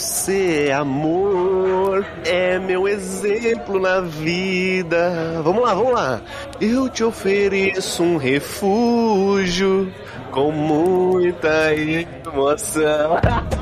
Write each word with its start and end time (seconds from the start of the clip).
você 0.00 0.68
é 0.68 0.72
amor, 0.72 2.06
é 2.24 2.58
meu 2.58 2.88
exemplo 2.88 3.78
na 3.78 4.00
vida. 4.00 5.42
Vamos 5.44 5.62
lá, 5.62 5.74
vamos 5.74 5.92
lá. 5.92 6.22
Eu 6.58 6.88
te 6.88 7.04
ofereço 7.04 8.02
um 8.02 8.16
refúgio 8.16 9.92
com 10.30 10.50
muita 10.50 11.74
emoção. 11.74 13.20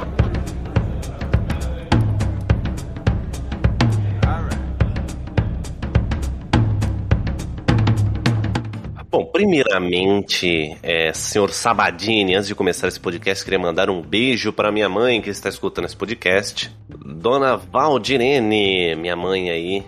primeiramente, 9.38 10.76
é, 10.82 11.12
senhor 11.12 11.52
Sabadini, 11.52 12.34
antes 12.34 12.48
de 12.48 12.56
começar 12.56 12.88
esse 12.88 12.98
podcast, 12.98 13.44
queria 13.44 13.56
mandar 13.56 13.88
um 13.88 14.02
beijo 14.02 14.52
para 14.52 14.72
minha 14.72 14.88
mãe 14.88 15.22
que 15.22 15.30
está 15.30 15.48
escutando 15.48 15.84
esse 15.84 15.96
podcast. 15.96 16.76
Dona 16.88 17.56
Valdirene, 17.56 18.96
minha 18.96 19.14
mãe 19.14 19.48
aí, 19.48 19.86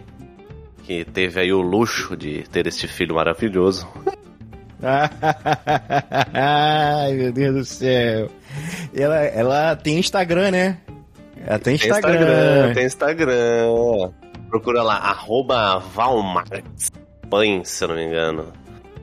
que 0.84 1.04
teve 1.04 1.40
aí 1.40 1.52
o 1.52 1.60
luxo 1.60 2.16
de 2.16 2.44
ter 2.44 2.68
este 2.68 2.86
filho 2.86 3.16
maravilhoso. 3.16 3.88
Ai, 6.32 7.12
meu 7.14 7.32
Deus 7.32 7.54
do 7.56 7.64
céu. 7.64 8.30
Ela, 8.94 9.24
ela 9.24 9.74
tem 9.74 9.98
Instagram, 9.98 10.52
né? 10.52 10.78
Ela 11.44 11.58
tem 11.58 11.74
Instagram. 11.74 12.02
Tem 12.02 12.12
Instagram, 12.12 12.74
tem 12.74 12.86
Instagram. 12.86 14.12
Procura 14.48 14.84
lá, 14.84 14.94
arroba 14.94 15.80
Valmarx. 15.92 16.92
Mãe, 17.28 17.64
se 17.64 17.82
eu 17.82 17.88
não 17.88 17.96
me 17.96 18.04
engano. 18.04 18.60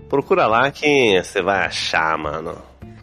Procura 0.10 0.48
lá 0.48 0.72
que 0.72 1.22
você 1.22 1.42
vai 1.42 1.66
achar, 1.66 2.18
mano. 2.18 2.56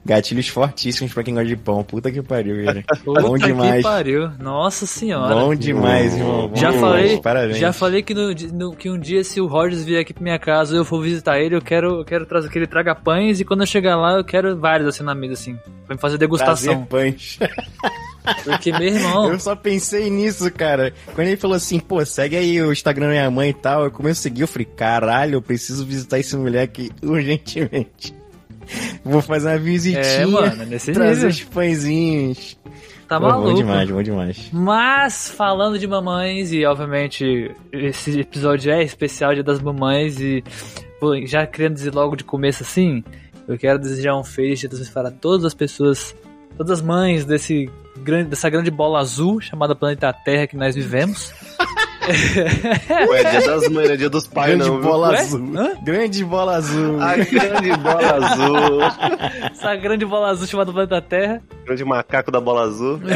Gatilhos 0.07 0.49
fortíssimos 0.49 1.15
pra 1.15 1.23
quem 1.23 1.33
gosta 1.33 1.49
de 1.49 1.57
pão. 1.57 1.83
Puta 1.83 2.13
que 2.13 2.23
pariu, 2.23 2.57
velho. 2.57 2.85
Bom 3.05 3.39
demais. 3.39 3.77
Que 3.77 3.83
pariu. 3.83 4.31
Nossa 4.39 4.85
senhora. 4.85 5.35
Bom 5.35 5.55
demais, 5.55 6.15
irmão. 6.15 6.49
Bom 6.49 6.57
já 6.57 6.71
demais. 6.71 6.81
falei, 6.81 7.21
Parabéns. 7.23 7.59
já 7.59 7.73
falei 7.73 8.03
que, 8.03 8.13
no, 8.13 8.35
no, 8.53 8.77
que 8.77 8.91
um 8.91 8.99
dia 8.99 9.25
se 9.25 9.41
o 9.41 9.47
Rogers 9.47 9.83
vier 9.83 10.03
aqui 10.03 10.13
pra 10.13 10.23
minha 10.23 10.39
casa 10.39 10.75
e 10.75 10.79
eu 10.79 10.85
for 10.85 11.03
visitar 11.03 11.39
ele, 11.39 11.57
eu 11.57 11.63
quero, 11.63 12.01
eu 12.01 12.05
quero 12.05 12.27
trazer 12.27 12.51
que 12.51 12.59
ele 12.59 12.67
traga 12.67 12.95
pães 12.95 13.41
e 13.41 13.45
quando 13.47 13.61
eu 13.61 13.67
chegar 13.67 13.97
lá 13.97 14.13
eu 14.19 14.25
quero 14.25 14.59
vários 14.59 14.89
assim 14.89 15.03
na 15.03 15.15
mesa 15.15 15.33
assim, 15.33 15.59
pra 15.87 15.95
me 15.95 16.01
fazer 16.01 16.19
degustação. 16.19 16.87
Trazer 16.87 16.87
pães. 16.87 17.39
Porque 18.45 18.73
meu 18.73 18.89
irmão. 18.89 19.33
Eu 19.33 19.39
só 19.39 19.55
pensei 19.55 20.09
nisso, 20.11 20.51
cara. 20.51 20.93
Quando 21.15 21.29
ele 21.29 21.37
falou 21.37 21.57
assim, 21.57 21.79
pô, 21.79 22.05
segue 22.05 22.37
aí 22.37 22.63
o 22.63 22.73
Instagram 22.73 23.07
da 23.07 23.13
minha 23.13 23.31
mãe 23.31 23.51
e 23.51 23.55
tal, 23.55 23.85
eu 23.85 23.91
comecei 23.91 24.13
a 24.13 24.23
seguir, 24.23 24.43
eu 24.43 24.49
falei, 24.49 24.67
caralho, 24.67 25.35
eu 25.35 25.43
preciso 25.43 25.85
visitar 25.85 26.19
esse 26.19 26.37
moleque 26.37 26.91
urgentemente. 27.03 28.15
Vou 29.05 29.21
fazer 29.21 29.49
uma 29.49 29.59
visitinha. 29.59 30.03
É, 30.03 30.27
mano, 30.27 30.65
nesse 30.65 30.93
trazer 30.93 31.27
os 31.27 31.43
pãezinhos. 31.43 32.57
Tá 33.09 33.21
Pô, 33.21 33.29
maluco. 33.29 33.51
Bom 33.51 33.55
demais, 33.55 33.91
bom 33.91 34.03
demais. 34.03 34.51
Mas, 34.53 35.29
falando 35.29 35.79
de 35.79 35.87
mamães, 35.87 36.53
e 36.53 36.65
obviamente 36.65 37.55
esse 37.71 38.21
episódio 38.21 38.73
é 38.73 38.83
especial 38.83 39.35
Dia 39.35 39.43
das 39.43 39.61
Mamães, 39.61 40.19
e 40.21 40.43
já 41.27 41.47
querendo 41.47 41.75
dizer 41.75 41.95
logo 41.95 42.17
de 42.17 42.25
começo 42.25 42.63
assim, 42.63 43.05
eu 43.47 43.59
quero 43.59 43.79
desejar 43.79 44.17
um 44.17 44.25
feliz 44.25 44.61
Dia 44.61 44.71
das 44.71 44.79
Mães 44.79 44.91
para 44.91 45.11
todas 45.11 45.45
as 45.45 45.55
pessoas, 45.55 46.17
todas 46.57 46.79
as 46.79 46.83
mães 46.83 47.25
desse 47.25 47.71
grande, 47.99 48.31
dessa 48.31 48.49
grande 48.51 48.71
bola 48.71 48.99
azul 49.01 49.41
chamada 49.41 49.75
planeta 49.75 50.13
Terra 50.13 50.47
que 50.47 50.57
nós 50.57 50.75
vivemos. 50.75 51.33
Ué, 53.09 53.21
é 53.23 53.31
dia 53.31 53.47
das 53.47 53.69
mães, 53.71 53.87
não 53.89 53.95
é 53.95 53.97
dia 53.97 54.11
dos 54.11 54.27
pais, 54.27 54.55
Grande 54.57 54.71
não. 54.71 54.81
bola 54.83 55.09
Ué? 55.13 55.21
azul. 55.21 55.53
Hã? 55.57 55.73
Grande 55.83 56.25
bola 56.25 56.57
azul. 56.57 57.01
A 57.03 57.17
grande 57.17 57.77
bola 57.79 58.27
azul. 58.27 58.81
Essa 59.51 59.77
grande 59.77 60.05
bola 60.05 60.29
azul 60.29 60.47
chamada 60.47 60.71
planeta 60.71 61.01
Terra. 61.01 61.43
Grande 61.65 61.83
macaco 61.85 62.31
da 62.31 62.41
bola 62.41 62.63
azul. 62.65 63.01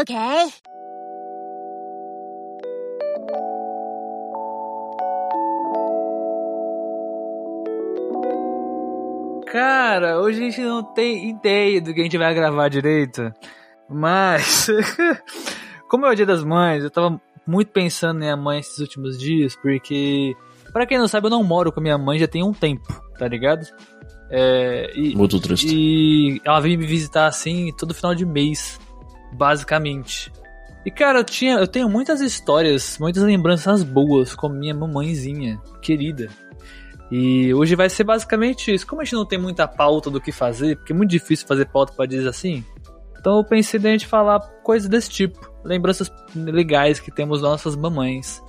Okay. 0.00 0.52
Cara, 9.52 10.18
hoje 10.18 10.40
a 10.40 10.44
gente 10.44 10.62
não 10.62 10.82
tem 10.82 11.28
ideia 11.28 11.78
do 11.78 11.92
que 11.92 12.00
a 12.00 12.04
gente 12.04 12.16
vai 12.16 12.32
gravar 12.32 12.70
direito. 12.70 13.30
Mas, 13.86 14.66
como 15.90 16.06
é 16.06 16.10
o 16.10 16.14
dia 16.14 16.24
das 16.24 16.42
mães, 16.42 16.82
eu 16.82 16.90
tava 16.90 17.20
muito 17.46 17.70
pensando 17.70 18.16
em 18.16 18.20
minha 18.20 18.36
mãe 18.36 18.60
esses 18.60 18.78
últimos 18.78 19.18
dias, 19.18 19.54
porque, 19.54 20.34
pra 20.72 20.86
quem 20.86 20.96
não 20.96 21.06
sabe, 21.06 21.26
eu 21.26 21.30
não 21.30 21.44
moro 21.44 21.70
com 21.70 21.80
a 21.80 21.82
minha 21.82 21.98
mãe 21.98 22.18
já 22.18 22.26
tem 22.26 22.42
um 22.42 22.54
tempo, 22.54 22.88
tá 23.18 23.28
ligado? 23.28 23.66
É, 24.30 24.90
e, 24.96 25.14
Muito 25.14 25.38
triste. 25.38 25.68
e 25.70 26.40
ela 26.46 26.58
veio 26.58 26.78
me 26.78 26.86
visitar 26.86 27.26
assim 27.26 27.70
todo 27.76 27.92
final 27.92 28.14
de 28.14 28.24
mês, 28.24 28.80
basicamente. 29.34 30.32
E 30.86 30.90
cara, 30.90 31.18
eu 31.18 31.24
tinha, 31.24 31.56
eu 31.56 31.66
tenho 31.66 31.90
muitas 31.90 32.22
histórias, 32.22 32.96
muitas 32.98 33.22
lembranças 33.22 33.82
boas 33.82 34.34
com 34.34 34.48
minha 34.48 34.74
mamãezinha 34.74 35.60
querida. 35.82 36.30
E 37.14 37.52
hoje 37.52 37.76
vai 37.76 37.90
ser 37.90 38.04
basicamente 38.04 38.72
isso. 38.72 38.86
Como 38.86 39.02
a 39.02 39.04
gente 39.04 39.12
não 39.12 39.26
tem 39.26 39.38
muita 39.38 39.68
pauta 39.68 40.08
do 40.08 40.18
que 40.18 40.32
fazer, 40.32 40.76
porque 40.76 40.94
é 40.94 40.96
muito 40.96 41.10
difícil 41.10 41.46
fazer 41.46 41.66
pauta 41.66 41.92
pra 41.92 42.06
dizer 42.06 42.26
assim, 42.26 42.64
então 43.20 43.36
eu 43.36 43.44
pensei 43.44 43.78
em 43.78 43.86
a 43.86 43.90
gente 43.90 44.06
falar 44.06 44.40
coisas 44.64 44.88
desse 44.88 45.10
tipo. 45.10 45.52
Lembranças 45.62 46.10
legais 46.34 46.98
que 46.98 47.10
temos 47.10 47.42
das 47.42 47.50
nossas 47.50 47.76
mamães. 47.76 48.42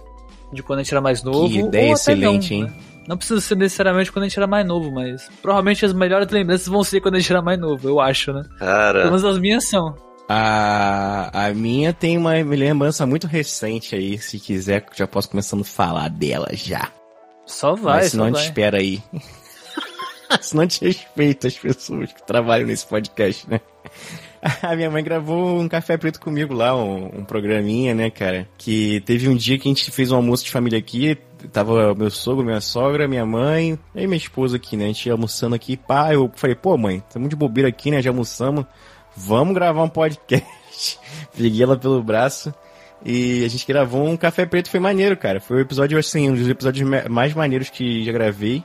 De 0.53 0.63
quando 0.63 0.79
a 0.79 0.83
gente 0.83 0.93
era 0.93 1.01
mais 1.01 1.21
novo. 1.23 1.49
Que 1.49 1.61
ou 1.61 1.67
ideia 1.67 1.87
até 1.87 1.93
excelente, 1.93 2.53
não, 2.53 2.67
hein? 2.67 2.73
né? 2.73 2.73
Não 3.05 3.17
precisa 3.17 3.41
ser 3.41 3.55
necessariamente 3.55 4.13
quando 4.13 4.23
a 4.23 4.27
gente 4.29 4.39
era 4.39 4.47
mais 4.47 4.65
novo, 4.65 4.89
mas 4.93 5.29
provavelmente 5.41 5.85
as 5.85 5.91
melhores 5.91 6.29
lembranças 6.29 6.67
vão 6.67 6.85
ser 6.85 7.01
quando 7.01 7.15
a 7.15 7.19
gente 7.19 7.33
era 7.33 7.41
mais 7.41 7.59
novo, 7.59 7.85
eu 7.85 7.99
acho, 7.99 8.31
né? 8.31 8.43
Pelo 8.43 8.59
Cara, 8.59 9.03
menos 9.03 9.25
as 9.25 9.37
minhas 9.37 9.67
são. 9.67 9.93
A, 10.29 11.47
a 11.47 11.53
minha 11.53 11.91
tem 11.91 12.17
uma 12.17 12.31
lembrança 12.31 13.05
muito 13.05 13.27
recente 13.27 13.93
aí. 13.93 14.17
Se 14.17 14.39
quiser, 14.39 14.85
já 14.95 15.05
posso 15.05 15.29
começando 15.29 15.61
a 15.61 15.65
falar 15.65 16.09
dela 16.09 16.47
já. 16.53 16.89
Só 17.45 17.75
vai, 17.75 18.01
Mas 18.01 18.11
senão 18.11 18.25
só 18.25 18.27
a 18.27 18.31
gente 18.31 18.37
vai. 18.39 18.47
espera 18.47 18.77
aí. 18.77 19.03
senão 20.41 20.63
a 20.63 20.65
gente 20.65 20.85
respeita 20.85 21.47
as 21.47 21.57
pessoas 21.57 22.11
que 22.11 22.25
trabalham 22.25 22.67
nesse 22.67 22.85
podcast, 22.85 23.49
né? 23.49 23.59
A 24.61 24.75
minha 24.75 24.91
mãe 24.91 25.01
gravou 25.01 25.57
um 25.57 25.69
café 25.69 25.97
preto 25.97 26.19
comigo 26.19 26.53
lá, 26.53 26.75
um, 26.75 27.19
um 27.19 27.23
programinha, 27.23 27.95
né, 27.95 28.09
cara? 28.09 28.45
Que 28.57 28.99
teve 29.05 29.29
um 29.29 29.35
dia 29.35 29.57
que 29.57 29.69
a 29.69 29.71
gente 29.71 29.89
fez 29.89 30.11
um 30.11 30.17
almoço 30.17 30.43
de 30.43 30.51
família 30.51 30.77
aqui. 30.77 31.17
Tava 31.51 31.95
meu 31.95 32.09
sogro, 32.09 32.43
minha 32.43 32.59
sogra, 32.59 33.07
minha 33.07 33.25
mãe 33.25 33.79
e 33.95 34.07
minha 34.07 34.17
esposa 34.17 34.57
aqui, 34.57 34.75
né? 34.75 34.85
A 34.85 34.87
gente 34.87 35.05
ia 35.05 35.13
almoçando 35.13 35.55
aqui, 35.55 35.77
pá. 35.77 36.13
Eu 36.13 36.29
falei, 36.35 36.57
pô, 36.57 36.77
mãe, 36.77 36.97
estamos 36.97 37.29
de 37.29 37.37
bobeira 37.37 37.69
aqui, 37.69 37.89
né? 37.89 38.01
Já 38.01 38.09
almoçamos. 38.09 38.65
Vamos 39.15 39.53
gravar 39.53 39.81
um 39.83 39.89
podcast. 39.89 40.99
Peguei 41.37 41.63
ela 41.63 41.77
pelo 41.77 42.03
braço. 42.03 42.53
E 43.05 43.43
a 43.43 43.47
gente 43.49 43.67
gravou 43.67 44.07
um 44.07 44.15
café 44.15 44.45
preto, 44.45 44.69
foi 44.69 44.79
maneiro, 44.79 45.17
cara. 45.17 45.41
Foi 45.41 45.57
o 45.57 45.59
episódio, 45.59 45.97
assim, 45.97 46.29
um 46.29 46.35
dos 46.35 46.47
episódios 46.47 46.87
mais 47.09 47.33
maneiros 47.33 47.69
que 47.69 48.03
já 48.03 48.11
gravei. 48.11 48.63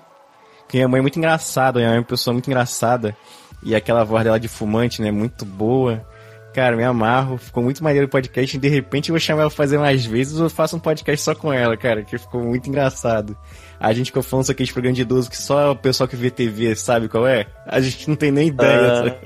Porque 0.61 0.77
minha 0.77 0.89
mãe 0.89 0.99
é 0.99 1.03
muito 1.03 1.19
engraçada, 1.19 1.79
minha 1.79 1.89
mãe 1.89 1.97
é 1.97 2.01
uma 2.01 2.07
pessoa 2.07 2.33
muito 2.33 2.47
engraçada. 2.47 3.17
E 3.63 3.75
aquela 3.75 4.05
voz 4.05 4.23
dela 4.23 4.39
de 4.39 4.47
fumante, 4.47 5.03
né? 5.03 5.11
Muito 5.11 5.45
boa. 5.45 6.07
Cara, 6.55 6.77
me 6.77 6.85
amarro. 6.85 7.37
Ficou 7.37 7.63
muito 7.63 7.83
maneiro 7.83 8.07
o 8.07 8.11
podcast. 8.11 8.57
E 8.57 8.61
de 8.61 8.69
repente 8.69 9.09
eu 9.09 9.15
vou 9.15 9.21
chamar 9.21 9.43
ela 9.43 9.51
pra 9.51 9.57
fazer 9.57 9.79
mais 9.79 10.05
vezes 10.05 10.39
ou 10.39 10.49
faço 10.49 10.77
um 10.77 10.81
podcast 10.81 11.25
só 11.25 11.35
com 11.35 11.53
ela, 11.53 11.77
cara. 11.77 12.03
Que 12.03 12.17
ficou 12.17 12.43
muito 12.43 12.69
engraçado. 12.69 13.37
A 13.81 13.93
gente 13.93 14.07
ficou 14.07 14.23
falando 14.23 14.51
aqueles 14.51 14.73
programas 14.73 14.97
de 14.97 15.03
idoso 15.03 15.31
que 15.31 15.37
só 15.37 15.71
o 15.71 15.77
pessoal 15.77 16.09
que 16.09 16.17
vê 16.17 16.31
TV 16.31 16.75
sabe 16.75 17.09
qual 17.09 17.27
é. 17.27 17.47
A 17.67 17.81
gente 17.81 18.09
não 18.09 18.17
tem 18.17 18.31
nem 18.31 18.49
ideia. 18.49 19.17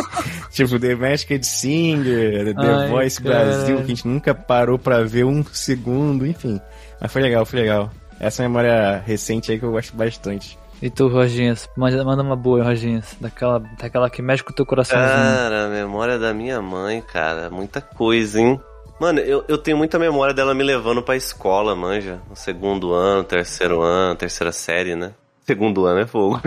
tipo, 0.52 0.78
The 0.78 0.94
Masked 0.94 1.46
Singer, 1.46 2.54
The 2.54 2.60
Ai, 2.60 2.88
Voice 2.88 3.22
cara. 3.22 3.44
Brasil, 3.44 3.76
que 3.78 3.82
a 3.82 3.86
gente 3.86 4.06
nunca 4.06 4.34
parou 4.34 4.78
pra 4.78 5.02
ver 5.02 5.24
um 5.24 5.42
segundo, 5.44 6.26
enfim. 6.26 6.60
Mas 7.00 7.12
foi 7.12 7.22
legal, 7.22 7.46
foi 7.46 7.60
legal. 7.60 7.90
Essa 8.20 8.42
memória 8.42 9.02
recente 9.06 9.50
aí 9.50 9.58
que 9.58 9.64
eu 9.64 9.72
gosto 9.72 9.96
bastante. 9.96 10.58
E 10.82 10.90
tu, 10.90 11.08
Roginhas? 11.08 11.68
Manda, 11.76 12.04
manda 12.04 12.22
uma 12.22 12.36
boa, 12.36 12.64
Roginhas. 12.64 13.16
Daquela, 13.20 13.60
daquela 13.80 14.10
que 14.10 14.20
mexe 14.20 14.42
com 14.42 14.50
o 14.50 14.54
teu 14.54 14.66
coraçãozinho. 14.66 15.08
cara, 15.08 15.66
a 15.66 15.68
memória 15.68 16.18
da 16.18 16.34
minha 16.34 16.60
mãe, 16.60 17.00
cara, 17.00 17.48
muita 17.48 17.80
coisa, 17.80 18.40
hein? 18.40 18.60
Mano, 19.02 19.18
eu, 19.18 19.44
eu 19.48 19.58
tenho 19.58 19.76
muita 19.76 19.98
memória 19.98 20.32
dela 20.32 20.54
me 20.54 20.62
levando 20.62 21.02
pra 21.02 21.16
escola, 21.16 21.74
manja. 21.74 22.20
No 22.30 22.36
segundo 22.36 22.92
ano, 22.92 23.24
terceiro 23.24 23.82
ano, 23.82 24.14
terceira 24.14 24.52
série, 24.52 24.94
né? 24.94 25.10
Segundo 25.44 25.86
ano 25.86 25.98
é 26.02 26.06
fogo. 26.06 26.40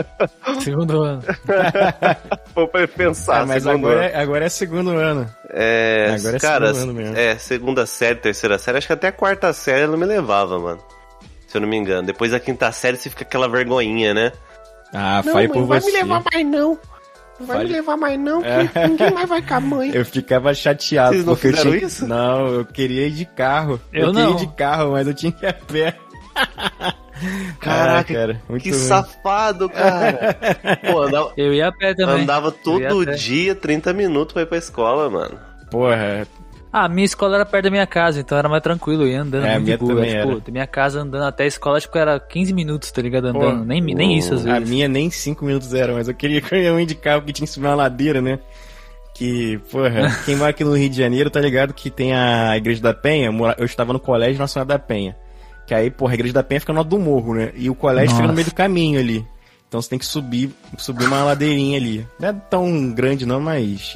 Segundo 0.64 1.02
ano. 1.02 1.22
Vou 2.56 2.66
pra 2.68 2.88
pensar, 2.88 3.42
Ah, 3.42 3.46
mas 3.46 3.62
segundo 3.62 3.86
agora 3.86 4.06
ano. 4.06 4.14
é, 4.16 4.16
agora 4.18 4.44
é 4.46 4.48
segundo 4.48 4.90
ano. 4.92 5.30
É, 5.50 6.14
Agora 6.18 6.36
é 6.36 6.40
cara, 6.40 6.66
segundo 6.74 6.82
ano 6.90 6.94
mesmo. 6.94 7.18
é, 7.18 7.36
segunda 7.36 7.84
série, 7.84 8.18
terceira 8.18 8.56
série, 8.56 8.78
acho 8.78 8.86
que 8.86 8.92
até 8.94 9.08
a 9.08 9.12
quarta 9.12 9.52
série 9.52 9.82
ela 9.82 9.94
me 9.96 10.06
levava, 10.06 10.58
mano. 10.58 10.80
Se 11.46 11.56
eu 11.58 11.60
não 11.60 11.68
me 11.68 11.76
engano. 11.76 12.06
Depois 12.06 12.30
da 12.30 12.40
quinta 12.40 12.72
série 12.72 12.96
você 12.96 13.10
fica 13.10 13.24
aquela 13.24 13.46
vergonhinha, 13.46 14.14
né? 14.14 14.32
Ah, 14.94 15.22
fale 15.22 15.48
por 15.48 15.64
você. 15.66 16.02
mais 16.02 16.46
não. 16.46 16.78
Não 17.40 17.46
vai 17.46 17.64
me 17.64 17.72
levar 17.72 17.96
mais 17.96 18.20
não, 18.20 18.44
É. 18.44 18.86
ninguém 18.86 19.10
mais 19.12 19.28
vai 19.28 19.40
com 19.42 19.54
a 19.54 19.60
mãe. 19.60 19.90
Eu 19.94 20.04
ficava 20.04 20.52
chateado. 20.54 21.14
Vocês 21.14 21.24
não 21.24 21.32
porque 21.34 21.46
eu 21.48 21.50
fizeram 21.52 21.70
tinha- 21.72 21.86
isso? 21.86 22.06
Não, 22.06 22.46
eu 22.48 22.64
queria 22.66 23.06
ir 23.06 23.12
de 23.12 23.24
carro. 23.24 23.80
Eu 23.92 24.08
queria 24.12 24.24
não. 24.24 24.32
ir 24.32 24.36
de 24.36 24.46
carro, 24.48 24.92
mas 24.92 25.06
eu 25.06 25.14
tinha 25.14 25.32
que 25.32 25.44
ir 25.44 25.48
a 25.48 25.52
pé. 25.54 25.96
Caraca, 27.60 27.98
Ah, 28.00 28.04
cara, 28.16 28.42
muito 28.48 28.62
que 28.62 28.70
ruim. 28.70 28.78
safado, 28.80 29.68
cara. 29.68 30.36
Pô, 30.90 31.02
andava, 31.02 31.32
Eu 31.36 31.52
ia 31.52 31.68
a 31.68 31.72
pé 31.72 31.94
também. 31.94 32.22
andava 32.22 32.48
Eu 32.48 32.52
todo 32.52 33.06
dia 33.14 33.54
30 33.54 33.92
minutos 33.92 34.32
pra 34.32 34.42
ir 34.42 34.46
pra 34.46 34.56
escola, 34.58 35.10
mano. 35.10 35.38
porra. 35.70 36.26
Ah, 36.72 36.88
minha 36.88 37.04
escola 37.04 37.34
era 37.36 37.44
perto 37.44 37.64
da 37.64 37.70
minha 37.70 37.86
casa, 37.86 38.20
então 38.20 38.38
era 38.38 38.48
mais 38.48 38.62
tranquilo, 38.62 39.02
eu 39.02 39.08
ia 39.08 39.22
andando 39.22 39.44
É, 39.44 39.50
a 39.54 39.60
muito 39.60 39.64
minha 39.64 39.78
boa. 39.78 39.90
também 39.94 40.10
Tipo, 40.10 40.30
era. 40.30 40.40
da 40.40 40.52
minha 40.52 40.66
casa 40.68 41.00
andando 41.00 41.24
até 41.24 41.44
a 41.44 41.46
escola, 41.46 41.80
tipo, 41.80 41.98
era 41.98 42.20
15 42.20 42.52
minutos, 42.52 42.90
tá 42.92 43.02
ligado? 43.02 43.26
Andando. 43.26 43.58
Pô, 43.58 43.64
nem, 43.64 43.80
nem 43.80 44.16
isso 44.16 44.34
às 44.34 44.46
A 44.46 44.54
vezes. 44.54 44.70
minha 44.70 44.86
nem 44.88 45.10
5 45.10 45.44
minutos 45.44 45.74
era, 45.74 45.92
mas 45.92 46.06
eu 46.06 46.14
queria 46.14 46.40
que 46.42 46.54
eu 46.54 46.58
ia 46.78 46.80
indicar 46.80 47.18
porque 47.18 47.32
tinha 47.32 47.46
que 47.46 47.52
subir 47.52 47.66
uma 47.66 47.74
ladeira, 47.74 48.20
né? 48.22 48.38
Que, 49.14 49.58
porra, 49.70 50.10
quem 50.24 50.36
mora 50.36 50.50
aqui 50.50 50.62
no 50.62 50.76
Rio 50.76 50.88
de 50.88 50.96
Janeiro 50.96 51.28
tá 51.28 51.40
ligado 51.40 51.74
que 51.74 51.90
tem 51.90 52.14
a 52.14 52.56
Igreja 52.56 52.80
da 52.80 52.94
Penha. 52.94 53.30
eu 53.58 53.64
estava 53.64 53.92
no 53.92 53.98
Colégio 54.00 54.38
Nacional 54.38 54.64
da 54.66 54.78
Penha. 54.78 55.16
Que 55.66 55.74
aí, 55.74 55.90
porra, 55.90 56.12
a 56.12 56.14
Igreja 56.14 56.34
da 56.34 56.42
Penha 56.42 56.60
fica 56.60 56.72
no 56.72 56.84
do 56.84 56.98
morro, 56.98 57.34
né? 57.34 57.50
E 57.56 57.68
o 57.68 57.74
colégio 57.74 58.10
fica 58.10 58.22
no 58.22 58.28
Nossa. 58.28 58.34
meio 58.36 58.46
do 58.48 58.54
caminho 58.54 58.98
ali. 59.00 59.26
Então 59.68 59.80
você 59.82 59.90
tem 59.90 59.98
que 59.98 60.06
subir, 60.06 60.50
subir 60.78 61.04
uma 61.06 61.22
ladeirinha 61.22 61.76
ali. 61.78 62.06
Não 62.18 62.28
é 62.28 62.32
tão 62.32 62.90
grande 62.92 63.24
não, 63.26 63.40
mas, 63.40 63.94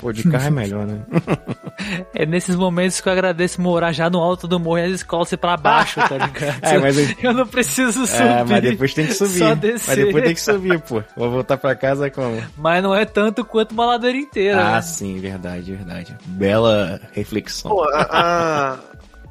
pô, 0.00 0.12
de 0.12 0.22
carro 0.28 0.46
é 0.46 0.50
melhor, 0.50 0.86
né? 0.86 1.00
É 2.14 2.24
nesses 2.24 2.56
momentos 2.56 3.00
que 3.00 3.08
eu 3.08 3.12
agradeço 3.12 3.60
morar 3.60 3.92
já 3.92 4.08
no 4.08 4.18
alto 4.18 4.48
do 4.48 4.58
morro 4.58 4.78
e 4.78 4.84
as 4.84 4.92
escolas 4.92 5.28
ser 5.28 5.36
pra 5.36 5.56
baixo, 5.56 6.00
tá 6.00 6.16
ligado? 6.16 6.58
É, 6.62 6.78
mas 6.78 6.96
eu- 6.98 7.16
eu 7.22 7.32
não 7.34 7.46
preciso 7.46 8.06
subir. 8.06 8.22
É, 8.22 8.44
mas 8.44 8.62
depois 8.62 8.94
tem 8.94 9.06
que 9.06 9.12
subir. 9.14 9.38
Só 9.38 9.48
Mas 9.50 9.58
descer. 9.58 10.06
depois 10.06 10.24
tem 10.24 10.34
que 10.34 10.40
subir, 10.40 10.80
pô. 10.80 11.02
Vou 11.16 11.30
voltar 11.30 11.56
pra 11.58 11.74
casa 11.74 12.10
como? 12.10 12.42
Mas 12.56 12.82
não 12.82 12.94
é 12.94 13.04
tanto 13.04 13.44
quanto 13.44 13.72
uma 13.72 13.84
ladeira 13.86 14.16
inteira. 14.16 14.60
Ah, 14.66 14.72
né? 14.76 14.82
sim, 14.82 15.18
verdade, 15.20 15.74
verdade. 15.74 16.16
Bela 16.24 17.00
reflexão. 17.12 17.70
Pô, 17.70 17.84
a, 17.92 18.78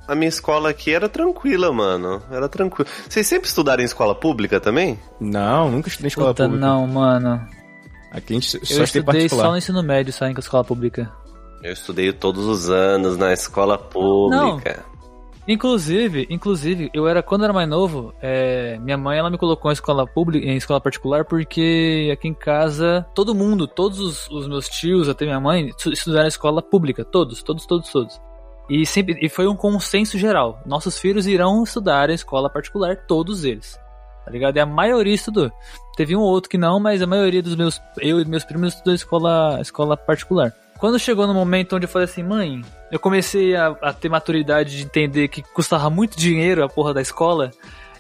a, 0.08 0.12
a 0.12 0.16
minha 0.16 0.30
escola 0.30 0.70
aqui 0.70 0.94
era 0.94 1.10
tranquila, 1.10 1.74
mano. 1.74 2.22
Era 2.32 2.48
tranquila. 2.48 2.88
Vocês 3.10 3.26
sempre 3.26 3.48
estudaram 3.48 3.82
em 3.82 3.86
escola 3.86 4.14
pública 4.14 4.60
também? 4.60 5.00
Não, 5.20 5.72
nunca 5.72 5.88
estudei 5.90 6.08
em 6.08 6.10
escola 6.10 6.28
Puta, 6.28 6.44
pública. 6.44 6.66
não, 6.66 6.86
mano. 6.88 7.42
Aqui 8.16 8.34
a 8.34 8.40
gente 8.40 8.50
só 8.50 8.58
Eu 8.58 8.84
estudei 8.84 9.28
só 9.44 9.52
no 9.52 9.58
ensino 9.58 9.84
médio, 9.84 10.14
só 10.14 10.26
em 10.26 10.34
escola 10.38 10.64
pública. 10.64 11.12
Eu 11.62 11.74
estudei 11.74 12.12
todos 12.14 12.46
os 12.46 12.70
anos 12.70 13.18
na 13.18 13.34
escola 13.34 13.78
pública. 13.78 14.86
Inclusive, 15.48 16.26
inclusive, 16.30 16.90
eu 16.92 17.08
era 17.08 17.22
quando 17.22 17.42
eu 17.42 17.46
era 17.46 17.54
mais 17.54 17.70
novo, 17.70 18.14
é, 18.20 18.80
minha 18.80 18.98
mãe 18.98 19.20
ela 19.20 19.30
me 19.30 19.38
colocou 19.38 19.70
em 19.70 19.74
escola 19.74 20.08
pública, 20.08 20.44
em 20.48 20.56
escola 20.58 20.82
particular, 20.82 21.24
porque 21.24 22.10
aqui 22.12 22.28
em 22.28 22.34
casa 22.34 23.06
todo 23.14 23.36
mundo, 23.36 23.68
todos 23.68 24.00
os, 24.00 24.28
os 24.32 24.48
meus 24.48 24.68
tios, 24.68 25.08
até 25.08 25.24
minha 25.24 25.40
mãe, 25.40 25.68
estu- 25.68 25.94
estudaram 25.94 26.26
em 26.26 26.30
escola 26.30 26.64
pública, 26.64 27.06
todos, 27.06 27.44
todos, 27.44 27.66
todos, 27.68 27.92
todos. 27.92 28.20
E 28.68 28.88
sempre 28.88 29.20
e 29.22 29.30
foi 29.30 29.46
um 29.48 29.56
consenso 29.56 30.18
geral. 30.18 30.60
Nossos 30.66 30.98
filhos 30.98 31.28
irão 31.28 31.62
estudar 31.64 32.10
em 32.10 32.14
escola 32.16 32.50
particular, 32.50 32.96
todos 33.08 33.44
eles. 33.44 33.80
Tá 34.26 34.32
ligado? 34.32 34.58
E 34.58 34.60
a 34.60 34.66
maioria 34.66 35.14
estudou. 35.14 35.52
Teve 35.96 36.16
um 36.16 36.20
ou 36.20 36.30
outro 36.30 36.50
que 36.50 36.58
não, 36.58 36.80
mas 36.80 37.02
a 37.02 37.08
maioria 37.08 37.42
dos 37.42 37.56
meus 37.56 37.82
eu 38.00 38.20
e 38.20 38.26
meus 38.26 38.44
primos 38.44 38.74
estudou 38.74 38.94
escola 38.94 39.60
escola 39.62 39.96
particular. 39.96 40.54
Quando 40.78 41.00
chegou 41.00 41.26
no 41.26 41.34
momento 41.34 41.76
onde 41.76 41.86
eu 41.86 41.90
falei 41.90 42.06
assim, 42.06 42.22
mãe, 42.22 42.62
eu 42.92 43.00
comecei 43.00 43.56
a, 43.56 43.68
a 43.82 43.94
ter 43.94 44.10
maturidade 44.10 44.76
de 44.76 44.84
entender 44.84 45.30
que 45.30 45.42
custava 45.42 45.90
muito 45.90 46.18
dinheiro 46.18 46.64
a 46.64 46.70
porra 46.70 46.94
da 46.94 47.02
escola, 47.02 47.52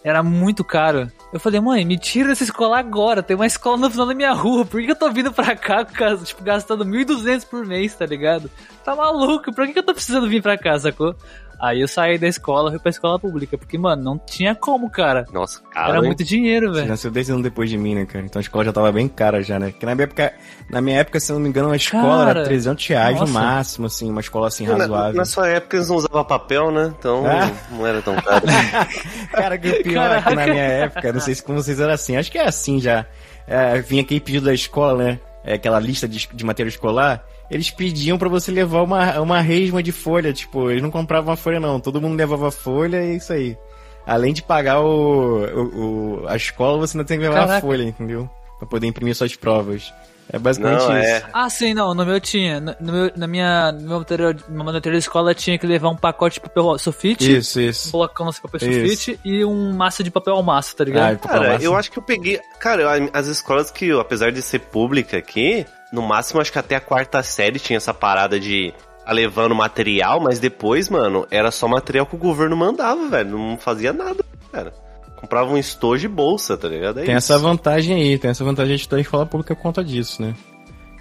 era 0.03 0.21
muito 0.21 0.63
caro. 0.63 1.09
Eu 1.33 1.39
falei, 1.39 1.59
mãe, 1.59 1.83
me 1.83 1.97
tira 1.97 2.29
dessa 2.29 2.43
escola 2.43 2.77
agora, 2.77 3.23
tem 3.23 3.35
uma 3.35 3.47
escola 3.47 3.77
no 3.77 3.89
final 3.89 4.05
da 4.05 4.13
minha 4.13 4.33
rua, 4.33 4.63
por 4.63 4.79
que 4.79 4.91
eu 4.91 4.95
tô 4.95 5.09
vindo 5.09 5.33
pra 5.33 5.55
cá, 5.55 5.83
tipo, 6.23 6.43
gastando 6.43 6.85
1.200 6.85 7.47
por 7.47 7.65
mês, 7.65 7.95
tá 7.95 8.05
ligado? 8.05 8.51
Tá 8.83 8.95
maluco, 8.95 9.51
por 9.51 9.67
que 9.67 9.79
eu 9.79 9.83
tô 9.83 9.93
precisando 9.93 10.29
vir 10.29 10.43
pra 10.43 10.59
cá, 10.59 10.77
sacou? 10.77 11.15
Aí 11.59 11.81
eu 11.81 11.87
saí 11.87 12.17
da 12.17 12.27
escola, 12.27 12.69
fui 12.69 12.79
pra 12.79 12.89
escola 12.89 13.17
pública, 13.19 13.57
porque, 13.57 13.77
mano, 13.77 14.03
não 14.03 14.17
tinha 14.17 14.53
como, 14.55 14.89
cara. 14.89 15.25
Nossa, 15.31 15.61
cara. 15.71 15.89
Era 15.89 16.01
muito 16.01 16.23
dinheiro, 16.23 16.69
Você 16.69 16.75
velho. 16.79 16.87
nasceu 16.89 17.11
10 17.11 17.29
anos 17.31 17.43
depois 17.43 17.69
de 17.69 17.77
mim, 17.77 17.95
né, 17.95 18.05
cara? 18.05 18.25
Então 18.25 18.39
a 18.39 18.41
escola 18.41 18.65
já 18.65 18.73
tava 18.73 18.91
bem 18.91 19.07
cara 19.07 19.41
já, 19.41 19.57
né? 19.59 19.71
Porque 19.71 19.85
na 19.85 19.95
minha 19.95 20.03
época, 20.05 20.33
na 20.69 20.81
minha 20.81 20.97
época 20.99 21.19
se 21.19 21.31
eu 21.31 21.35
não 21.35 21.41
me 21.43 21.49
engano, 21.49 21.69
uma 21.69 21.75
escola 21.75 22.25
Cara, 22.25 22.39
era 22.39 22.43
300 22.43 22.87
reais 22.87 23.19
nossa. 23.19 23.31
no 23.33 23.39
máximo, 23.39 23.85
assim, 23.87 24.09
uma 24.09 24.21
escola 24.21 24.47
assim 24.47 24.65
Na, 24.67 24.77
razoável. 24.77 25.13
na 25.15 25.25
sua 25.25 25.47
época 25.47 25.77
eles 25.77 25.89
não 25.89 25.95
usavam 25.97 26.23
papel, 26.25 26.71
né? 26.71 26.93
Então 26.97 27.23
Ah. 27.25 27.51
não 27.71 27.85
era 27.87 28.01
tão 28.01 28.15
caro. 28.15 28.45
Cara, 29.31 29.57
que 29.57 29.69
o 29.69 29.83
pior 29.83 30.11
é 30.11 30.21
que 30.21 30.29
na 30.29 30.35
Caraca. 30.35 30.51
minha 30.51 30.63
época, 30.63 31.13
não 31.13 31.19
sei 31.19 31.35
se 31.35 31.43
com 31.43 31.53
vocês 31.55 31.79
era 31.79 31.93
assim, 31.93 32.15
acho 32.17 32.31
que 32.31 32.37
é 32.37 32.47
assim 32.47 32.79
já. 32.79 33.05
É, 33.47 33.79
vinha 33.81 34.01
aquele 34.01 34.19
pedido 34.19 34.45
da 34.45 34.53
escola, 34.53 35.03
né? 35.03 35.19
É, 35.43 35.53
aquela 35.53 35.79
lista 35.79 36.07
de, 36.07 36.27
de 36.33 36.43
material 36.45 36.69
escolar. 36.69 37.23
Eles 37.49 37.69
pediam 37.69 38.17
pra 38.17 38.27
você 38.29 38.51
levar 38.51 38.81
uma, 38.81 39.19
uma 39.21 39.39
resma 39.41 39.81
de 39.83 39.91
folha, 39.91 40.33
tipo, 40.33 40.69
eles 40.71 40.81
não 40.81 40.89
compravam 40.91 41.33
a 41.33 41.37
folha 41.37 41.59
não, 41.59 41.79
todo 41.79 42.01
mundo 42.01 42.17
levava 42.17 42.49
folha 42.51 42.97
e 43.03 43.11
é 43.11 43.15
isso 43.15 43.31
aí. 43.33 43.57
Além 44.05 44.33
de 44.33 44.41
pagar 44.43 44.81
o, 44.81 45.45
o, 45.45 46.21
o- 46.23 46.27
a 46.27 46.35
escola, 46.35 46.77
você 46.79 46.97
ainda 46.97 47.07
tem 47.07 47.17
que 47.17 47.23
levar 47.23 47.41
a 47.43 47.47
Caraca. 47.47 47.61
folha, 47.61 47.83
entendeu? 47.83 48.29
Pra 48.59 48.67
poder 48.67 48.87
imprimir 48.87 49.15
suas 49.15 49.35
provas. 49.35 49.93
É 50.31 50.39
basicamente 50.39 50.79
Não, 50.81 50.97
isso. 50.99 51.07
é. 51.07 51.23
Ah, 51.31 51.49
sim, 51.51 51.73
não, 51.75 51.93
no 51.93 52.03
meu 52.03 52.19
tinha. 52.19 52.59
No, 52.59 52.75
no 52.81 52.91
meu, 52.93 53.11
na 53.15 53.27
minha, 53.27 53.71
no 53.71 53.81
meu 53.87 53.99
material, 53.99 54.33
no 54.49 54.55
meu 54.55 54.63
material 54.65 54.93
de 54.93 54.97
escola 55.05 55.35
tinha 55.35 55.55
que 55.57 55.67
levar 55.67 55.89
um 55.89 55.95
pacote 55.95 56.35
de 56.35 56.39
papel 56.41 56.79
sulfite, 56.79 57.37
Isso, 57.37 57.61
isso. 57.61 57.91
colocando 57.91 58.31
esse 58.31 58.41
papel 58.41 58.59
Isso. 58.67 58.79
sulfite 59.03 59.19
e 59.23 59.45
um 59.45 59.71
massa 59.73 60.03
de 60.03 60.09
papel 60.09 60.33
almaço, 60.33 60.75
tá 60.75 60.83
Ah, 60.83 60.85
ligado? 60.85 61.13
e 61.13 61.17
papel 61.17 61.39
Cara, 61.41 61.53
massa. 61.53 61.65
eu 61.65 61.75
acho 61.75 61.91
que 61.91 61.99
eu 61.99 62.03
peguei. 62.03 62.39
Cara, 62.59 63.09
as 63.13 63.27
escolas 63.27 63.69
que, 63.69 63.91
apesar 63.91 64.31
de 64.31 64.41
ser 64.41 64.59
pública 64.61 65.15
aqui, 65.17 65.63
no 65.95 66.01
máximo 66.01 66.41
acho 66.41 66.51
que 66.51 66.59
até 66.59 66.75
a 66.75 66.81
quarta 66.81 67.23
série 67.23 67.59
tinha 67.59 67.77
essa 67.77 67.93
parada 67.93 68.39
de 68.39 68.73
tá 69.05 69.11
levando 69.11 69.55
material, 69.55 70.19
mas 70.19 70.39
depois, 70.39 70.89
mano, 70.89 71.25
era 71.29 71.51
só 71.51 71.67
material 71.67 72.05
que 72.05 72.15
o 72.15 72.19
governo 72.19 72.57
mandava, 72.57 73.07
velho. 73.07 73.37
Não 73.37 73.57
fazia 73.57 73.93
nada, 73.93 74.23
cara. 74.51 74.73
Comprava 75.15 75.51
um 75.51 75.57
estojo 75.57 76.01
de 76.01 76.07
bolsa, 76.07 76.57
tá 76.57 76.67
ligado? 76.67 76.99
É 76.99 77.03
Tem 77.05 77.15
isso. 77.15 77.31
essa 77.31 77.39
vantagem 77.39 77.95
aí, 77.95 78.17
tem 78.19 78.31
essa 78.31 78.43
vantagem 78.43 78.75
de 78.75 78.81
estudar 78.81 78.97
em 78.97 79.01
escola 79.01 79.25
pública 79.25 79.55
por 79.55 79.61
conta 79.61 79.83
disso, 79.83 80.21
né? 80.21 80.35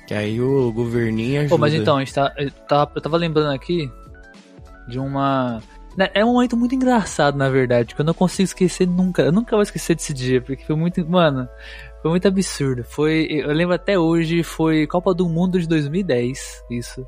Que 0.06 0.14
aí 0.14 0.41
o 0.41 0.70
governinho 0.73 1.41
ajuda. 1.41 1.55
Pô, 1.55 1.58
mas 1.58 1.75
então, 1.75 1.96
a 1.96 2.00
gente 2.00 2.14
tá, 2.14 2.32
eu, 2.37 2.50
tava, 2.69 2.93
eu 2.94 3.00
tava 3.00 3.17
lembrando 3.17 3.52
aqui 3.52 3.91
de 4.87 4.99
uma. 4.99 5.61
né, 5.96 6.11
É 6.14 6.25
um 6.25 6.35
momento 6.35 6.56
muito 6.56 6.75
engraçado, 6.75 7.37
na 7.38 7.49
verdade, 7.49 7.94
que 7.94 8.00
eu 8.00 8.05
não 8.05 8.14
consigo 8.14 8.44
esquecer 8.44 8.87
nunca. 8.87 9.23
Eu 9.23 9.32
nunca 9.32 9.56
vou 9.56 9.62
esquecer 9.62 9.94
desse 9.96 10.12
dia, 10.12 10.43
porque 10.43 10.64
foi 10.64 10.76
muito. 10.76 11.05
Mano, 11.08 11.49
foi 12.04 12.10
muito 12.10 12.28
absurdo. 12.28 12.84
Foi. 12.84 13.26
Eu 13.30 13.50
lembro 13.54 13.74
até 13.74 13.98
hoje, 13.98 14.42
foi 14.42 14.86
Copa 14.86 15.14
do 15.14 15.26
Mundo 15.26 15.58
de 15.58 15.66
2010, 15.66 16.62
isso. 16.70 17.06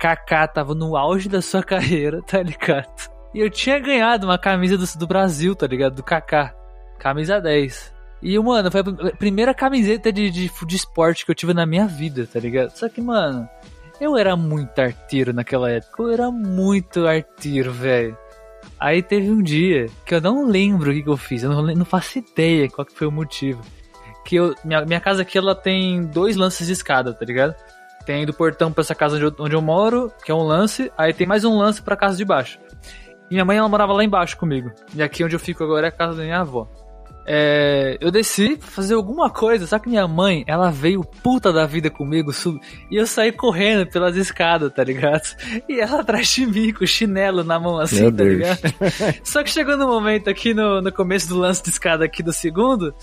Kaká 0.00 0.48
tava 0.48 0.74
no 0.74 0.96
auge 0.96 1.28
da 1.28 1.42
sua 1.42 1.60
carreira, 1.62 2.22
tá 2.22 2.42
ligado? 2.42 3.10
E 3.34 3.40
eu 3.40 3.50
tinha 3.50 3.78
ganhado 3.78 4.26
uma 4.26 4.38
camisa 4.38 4.78
do, 4.78 4.86
do 4.98 5.06
Brasil, 5.06 5.54
tá 5.54 5.66
ligado? 5.66 5.96
Do 5.96 6.02
Kaká. 6.02 6.54
Camisa 6.98 7.42
10. 7.42 7.92
E, 8.22 8.38
mano, 8.38 8.70
foi 8.72 8.80
a 8.80 9.16
primeira 9.16 9.52
camiseta 9.52 10.10
de, 10.10 10.30
de, 10.30 10.50
de 10.66 10.76
esporte 10.76 11.26
que 11.26 11.30
eu 11.30 11.34
tive 11.34 11.52
na 11.52 11.66
minha 11.66 11.86
vida, 11.86 12.26
tá 12.26 12.40
ligado? 12.40 12.70
Só 12.70 12.88
que, 12.88 13.02
mano, 13.02 13.46
eu 14.00 14.16
era 14.16 14.34
muito 14.34 14.78
arteiro 14.78 15.34
naquela 15.34 15.70
época. 15.70 16.04
Eu 16.04 16.10
era 16.10 16.30
muito 16.30 17.06
arteiro, 17.06 17.70
velho. 17.70 18.16
Aí 18.80 19.02
teve 19.02 19.30
um 19.30 19.42
dia 19.42 19.90
que 20.06 20.14
eu 20.14 20.22
não 20.22 20.46
lembro 20.46 20.90
o 20.90 20.94
que, 20.94 21.02
que 21.02 21.10
eu 21.10 21.18
fiz. 21.18 21.42
Eu 21.42 21.50
não, 21.50 21.62
não 21.62 21.84
faço 21.84 22.16
ideia 22.18 22.70
qual 22.70 22.86
que 22.86 22.96
foi 22.96 23.06
o 23.06 23.12
motivo. 23.12 23.60
Que 24.24 24.36
eu, 24.36 24.54
minha, 24.64 24.84
minha 24.84 25.00
casa 25.00 25.22
aqui, 25.22 25.36
ela 25.36 25.54
tem 25.54 26.04
dois 26.04 26.36
lances 26.36 26.66
de 26.66 26.72
escada, 26.72 27.12
tá 27.12 27.24
ligado? 27.24 27.54
Tem 28.04 28.26
do 28.26 28.32
portão 28.32 28.72
pra 28.72 28.82
essa 28.82 28.94
casa 28.94 29.16
onde 29.16 29.24
eu, 29.24 29.34
onde 29.38 29.54
eu 29.54 29.62
moro, 29.62 30.12
que 30.24 30.30
é 30.30 30.34
um 30.34 30.42
lance. 30.42 30.92
Aí 30.96 31.12
tem 31.12 31.26
mais 31.26 31.44
um 31.44 31.56
lance 31.56 31.80
pra 31.82 31.96
casa 31.96 32.16
de 32.16 32.24
baixo. 32.24 32.58
E 33.30 33.34
minha 33.34 33.44
mãe, 33.44 33.56
ela 33.56 33.68
morava 33.68 33.92
lá 33.92 34.04
embaixo 34.04 34.36
comigo. 34.36 34.70
E 34.94 35.02
aqui 35.02 35.24
onde 35.24 35.34
eu 35.34 35.40
fico 35.40 35.64
agora 35.64 35.86
é 35.86 35.88
a 35.88 35.92
casa 35.92 36.18
da 36.18 36.22
minha 36.22 36.40
avó. 36.40 36.68
É, 37.24 37.96
eu 38.00 38.10
desci 38.10 38.56
pra 38.56 38.66
fazer 38.68 38.94
alguma 38.94 39.30
coisa, 39.30 39.66
só 39.66 39.78
que 39.78 39.88
minha 39.88 40.08
mãe, 40.08 40.44
ela 40.46 40.70
veio 40.70 41.02
puta 41.22 41.52
da 41.52 41.64
vida 41.66 41.88
comigo, 41.88 42.32
sub... 42.32 42.58
e 42.90 42.96
eu 42.96 43.06
saí 43.06 43.30
correndo 43.30 43.86
pelas 43.88 44.16
escadas, 44.16 44.72
tá 44.72 44.82
ligado? 44.82 45.22
E 45.68 45.80
ela 45.80 46.00
atrás 46.00 46.28
de 46.28 46.44
mim, 46.46 46.72
com 46.72 46.82
o 46.84 46.86
chinelo 46.86 47.44
na 47.44 47.58
mão 47.60 47.78
assim, 47.78 48.00
Meu 48.02 48.10
tá 48.10 48.16
Deus. 48.24 48.32
ligado? 48.32 48.60
Só 49.24 49.42
que 49.42 49.50
chegou 49.50 49.76
no 49.76 49.86
momento 49.86 50.28
aqui 50.28 50.52
no, 50.52 50.80
no 50.82 50.92
começo 50.92 51.28
do 51.28 51.38
lance 51.38 51.62
de 51.62 51.68
escada 51.70 52.04
aqui 52.04 52.22
do 52.22 52.32
segundo, 52.32 52.94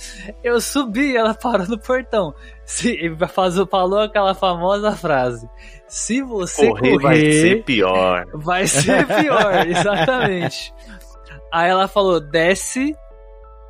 eu 0.43 0.59
subi 0.59 1.11
e 1.11 1.17
ela 1.17 1.33
parou 1.33 1.67
no 1.67 1.79
portão. 1.79 2.33
Se, 2.65 2.97
faz- 3.33 3.55
falou 3.71 3.99
aquela 4.01 4.35
famosa 4.35 4.91
frase: 4.91 5.49
Se 5.87 6.21
você 6.21 6.67
Correr 6.67 6.91
correr, 6.91 7.01
vai 7.01 7.31
ser 7.31 7.63
pior. 7.63 8.25
Vai 8.33 8.67
ser 8.67 9.07
pior, 9.07 9.65
exatamente. 9.67 10.73
Aí 11.51 11.69
ela 11.69 11.87
falou, 11.87 12.19
desce. 12.19 12.93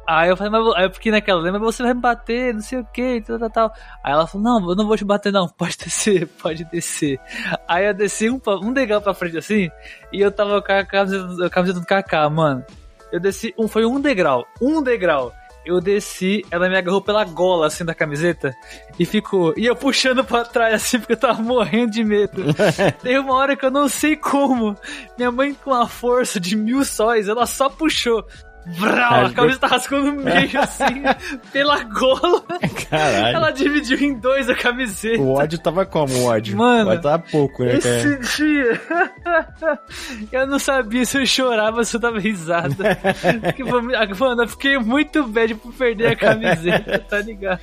Aí 0.09 0.27
eu 0.27 0.35
falei, 0.35 0.51
mas 0.51 0.75
aí 0.75 0.85
eu 0.85 0.91
fiquei 0.91 1.11
naquela, 1.11 1.39
lembra, 1.39 1.59
você 1.59 1.83
vai 1.83 1.93
me 1.93 2.01
bater, 2.01 2.51
não 2.51 2.61
sei 2.61 2.79
o 2.79 2.85
que, 2.85 3.21
tal, 3.21 3.37
tal, 3.37 3.49
tal. 3.51 3.73
Aí 4.03 4.11
ela 4.11 4.25
falou, 4.25 4.43
não, 4.43 4.69
eu 4.71 4.75
não 4.75 4.87
vou 4.87 4.97
te 4.97 5.05
bater 5.05 5.31
não, 5.31 5.47
pode 5.55 5.77
descer, 5.77 6.27
pode 6.41 6.65
descer. 6.65 7.19
Aí 7.67 7.85
eu 7.85 7.93
desci 7.93 8.27
um, 8.27 8.41
um 8.63 8.73
degrau 8.73 8.99
pra 8.99 9.13
frente 9.13 9.37
assim, 9.37 9.69
e 10.11 10.19
eu 10.19 10.31
tava 10.31 10.63
com 10.63 10.71
a 10.71 10.83
camiseta, 10.83 11.45
a 11.45 11.49
camiseta 11.51 11.79
do 11.79 11.85
Kaká, 11.85 12.27
mano. 12.27 12.65
Eu 13.11 13.19
desci, 13.19 13.53
um, 13.55 13.67
foi 13.67 13.85
um 13.85 14.01
degrau, 14.01 14.47
um 14.59 14.81
degrau. 14.81 15.31
Eu 15.63 15.79
desci, 15.79 16.43
ela 16.49 16.67
me 16.67 16.75
agarrou 16.75 17.01
pela 17.01 17.23
gola, 17.23 17.67
assim, 17.67 17.85
da 17.85 17.93
camiseta, 17.93 18.55
e 18.97 19.05
ficou, 19.05 19.53
e 19.55 19.67
eu 19.67 19.75
puxando 19.75 20.23
pra 20.23 20.43
trás, 20.43 20.73
assim, 20.73 20.97
porque 20.97 21.13
eu 21.13 21.17
tava 21.17 21.39
morrendo 21.43 21.91
de 21.91 22.03
medo. 22.03 22.45
Tem 23.03 23.19
uma 23.19 23.35
hora 23.35 23.55
que 23.55 23.63
eu 23.63 23.69
não 23.69 23.87
sei 23.87 24.15
como. 24.15 24.75
Minha 25.15 25.31
mãe, 25.31 25.53
com 25.53 25.71
a 25.71 25.87
força 25.87 26.39
de 26.39 26.55
mil 26.55 26.83
sóis, 26.83 27.27
ela 27.27 27.45
só 27.45 27.69
puxou. 27.69 28.25
Vrau, 28.69 29.25
a 29.25 29.31
camisa 29.31 29.59
tá 29.59 29.67
rasgando 29.67 30.11
no 30.11 30.23
meio, 30.23 30.49
assim, 30.59 31.03
pela 31.51 31.83
gola. 31.83 32.43
Caralho. 32.89 33.35
Ela 33.35 33.51
dividiu 33.51 33.97
em 33.99 34.13
dois 34.13 34.49
a 34.49 34.55
camiseta. 34.55 35.21
O 35.21 35.33
ódio 35.33 35.59
tava 35.59 35.85
como 35.85 36.13
o 36.13 36.25
ódio? 36.25 36.57
Mano, 36.57 36.91
ódio 36.91 37.01
tava 37.01 37.23
pouco, 37.31 37.63
né, 37.63 37.79
cara? 37.79 37.95
Esse 37.95 38.37
dia, 38.37 38.81
eu 40.31 40.47
não 40.47 40.59
sabia 40.59 41.05
se 41.05 41.17
eu 41.17 41.25
chorava 41.25 41.77
ou 41.77 41.83
se 41.83 41.95
eu 41.95 41.99
dava 41.99 42.19
risada. 42.19 42.97
Porque, 43.41 43.63
mano, 43.63 44.41
eu 44.43 44.47
fiquei 44.47 44.77
muito 44.77 45.23
bad 45.27 45.55
por 45.55 45.73
perder 45.73 46.07
a 46.07 46.15
camiseta, 46.15 46.99
tá 46.99 47.19
ligado? 47.19 47.59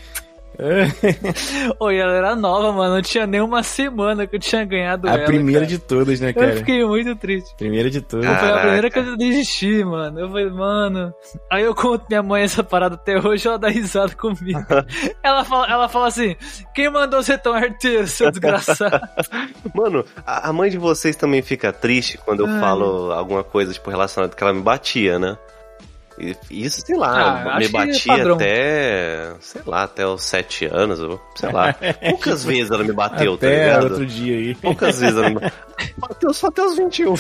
Oi, 1.81 1.97
ela 1.99 2.13
era 2.13 2.37
nova, 2.37 2.73
mano. 2.73 2.95
Não 2.95 3.03
tinha 3.03 3.27
nem 3.27 3.41
uma 3.41 3.63
semana 3.63 4.27
que 4.27 4.37
eu 4.37 4.41
tinha 4.41 4.65
ganhado 4.65 5.09
a 5.09 5.13
ela. 5.13 5.23
A 5.23 5.27
primeira 5.27 5.61
cara. 5.61 5.71
de 5.71 5.79
todas, 5.79 6.21
né, 6.21 6.33
cara? 6.33 6.53
Eu 6.53 6.57
fiquei 6.59 6.85
muito 6.85 7.15
triste. 7.17 7.55
Primeira 7.57 7.91
de 7.91 8.01
todas. 8.01 8.27
Foi 8.27 8.51
a 8.51 8.59
primeira 8.59 8.91
que 8.91 8.99
eu 8.99 9.17
desisti, 9.17 9.85
mano. 9.85 10.21
Eu 10.21 10.29
falei, 10.29 10.51
mano. 10.51 11.15
Aí 11.51 11.63
eu 11.63 11.75
conto 11.75 12.07
minha 12.09 12.23
mãe 12.23 12.43
essa 12.43 12.65
parada 12.65 12.95
até 12.95 13.19
hoje, 13.19 13.47
ela 13.47 13.59
dá 13.59 13.69
risada 13.69 14.15
comigo. 14.15 14.65
ela, 15.23 15.45
fala, 15.45 15.67
ela 15.67 15.89
fala 15.89 16.09
assim: 16.09 16.35
quem 16.75 16.91
mandou 16.91 17.23
você 17.23 17.37
tão 17.37 17.53
arteiro, 17.53 18.07
seu 18.07 18.31
desgraçado? 18.31 19.01
Mano, 19.75 20.05
a 20.25 20.53
mãe 20.53 20.71
de 20.71 20.79
vocês 20.79 21.17
também 21.17 21.43
fica 21.43 21.73
triste 21.73 22.19
quando 22.19 22.41
eu 22.41 22.47
Ai. 22.47 22.61
falo 22.61 23.13
alguma 23.13 23.45
coisa, 23.45 23.73
tipo, 23.73 23.91
relacionada 23.91 24.35
que 24.35 24.43
ela 24.43 24.53
me 24.53 24.63
batia, 24.63 25.19
né? 25.19 25.37
Isso, 26.51 26.81
sei 26.81 26.97
lá, 26.97 27.43
Ah, 27.55 27.59
me 27.59 27.67
é 27.67 27.69
batia 27.69 28.17
padrão. 28.17 28.37
até, 28.37 29.35
sei 29.41 29.63
lá, 29.67 29.83
até 29.83 30.07
os 30.07 30.23
sete 30.23 30.65
anos, 30.65 30.99
ou 31.01 31.21
sei 31.35 31.53
lá. 31.53 31.75
Poucas 32.11 32.43
vezes 32.45 32.71
ela 32.71 32.83
me 32.85 32.93
bateu, 32.93 33.35
Até 33.35 33.51
tá 33.51 33.65
ligado? 33.65 33.91
outro 33.91 34.07
dia 34.07 34.37
aí. 34.37 34.55
Poucas 34.55 34.99
vezes 35.01 35.17
ela 35.17 35.29
me 35.31 35.37
bateu 35.99 36.33
só 36.33 36.47
até 36.47 36.63
os 36.63 36.77
21. 36.77 37.15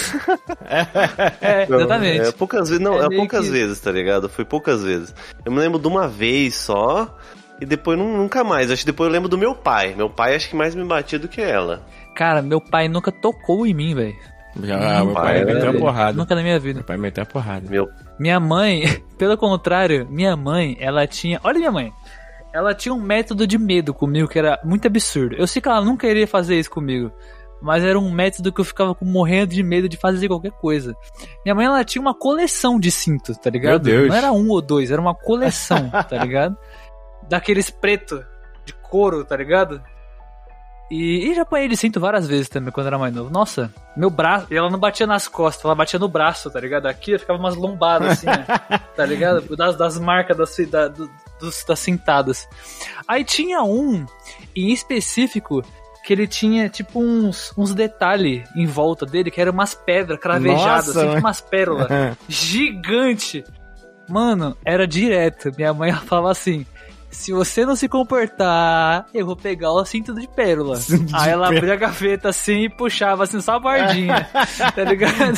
É, 1.40 1.66
Não, 1.68 1.78
exatamente. 1.80 2.20
É, 2.28 2.32
poucas 2.32 2.68
vezes, 2.68 2.82
não, 2.82 3.00
É 3.02 3.06
é, 3.06 3.16
poucas 3.16 3.44
que- 3.44 3.50
vezes, 3.50 3.80
tá 3.80 3.90
ligado? 3.92 4.28
Foi 4.28 4.44
poucas 4.44 4.82
vezes. 4.82 5.14
Eu 5.44 5.52
me 5.52 5.58
lembro 5.58 5.78
de 5.78 5.86
uma 5.88 6.08
vez 6.08 6.54
só, 6.56 7.14
e 7.60 7.66
depois 7.66 7.98
nu- 7.98 8.16
nunca 8.16 8.42
mais. 8.44 8.70
Acho 8.70 8.80
que 8.82 8.86
depois 8.86 9.08
eu 9.08 9.12
lembro 9.12 9.28
do 9.28 9.38
meu 9.38 9.54
pai. 9.54 9.94
Meu 9.94 10.08
pai 10.10 10.34
acho 10.34 10.48
que 10.48 10.56
mais 10.56 10.74
me 10.74 10.84
batia 10.84 11.18
do 11.18 11.28
que 11.28 11.40
ela. 11.40 11.82
Cara, 12.14 12.40
meu 12.40 12.60
pai 12.60 12.88
nunca 12.88 13.12
tocou 13.12 13.66
em 13.66 13.74
mim, 13.74 13.94
velho. 13.94 14.14
Já, 14.62 15.04
meu 15.04 15.12
pai 15.12 15.34
pai, 15.34 15.44
meteu 15.44 15.68
a 15.68 15.72
velho. 15.72 15.78
porrada. 15.80 16.16
Nunca 16.16 16.34
na 16.34 16.42
minha 16.42 16.58
vida. 16.58 16.76
Meu 16.78 16.84
pai 16.84 16.96
meteu 16.96 17.22
a 17.22 17.26
porrada. 17.26 17.68
Meu 17.68 17.86
Minha 18.18 18.40
mãe, 18.40 19.02
pelo 19.18 19.36
contrário, 19.36 20.06
minha 20.10 20.36
mãe, 20.36 20.76
ela 20.80 21.06
tinha. 21.06 21.40
Olha 21.44 21.58
minha 21.58 21.72
mãe. 21.72 21.92
Ela 22.52 22.74
tinha 22.74 22.94
um 22.94 23.00
método 23.00 23.46
de 23.46 23.58
medo 23.58 23.92
comigo 23.92 24.28
que 24.28 24.38
era 24.38 24.58
muito 24.64 24.86
absurdo. 24.86 25.36
Eu 25.36 25.46
sei 25.46 25.60
que 25.60 25.68
ela 25.68 25.82
nunca 25.82 26.06
iria 26.06 26.26
fazer 26.26 26.58
isso 26.58 26.70
comigo. 26.70 27.12
Mas 27.60 27.82
era 27.82 27.98
um 27.98 28.10
método 28.10 28.52
que 28.52 28.60
eu 28.60 28.64
ficava 28.64 28.96
morrendo 29.02 29.54
de 29.54 29.62
medo 29.62 29.88
de 29.88 29.96
fazer 29.96 30.28
qualquer 30.28 30.52
coisa. 30.52 30.96
Minha 31.44 31.54
mãe, 31.54 31.66
ela 31.66 31.84
tinha 31.84 32.00
uma 32.00 32.14
coleção 32.14 32.78
de 32.78 32.90
cintos, 32.90 33.36
tá 33.38 33.50
ligado? 33.50 33.84
Meu 33.84 33.98
Deus. 33.98 34.08
Não 34.08 34.14
era 34.14 34.32
um 34.32 34.48
ou 34.48 34.62
dois, 34.62 34.90
era 34.90 35.00
uma 35.00 35.14
coleção, 35.14 35.90
tá 35.90 36.16
ligado? 36.22 36.56
Daqueles 37.28 37.70
preto 37.70 38.24
de 38.64 38.72
couro, 38.74 39.24
tá 39.24 39.36
ligado? 39.36 39.82
E, 40.90 41.28
e 41.30 41.34
já 41.34 41.42
apanhei 41.42 41.68
de 41.68 41.76
cinto 41.76 41.98
várias 41.98 42.26
vezes 42.28 42.48
também 42.48 42.70
quando 42.72 42.86
era 42.86 42.96
mais 42.98 43.12
novo. 43.12 43.28
Nossa, 43.28 43.72
meu 43.96 44.08
braço. 44.08 44.46
E 44.50 44.56
ela 44.56 44.70
não 44.70 44.78
batia 44.78 45.06
nas 45.06 45.26
costas, 45.26 45.64
ela 45.64 45.74
batia 45.74 45.98
no 45.98 46.06
braço, 46.08 46.48
tá 46.50 46.60
ligado? 46.60 46.86
Aqui 46.86 47.18
ficava 47.18 47.38
umas 47.38 47.56
lombadas 47.56 48.12
assim, 48.12 48.26
né? 48.26 48.46
tá 48.94 49.04
ligado? 49.04 49.56
Das, 49.56 49.76
das 49.76 49.98
marcas 49.98 50.36
das, 50.36 50.56
da, 50.70 50.86
do- 50.88 51.10
dos, 51.40 51.64
das 51.64 51.78
cintadas. 51.80 52.48
Aí 53.08 53.24
tinha 53.24 53.62
um 53.64 54.06
em 54.54 54.70
específico 54.72 55.60
que 56.04 56.12
ele 56.12 56.28
tinha 56.28 56.68
tipo 56.68 57.00
uns, 57.00 57.52
uns 57.58 57.74
detalhes 57.74 58.48
em 58.54 58.64
volta 58.64 59.04
dele 59.04 59.28
que 59.28 59.40
eram 59.40 59.52
umas 59.52 59.74
pedras 59.74 60.20
cravejadas, 60.20 60.86
Nossa, 60.86 60.90
assim, 61.00 61.06
mas- 61.06 61.14
tipo 61.16 61.26
umas 61.26 61.40
pérolas 61.40 61.88
gigante. 62.28 63.42
Mano, 64.08 64.56
era 64.64 64.86
direto. 64.86 65.50
Minha 65.56 65.74
mãe 65.74 65.92
falava 65.92 66.30
assim: 66.30 66.64
se 67.10 67.32
você 67.32 67.64
não 67.64 67.74
se 67.76 67.88
comportar, 67.88 69.06
eu 69.14 69.24
vou 69.26 69.36
pegar 69.36 69.72
o 69.72 69.84
cinto 69.84 70.14
de 70.14 70.26
pérola. 70.28 70.76
Cinto 70.80 71.04
de 71.06 71.14
Aí 71.14 71.30
ela 71.30 71.48
pérola. 71.48 71.58
abria 71.58 71.72
a 71.72 71.76
gaveta 71.76 72.28
assim 72.28 72.64
e 72.64 72.68
puxava 72.68 73.24
assim 73.24 73.40
só 73.40 73.52
a 73.54 73.58
bordinha. 73.58 74.28
tá 74.74 74.84
ligado? 74.84 75.34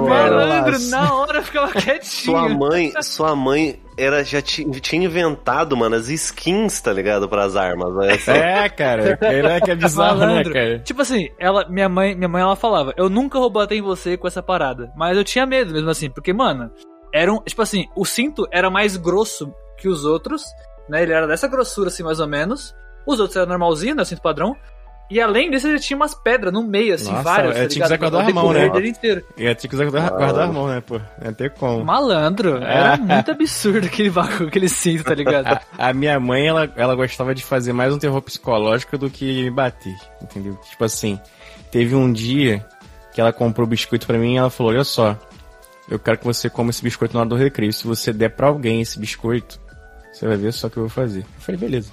Malandro, 0.00 0.78
na 0.90 1.14
hora 1.14 1.42
ficava 1.42 1.66
Sua 2.02 2.42
quietinho. 2.42 2.58
mãe, 2.58 2.92
sua 3.02 3.36
mãe 3.36 3.80
era, 3.96 4.24
já 4.24 4.40
ti- 4.42 4.64
tinha 4.80 5.04
inventado, 5.04 5.76
mano, 5.76 5.94
as 5.96 6.08
skins, 6.08 6.80
tá 6.80 6.92
ligado? 6.92 7.28
Pras 7.28 7.56
armas. 7.56 7.88
Olha 7.94 8.18
só. 8.18 8.32
É, 8.32 8.68
cara. 8.68 9.16
Que 9.62 9.70
é 9.70 9.74
bizarro, 9.76 10.18
né, 10.20 10.26
Malandro. 10.26 10.52
cara? 10.52 10.78
Tipo 10.80 11.02
assim, 11.02 11.28
ela, 11.38 11.68
minha 11.68 11.88
mãe, 11.88 12.14
minha 12.14 12.28
mãe 12.28 12.42
ela 12.42 12.56
falava, 12.56 12.92
eu 12.96 13.08
nunca 13.08 13.38
roubotei 13.38 13.78
em 13.78 13.82
você 13.82 14.16
com 14.16 14.26
essa 14.26 14.42
parada. 14.42 14.90
Mas 14.96 15.16
eu 15.16 15.24
tinha 15.24 15.46
medo 15.46 15.72
mesmo 15.72 15.90
assim, 15.90 16.10
porque, 16.10 16.32
mano, 16.32 16.70
era 17.12 17.32
um, 17.32 17.40
tipo 17.42 17.62
assim, 17.62 17.84
o 17.96 18.04
cinto 18.04 18.46
era 18.50 18.68
mais 18.70 18.96
grosso 18.96 19.52
que 19.78 19.88
os 19.88 20.04
outros, 20.04 20.42
né? 20.88 21.02
Ele 21.02 21.12
era 21.12 21.26
dessa 21.26 21.48
grossura 21.48 21.88
assim, 21.88 22.02
mais 22.02 22.20
ou 22.20 22.26
menos. 22.26 22.74
Os 23.06 23.20
outros 23.20 23.36
eram 23.36 23.48
normalzinho, 23.48 23.94
né? 23.94 24.02
O 24.02 24.06
cinto 24.06 24.22
padrão. 24.22 24.56
E 25.10 25.20
além 25.20 25.50
disso, 25.50 25.68
ele 25.68 25.78
tinha 25.78 25.96
umas 25.98 26.14
pedras 26.14 26.50
no 26.50 26.62
meio, 26.62 26.94
assim, 26.94 27.10
Nossa, 27.10 27.22
várias. 27.22 27.56
é, 27.56 27.62
tá 27.62 27.68
tinha 27.68 27.86
que 27.86 27.92
ligado? 27.92 28.14
usar 28.14 28.24
com 28.24 28.30
a 28.30 28.42
mão, 28.42 28.52
né? 28.54 28.70
dele 28.70 28.88
inteiro. 28.88 29.22
E 29.36 29.54
tinha 29.54 29.68
que 29.68 29.74
usar 29.74 29.84
guardar, 29.84 30.10
guardar 30.10 30.48
a 30.48 30.52
mão, 30.52 30.66
né, 30.66 30.80
pô? 30.80 30.98
Não 31.22 31.34
tem 31.34 31.50
como. 31.50 31.84
Malandro, 31.84 32.56
era 32.56 32.96
muito 32.96 33.30
absurdo 33.30 33.86
aquele 33.86 34.08
bagulho, 34.10 34.48
aquele 34.48 34.68
cinto, 34.68 35.04
tá 35.04 35.14
ligado? 35.14 35.46
A, 35.46 35.88
a 35.90 35.92
minha 35.92 36.18
mãe, 36.18 36.46
ela, 36.46 36.72
ela 36.74 36.94
gostava 36.94 37.34
de 37.34 37.44
fazer 37.44 37.74
mais 37.74 37.92
um 37.92 37.98
terror 37.98 38.22
psicológico 38.22 38.96
do 38.96 39.10
que 39.10 39.42
me 39.44 39.50
bater, 39.50 39.94
entendeu? 40.22 40.58
Tipo 40.70 40.84
assim, 40.84 41.20
teve 41.70 41.94
um 41.94 42.10
dia 42.10 42.64
que 43.12 43.20
ela 43.20 43.32
comprou 43.32 43.66
biscoito 43.66 44.06
pra 44.06 44.16
mim 44.16 44.34
e 44.34 44.38
ela 44.38 44.48
falou, 44.48 44.72
olha 44.72 44.84
só, 44.84 45.18
eu 45.88 45.98
quero 45.98 46.16
que 46.16 46.24
você 46.24 46.48
coma 46.48 46.70
esse 46.70 46.82
biscoito 46.82 47.12
na 47.12 47.20
hora 47.20 47.28
do 47.28 47.36
recreio. 47.36 47.74
Se 47.74 47.86
você 47.86 48.10
der 48.10 48.30
pra 48.30 48.46
alguém 48.46 48.80
esse 48.80 48.98
biscoito, 48.98 49.60
você 50.14 50.26
vai 50.28 50.36
ver 50.36 50.52
só 50.52 50.68
o 50.68 50.70
que 50.70 50.76
eu 50.76 50.84
vou 50.84 50.90
fazer. 50.90 51.20
Eu 51.20 51.40
falei, 51.40 51.60
beleza. 51.60 51.90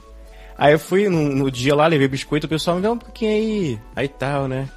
Aí 0.58 0.74
eu 0.74 0.80
fui 0.80 1.10
no, 1.10 1.22
no 1.30 1.50
dia 1.50 1.74
lá, 1.76 1.88
levei 1.88 2.08
biscoito, 2.08 2.46
o 2.46 2.50
pessoal 2.50 2.76
me 2.76 2.84
deu 2.84 2.92
um 2.92 2.98
pouquinho 2.98 3.32
aí, 3.32 3.80
aí 3.96 4.08
tal, 4.08 4.48
né? 4.48 4.70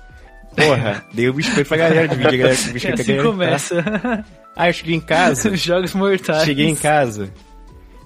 Porra, 0.56 1.04
dei 1.12 1.28
o 1.28 1.34
biscoito 1.34 1.68
pra 1.68 1.76
galera, 1.76 2.08
dividi 2.08 2.34
a 2.34 2.38
galera 2.38 2.56
com 2.56 2.64
o 2.64 2.70
E 2.70 2.72
biscoito 2.72 3.02
assim 3.02 3.16
galera. 3.16 3.28
começa. 3.30 4.24
Aí 4.56 4.68
eu 4.70 4.72
cheguei 4.72 4.94
em 4.94 5.00
casa, 5.00 5.54
Jogos 5.56 5.94
mortais. 5.94 6.44
Cheguei 6.44 6.68
em 6.68 6.76
casa. 6.76 7.30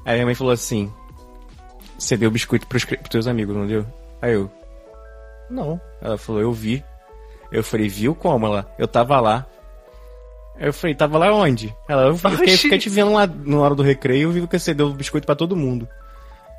Aí 0.04 0.14
minha 0.14 0.26
mãe 0.26 0.35
falou 0.35 0.52
assim: 0.52 0.92
Você 1.99 2.16
deu 2.16 2.30
biscoito 2.30 2.66
pros, 2.66 2.85
pros 2.85 3.09
teus 3.09 3.26
amigos, 3.26 3.54
não 3.54 3.66
deu? 3.66 3.87
Aí 4.21 4.33
eu: 4.33 4.50
Não. 5.49 5.80
Ela 6.02 6.18
falou: 6.18 6.40
Eu 6.40 6.52
vi. 6.52 6.83
Eu 7.52 7.62
falei: 7.62 7.88
Viu 7.88 8.14
como? 8.14 8.47
Ela: 8.47 8.75
Eu 8.78 8.88
tava 8.88 9.21
lá. 9.21 9.47
Aí 10.58 10.66
eu 10.66 10.72
falei: 10.72 10.94
Tava 10.94 11.18
lá 11.18 11.32
onde? 11.32 11.74
Ela: 11.88 12.06
Eu 12.08 12.16
fiquei, 12.16 12.56
fiquei 12.56 12.78
te 12.78 12.88
vendo 12.88 13.12
lá 13.12 13.26
na 13.26 13.58
hora 13.58 13.74
do 13.74 13.82
recreio. 13.82 14.28
Eu 14.28 14.32
vi 14.32 14.46
que 14.46 14.58
você 14.58 14.74
deu 14.74 14.92
biscoito 14.92 15.26
pra 15.26 15.36
todo 15.36 15.56
mundo. 15.56 15.88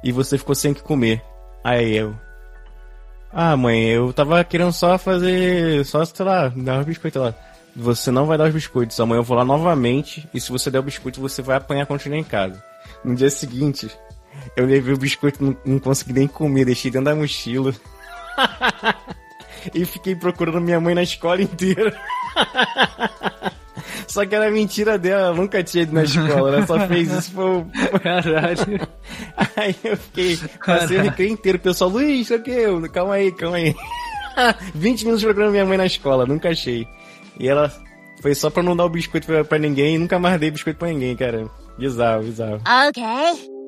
E 0.03 0.11
você 0.11 0.37
ficou 0.37 0.55
sem 0.55 0.71
o 0.71 0.75
que 0.75 0.83
comer. 0.83 1.21
Aí 1.63 1.97
eu: 1.97 2.15
Ah, 3.31 3.55
mãe, 3.57 3.89
eu 3.89 4.13
tava 4.13 4.43
querendo 4.43 4.71
só 4.71 4.97
fazer. 4.97 5.85
Só, 5.85 6.03
sei 6.05 6.25
lá, 6.25 6.49
dar 6.49 6.79
os 6.79 6.85
biscoitos 6.85 7.21
lá. 7.21 7.35
Você 7.75 8.09
não 8.11 8.25
vai 8.25 8.37
dar 8.37 8.47
os 8.47 8.53
biscoitos. 8.53 8.99
Amanhã 8.99 9.19
eu 9.19 9.23
vou 9.23 9.37
lá 9.37 9.43
novamente. 9.43 10.27
E 10.33 10.39
se 10.39 10.51
você 10.51 10.71
der 10.71 10.79
o 10.79 10.83
biscoito, 10.83 11.21
você 11.21 11.41
vai 11.41 11.57
apanhar 11.57 11.85
quando 11.85 12.01
chegar 12.01 12.17
em 12.17 12.23
casa. 12.23 12.63
No 13.03 13.15
dia 13.15 13.29
seguinte, 13.29 13.89
eu 14.55 14.65
levei 14.65 14.93
o 14.93 14.97
biscoito, 14.97 15.43
não, 15.43 15.55
não 15.65 15.79
consegui 15.79 16.13
nem 16.13 16.27
comer, 16.27 16.65
deixei 16.65 16.89
dentro 16.91 17.05
da 17.05 17.15
mochila. 17.15 17.73
e 19.73 19.85
fiquei 19.85 20.15
procurando 20.15 20.59
minha 20.61 20.79
mãe 20.79 20.95
na 20.95 21.03
escola 21.03 21.41
inteira. 21.41 21.95
Só 24.07 24.25
que 24.25 24.35
era 24.35 24.49
mentira 24.51 24.97
dela, 24.97 25.27
ela 25.27 25.35
nunca 25.35 25.63
tinha 25.63 25.83
ido 25.83 25.93
na 25.93 26.03
escola, 26.03 26.55
ela 26.57 26.65
só 26.65 26.79
fez 26.87 27.11
isso 27.11 27.31
por. 27.31 27.65
Caralho. 28.01 28.87
Aí 29.55 29.75
eu 29.83 29.97
fiquei, 29.97 30.39
passei 30.65 30.97
o 30.97 31.01
recreio 31.01 31.31
inteiro, 31.31 31.57
o 31.57 31.61
pessoal, 31.61 31.89
Luiz, 31.89 32.21
isso 32.21 32.33
aqui, 32.35 32.51
eu, 32.51 32.81
calma 32.91 33.15
aí, 33.15 33.31
calma 33.31 33.57
aí. 33.57 33.75
20 34.73 35.03
minutos 35.03 35.23
procurando 35.23 35.51
minha 35.51 35.65
mãe 35.65 35.77
na 35.77 35.85
escola, 35.85 36.25
nunca 36.25 36.49
achei. 36.49 36.87
E 37.39 37.47
ela 37.47 37.71
foi 38.21 38.35
só 38.35 38.49
pra 38.49 38.63
não 38.63 38.75
dar 38.75 38.85
o 38.85 38.89
biscoito 38.89 39.27
pra, 39.27 39.43
pra 39.43 39.57
ninguém, 39.57 39.95
e 39.95 39.97
nunca 39.97 40.19
mais 40.19 40.39
dei 40.39 40.51
biscoito 40.51 40.79
pra 40.79 40.89
ninguém, 40.89 41.15
cara. 41.15 41.47
Bizarro, 41.77 42.23
bizarro. 42.23 42.61
Okay. 42.89 43.58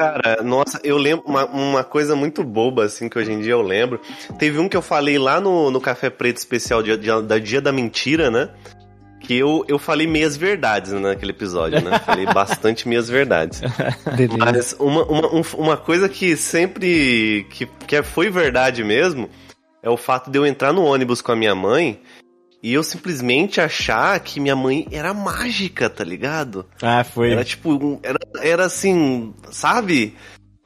Cara, 0.00 0.42
nossa, 0.42 0.80
eu 0.82 0.96
lembro 0.96 1.26
uma, 1.26 1.44
uma 1.44 1.84
coisa 1.84 2.16
muito 2.16 2.42
boba, 2.42 2.84
assim, 2.84 3.06
que 3.06 3.18
hoje 3.18 3.30
em 3.32 3.40
dia 3.40 3.52
eu 3.52 3.60
lembro. 3.60 4.00
Teve 4.38 4.58
um 4.58 4.66
que 4.66 4.74
eu 4.76 4.80
falei 4.80 5.18
lá 5.18 5.38
no, 5.38 5.70
no 5.70 5.78
Café 5.78 6.08
Preto 6.08 6.38
Especial 6.38 6.82
dia, 6.82 6.96
dia- 6.96 7.20
da 7.20 7.38
Dia 7.38 7.60
da 7.60 7.70
Mentira, 7.70 8.30
né? 8.30 8.48
Que 9.20 9.36
eu, 9.36 9.62
eu 9.68 9.78
falei 9.78 10.06
meias 10.06 10.38
verdades 10.38 10.90
naquele 10.92 11.32
episódio, 11.32 11.82
né? 11.82 11.98
Falei 11.98 12.24
bastante 12.32 12.88
meias 12.88 13.10
verdades. 13.10 13.60
Beleza. 14.16 14.38
Mas 14.38 14.72
uma, 14.78 15.04
uma, 15.04 15.26
um- 15.34 15.42
uma 15.58 15.76
coisa 15.76 16.08
que 16.08 16.34
sempre. 16.34 17.46
Que, 17.50 17.66
que 17.86 18.02
foi 18.02 18.30
verdade 18.30 18.82
mesmo 18.82 19.28
é 19.82 19.90
o 19.90 19.98
fato 19.98 20.30
de 20.30 20.38
eu 20.38 20.46
entrar 20.46 20.72
no 20.72 20.82
ônibus 20.82 21.20
com 21.20 21.32
a 21.32 21.36
minha 21.36 21.54
mãe 21.54 22.00
e 22.62 22.74
eu 22.74 22.82
simplesmente 22.82 23.60
achar 23.60 24.18
que 24.20 24.40
minha 24.40 24.56
mãe 24.56 24.86
era 24.90 25.14
mágica, 25.14 25.88
tá 25.88 26.04
ligado? 26.04 26.66
Ah, 26.82 27.02
foi. 27.02 27.32
Era 27.32 27.44
tipo, 27.44 27.98
era, 28.02 28.18
era 28.40 28.64
assim, 28.66 29.34
sabe? 29.50 30.14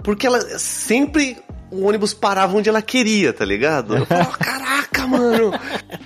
Porque 0.02 0.26
ela 0.26 0.40
sempre 0.58 1.36
o 1.70 1.86
ônibus 1.86 2.12
parava 2.14 2.56
onde 2.56 2.68
ela 2.68 2.82
queria, 2.82 3.32
tá 3.32 3.44
ligado? 3.44 3.96
Eu 3.96 4.06
falava, 4.06 4.36
caraca, 4.38 5.06
mano. 5.06 5.52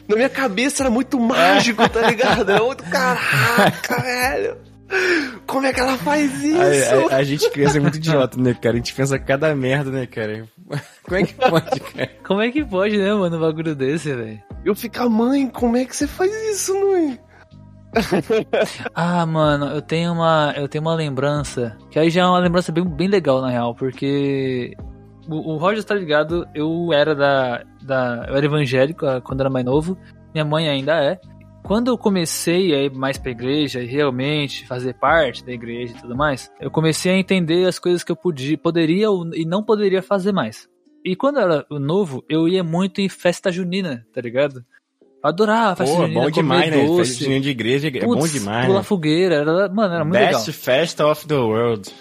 Na 0.07 0.17
minha 0.17 0.29
cabeça 0.29 0.83
era 0.83 0.91
muito 0.91 1.19
mágico, 1.19 1.89
tá 1.89 2.03
ligado? 2.03 2.51
Era 2.51 2.63
muito 2.63 2.85
caraca, 2.85 4.01
velho. 4.03 4.68
Como 5.47 5.67
é 5.67 5.73
que 5.73 5.81
ela 5.81 5.97
faz 5.99 6.43
isso? 6.43 7.11
A, 7.11 7.15
a, 7.15 7.19
a 7.19 7.23
gente 7.23 7.51
criança 7.51 7.79
é 7.79 7.81
muito 7.81 7.97
idiota, 7.97 8.41
né, 8.41 8.55
cara? 8.55 8.75
A 8.75 8.77
gente 8.77 8.95
pensa 8.95 9.19
cada 9.19 9.55
merda, 9.55 9.91
né, 9.91 10.07
cara? 10.07 10.47
Como 11.03 11.17
é 11.17 11.23
que 11.25 11.35
pode, 11.35 11.81
cara? 11.81 12.11
Como 12.27 12.41
é 12.41 12.51
que 12.51 12.65
pode, 12.65 12.97
né, 12.97 13.13
mano, 13.15 13.37
um 13.37 13.41
bagulho 13.41 13.75
desse, 13.75 14.15
velho? 14.15 14.41
Eu 14.65 14.75
ficar, 14.75 15.09
mãe, 15.09 15.49
como 15.49 15.77
é 15.77 15.85
que 15.85 15.97
você 15.97 16.07
faz 16.07 16.31
isso, 16.51 16.75
mãe? 16.75 17.19
ah, 18.95 19.25
mano, 19.25 19.67
eu 19.67 19.81
tenho 19.81 20.13
uma, 20.13 20.53
eu 20.57 20.69
tenho 20.69 20.83
uma 20.83 20.95
lembrança, 20.95 21.77
que 21.91 21.99
aí 21.99 22.11
já 22.11 22.23
é 22.23 22.27
uma 22.27 22.39
lembrança 22.39 22.71
bem, 22.71 22.85
bem 22.85 23.09
legal, 23.09 23.41
na 23.41 23.49
real, 23.49 23.75
porque 23.75 24.77
o, 25.27 25.55
o 25.55 25.57
Roger 25.57 25.83
tá 25.83 25.95
ligado, 25.95 26.47
eu 26.55 26.93
era 26.93 27.15
da, 27.15 27.63
da, 27.83 28.27
eu 28.29 28.37
era 28.37 28.45
evangélico 28.45 29.07
ah, 29.07 29.21
quando 29.23 29.41
era 29.41 29.49
mais 29.49 29.65
novo, 29.65 29.97
minha 30.35 30.45
mãe 30.45 30.69
ainda 30.69 31.03
é. 31.03 31.19
Quando 31.63 31.89
eu 31.89 31.99
comecei 31.99 32.75
a 32.75 32.83
ir 32.85 32.93
mais 32.93 33.19
pra 33.19 33.31
igreja 33.31 33.83
e 33.83 33.87
realmente 33.87 34.67
fazer 34.67 34.95
parte 34.95 35.45
da 35.45 35.53
igreja 35.53 35.95
e 35.97 36.01
tudo 36.01 36.17
mais, 36.17 36.51
eu 36.61 36.71
comecei 36.71 37.13
a 37.13 37.19
entender 37.19 37.67
as 37.67 37.79
coisas 37.79 38.03
que 38.03 38.11
eu 38.11 38.17
podia, 38.17 38.57
poderia 38.57 39.07
e 39.35 39.45
não 39.45 39.63
poderia 39.63 40.01
fazer 40.03 40.33
mais. 40.33 40.69
E 41.05 41.15
quando 41.15 41.39
eu 41.39 41.43
era 41.43 41.67
novo, 41.71 42.25
eu 42.29 42.49
ia 42.49 42.65
muito 42.65 43.01
em 43.01 43.09
festa 43.09 43.53
junina, 43.53 44.07
tá 44.13 44.21
ligado? 44.21 44.65
Adorava 45.23 45.77
festa 45.77 45.95
Pô, 45.97 46.03
junina, 46.03 46.21
bom 46.23 46.31
demais, 46.31 46.71
né? 46.71 46.97
Festa 46.97 47.25
junina 47.25 47.41
de 47.41 47.51
igreja 47.51 47.89
é 47.89 48.01
Putz, 48.01 48.07
bom 48.07 48.29
demais, 48.29 48.67
pular 48.67 48.79
né? 48.79 48.85
fogueira, 48.85 49.35
era, 49.37 49.69
mano, 49.69 49.95
era 49.95 50.05
muito 50.05 50.19
Best 50.19 50.49
legal. 50.49 50.63
festa 50.63 51.07
of 51.07 51.27
the 51.27 51.35
world. 51.35 51.93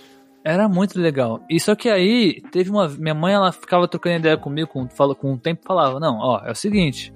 Era 0.46 0.70
muito 0.70 0.98
legal. 0.98 1.42
E 1.50 1.60
só 1.60 1.76
que 1.76 1.90
aí, 1.90 2.42
teve 2.52 2.70
uma. 2.70 2.88
Minha 2.88 3.14
mãe, 3.14 3.34
ela 3.34 3.52
ficava 3.52 3.86
trocando 3.86 4.18
ideia 4.18 4.38
comigo, 4.38 4.70
com, 4.70 4.88
fala, 4.88 5.14
com 5.14 5.34
o 5.34 5.38
tempo 5.38 5.62
falava: 5.66 6.00
Não, 6.00 6.18
ó, 6.20 6.42
é 6.46 6.52
o 6.52 6.56
seguinte. 6.56 7.12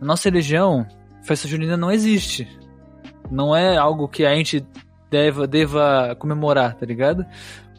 Na 0.00 0.08
nossa 0.08 0.28
religião, 0.28 0.84
festa 1.22 1.46
junina 1.48 1.76
não 1.76 1.90
existe. 1.90 2.46
Não 3.30 3.54
é 3.54 3.76
algo 3.76 4.08
que 4.08 4.24
a 4.24 4.34
gente 4.34 4.64
deva, 5.10 5.46
deva 5.46 6.16
comemorar, 6.18 6.74
tá 6.74 6.84
ligado? 6.84 7.24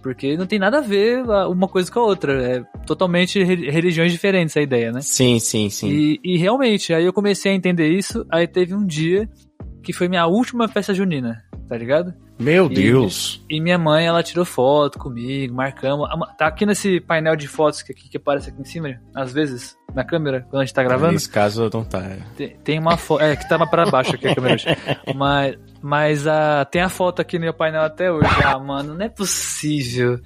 Porque 0.02 0.36
não 0.36 0.48
tem 0.48 0.58
nada 0.58 0.80
a 0.80 0.82
ver 0.82 1.24
uma 1.50 1.68
coisa 1.68 1.92
com 1.92 2.00
a 2.00 2.04
outra. 2.04 2.34
É 2.58 2.64
totalmente 2.88 3.44
re- 3.44 3.70
religiões 3.70 4.12
diferentes 4.12 4.56
a 4.58 4.62
ideia, 4.62 4.92
né? 4.92 5.02
Sim, 5.02 5.38
sim, 5.40 5.70
sim. 5.70 5.90
E, 5.90 6.20
e 6.24 6.38
realmente, 6.38 6.94
aí 6.94 7.06
eu 7.06 7.14
comecei 7.14 7.52
a 7.52 7.56
entender 7.56 7.88
isso. 7.90 8.26
Aí 8.32 8.48
teve 8.48 8.74
um 8.74 8.86
dia 8.86 9.30
que 9.84 9.94
foi 9.94 10.08
minha 10.08 10.26
última 10.26 10.68
festa 10.68 10.94
junina, 10.94 11.44
tá 11.68 11.78
ligado? 11.78 12.14
Meu 12.40 12.66
E- 12.66 12.74
Deus. 12.74 13.44
E 13.50 13.62
minha 13.62 13.78
mãe, 13.78 14.06
ela 14.08 14.24
tirou 14.24 14.44
foto 14.44 14.98
comigo, 14.98 15.54
marcamos. 15.54 16.10
Ah, 16.10 16.34
Tá 16.38 16.48
aqui 16.48 16.66
nesse 16.66 17.00
painel 17.00 17.36
de 17.36 17.48
fotos 17.48 17.84
que, 17.84 17.94
que 17.94 18.18
aparece 18.18 18.50
aqui 18.50 18.60
em 18.62 18.66
cima, 18.66 19.00
às 19.16 19.32
vezes, 19.32 19.78
na 19.94 20.04
câmera, 20.04 20.42
quando 20.50 20.62
a 20.62 20.66
gente 20.66 20.74
tá 20.74 20.82
gravando. 20.84 21.14
Nesse 21.14 21.30
caso 21.30 21.70
não 21.72 21.84
tá. 21.84 22.02
Tem, 22.36 22.56
tem 22.64 22.80
uma 22.80 22.98
foto. 22.98 23.22
É, 23.22 23.36
que 23.36 23.48
tava 23.48 23.68
pra 23.68 23.86
baixo 23.86 24.16
aqui 24.16 24.28
a 24.28 24.34
câmera 24.36 24.56
hoje. 24.56 24.66
Mas, 25.16 25.56
mas 25.84 26.28
a, 26.28 26.66
tem 26.66 26.82
a 26.82 26.90
foto 26.90 27.22
aqui 27.22 27.38
no 27.38 27.46
meu 27.46 27.54
painel 27.54 27.82
até 27.84 28.12
hoje. 28.12 28.28
Ah, 28.44 28.58
mano, 28.58 28.96
não 28.96 29.06
é 29.06 29.10
possível. 29.10 30.20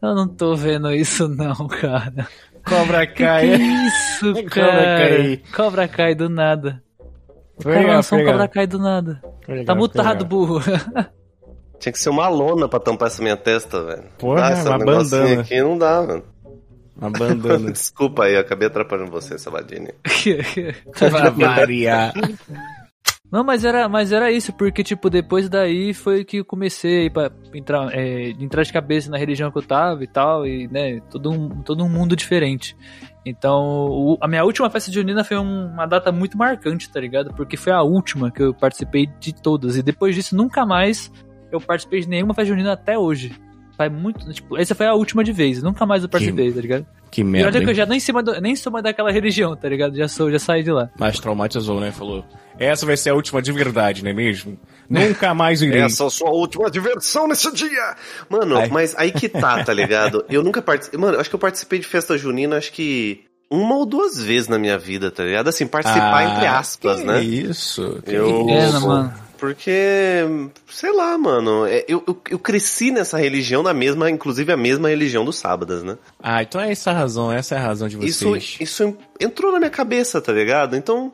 Eu 0.00 0.14
não 0.16 0.26
tô 0.26 0.56
vendo 0.56 0.90
isso, 0.92 1.28
não, 1.28 1.54
cara. 1.68 2.26
Cobra 2.66 3.06
Que, 3.06 3.14
que 3.14 3.22
Kai. 3.24 3.46
isso, 3.46 4.32
Cobra 4.50 4.50
cara? 4.50 4.98
Kai. 5.08 5.42
Cobra 5.54 5.88
Kai 5.88 6.14
do 6.16 6.28
nada. 6.28 6.82
O 7.56 7.62
cara 7.64 7.86
lançou 7.86 8.18
um 8.18 8.24
Cobra. 8.24 8.48
Kai 8.48 8.66
do 8.66 8.78
nada. 8.80 9.22
Foi 9.44 9.54
legal, 9.54 9.66
Tá 9.66 9.80
mutado, 9.80 10.06
legal. 10.24 10.24
burro. 10.28 10.60
Tinha 11.82 11.92
que 11.92 11.98
ser 11.98 12.10
uma 12.10 12.28
lona 12.28 12.68
pra 12.68 12.78
tampar 12.78 13.08
essa 13.08 13.20
minha 13.20 13.36
testa, 13.36 13.82
velho. 13.82 14.04
Porra, 14.16 14.40
Dá 14.42 14.50
essa 14.50 14.68
uma 14.70 14.78
bandana. 14.78 15.40
aqui 15.40 15.60
não 15.60 15.76
dá, 15.76 16.00
mano. 16.00 16.22
Uma 16.96 17.10
bandana. 17.10 17.70
Desculpa 17.72 18.22
aí, 18.24 18.34
eu 18.34 18.40
acabei 18.40 18.68
atrapalhando 18.68 19.10
você, 19.10 19.36
Sabadini. 19.36 19.88
Pra 20.96 21.30
variar. 21.34 22.12
Não, 23.32 23.42
mas 23.42 23.64
era, 23.64 23.88
mas 23.88 24.12
era 24.12 24.30
isso, 24.30 24.52
porque, 24.52 24.84
tipo, 24.84 25.10
depois 25.10 25.48
daí 25.48 25.92
foi 25.92 26.22
que 26.24 26.36
eu 26.36 26.44
comecei 26.44 27.00
a 27.00 27.04
ir 27.06 27.10
pra 27.10 27.32
entrar, 27.52 27.88
é, 27.92 28.28
entrar 28.38 28.62
de 28.62 28.72
cabeça 28.72 29.10
na 29.10 29.16
religião 29.18 29.50
que 29.50 29.58
eu 29.58 29.62
tava 29.62 30.04
e 30.04 30.06
tal, 30.06 30.46
e, 30.46 30.68
né, 30.68 31.00
todo 31.10 31.30
um, 31.32 31.48
todo 31.62 31.82
um 31.82 31.88
mundo 31.88 32.14
diferente. 32.14 32.76
Então, 33.26 33.88
o- 33.88 34.18
a 34.20 34.28
minha 34.28 34.44
última 34.44 34.68
festa 34.70 34.92
junina 34.92 35.24
foi 35.24 35.38
um- 35.38 35.66
uma 35.66 35.86
data 35.86 36.12
muito 36.12 36.36
marcante, 36.38 36.88
tá 36.92 37.00
ligado? 37.00 37.32
Porque 37.34 37.56
foi 37.56 37.72
a 37.72 37.82
última 37.82 38.30
que 38.30 38.42
eu 38.42 38.52
participei 38.54 39.08
de 39.18 39.32
todas, 39.34 39.76
e 39.76 39.82
depois 39.82 40.14
disso 40.14 40.36
nunca 40.36 40.64
mais 40.66 41.10
eu 41.54 41.60
participei 41.60 42.00
de 42.00 42.08
nenhuma 42.08 42.34
festa 42.34 42.48
junina 42.50 42.72
até 42.72 42.98
hoje. 42.98 43.32
Faz 43.76 43.90
muito, 43.90 44.30
tipo, 44.32 44.56
essa 44.58 44.74
foi 44.74 44.86
a 44.86 44.92
última 44.94 45.24
de 45.24 45.32
vez, 45.32 45.62
nunca 45.62 45.86
mais 45.86 46.02
eu 46.02 46.08
participei, 46.08 46.52
tá 46.52 46.60
ligado? 46.60 46.86
Que 47.10 47.22
E 47.22 47.24
merda. 47.24 47.48
olha 47.48 47.58
que 47.60 47.66
eu 47.66 47.70
hein? 47.70 47.74
já 47.74 47.86
nem, 47.86 47.98
cima 48.00 48.22
do- 48.22 48.38
nem 48.40 48.54
sou 48.54 48.70
mais 48.70 48.82
daquela 48.84 49.10
religião, 49.10 49.56
tá 49.56 49.68
ligado? 49.68 49.96
Já 49.96 50.06
sou, 50.08 50.30
já 50.30 50.38
saí 50.38 50.62
de 50.62 50.70
lá. 50.70 50.90
Mas 50.98 51.18
traumatizou, 51.18 51.80
né? 51.80 51.90
Falou. 51.90 52.24
Essa 52.58 52.84
vai 52.86 52.96
ser 52.98 53.10
a 53.10 53.14
última 53.14 53.40
de 53.40 53.50
verdade, 53.50 54.04
não 54.04 54.10
é 54.10 54.14
mesmo? 54.14 54.58
Nunca 54.88 55.32
mais 55.34 55.62
irei. 55.62 55.80
Essa 55.82 56.04
é 56.04 56.06
a 56.06 56.10
sua 56.10 56.30
última 56.30 56.70
diversão 56.70 57.26
nesse 57.26 57.50
dia! 57.52 57.96
Mano, 58.28 58.58
Ai. 58.58 58.68
mas 58.68 58.94
aí 58.96 59.10
que 59.10 59.28
tá, 59.28 59.64
tá 59.64 59.72
ligado? 59.72 60.24
Eu 60.30 60.42
nunca 60.42 60.60
participei. 60.60 61.00
Mano, 61.00 61.18
acho 61.18 61.30
que 61.30 61.34
eu 61.34 61.40
participei 61.40 61.78
de 61.78 61.86
festa 61.86 62.16
junina, 62.18 62.56
acho 62.58 62.72
que 62.72 63.24
uma 63.50 63.74
ou 63.76 63.86
duas 63.86 64.22
vezes 64.22 64.48
na 64.48 64.58
minha 64.58 64.78
vida, 64.78 65.10
tá 65.10 65.24
ligado? 65.24 65.48
Assim, 65.48 65.66
participar 65.66 66.18
Ah, 66.18 66.24
entre 66.24 66.46
aspas, 66.46 67.00
que 67.00 67.06
né? 67.06 67.22
Isso. 67.22 68.00
que 68.04 68.14
Eu- 68.14 68.46
isso. 68.48 68.80
né, 68.80 68.86
mano? 68.86 69.14
Porque, 69.42 70.20
sei 70.68 70.92
lá, 70.92 71.18
mano, 71.18 71.66
é, 71.66 71.84
eu, 71.88 72.00
eu, 72.06 72.16
eu 72.30 72.38
cresci 72.38 72.92
nessa 72.92 73.18
religião, 73.18 73.60
na 73.60 73.74
mesma, 73.74 74.08
inclusive 74.08 74.52
a 74.52 74.56
mesma 74.56 74.88
religião 74.88 75.24
dos 75.24 75.36
sábados, 75.36 75.82
né? 75.82 75.98
Ah, 76.22 76.44
então 76.44 76.60
é 76.60 76.70
essa 76.70 76.92
a 76.92 76.94
razão, 76.94 77.32
essa 77.32 77.56
é 77.56 77.58
a 77.58 77.60
razão 77.60 77.88
de 77.88 77.98
Isso, 78.06 78.28
vocês. 78.28 78.56
isso 78.60 78.96
entrou 79.18 79.50
na 79.50 79.58
minha 79.58 79.68
cabeça, 79.68 80.20
tá 80.20 80.32
ligado? 80.32 80.76
Então, 80.76 81.12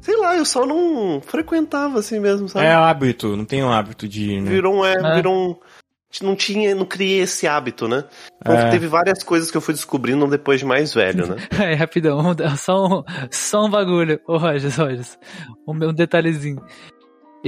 sei 0.00 0.16
lá, 0.16 0.34
eu 0.34 0.46
só 0.46 0.64
não 0.64 1.20
frequentava 1.20 1.98
assim 1.98 2.18
mesmo, 2.18 2.48
sabe? 2.48 2.64
É 2.64 2.72
hábito, 2.72 3.36
não 3.36 3.44
tem 3.44 3.62
um 3.62 3.70
hábito 3.70 4.08
de 4.08 4.22
ir, 4.30 4.40
né? 4.40 4.50
Virou 4.52 4.76
um, 4.76 4.82
é, 4.82 4.94
É. 4.94 5.14
virou 5.16 5.34
um. 5.50 5.56
Não 6.22 6.34
tinha, 6.34 6.74
não 6.74 6.86
criei 6.86 7.20
esse 7.20 7.46
hábito, 7.46 7.86
né? 7.86 8.04
Então, 8.40 8.54
É. 8.54 8.70
Teve 8.70 8.86
várias 8.86 9.22
coisas 9.22 9.50
que 9.50 9.56
eu 9.58 9.60
fui 9.60 9.74
descobrindo 9.74 10.26
depois 10.26 10.60
de 10.60 10.64
mais 10.64 10.94
velho, 10.94 11.26
né? 11.26 11.36
É, 11.60 11.74
rapidão, 11.74 12.22
só 12.56 12.86
um, 12.86 13.02
só 13.30 13.66
um 13.66 13.70
bagulho. 13.70 14.18
Ô, 14.26 14.38
Rogers, 14.38 14.76
Rogers. 14.76 15.18
Um, 15.68 15.72
um 15.72 15.92
detalhezinho. 15.92 16.64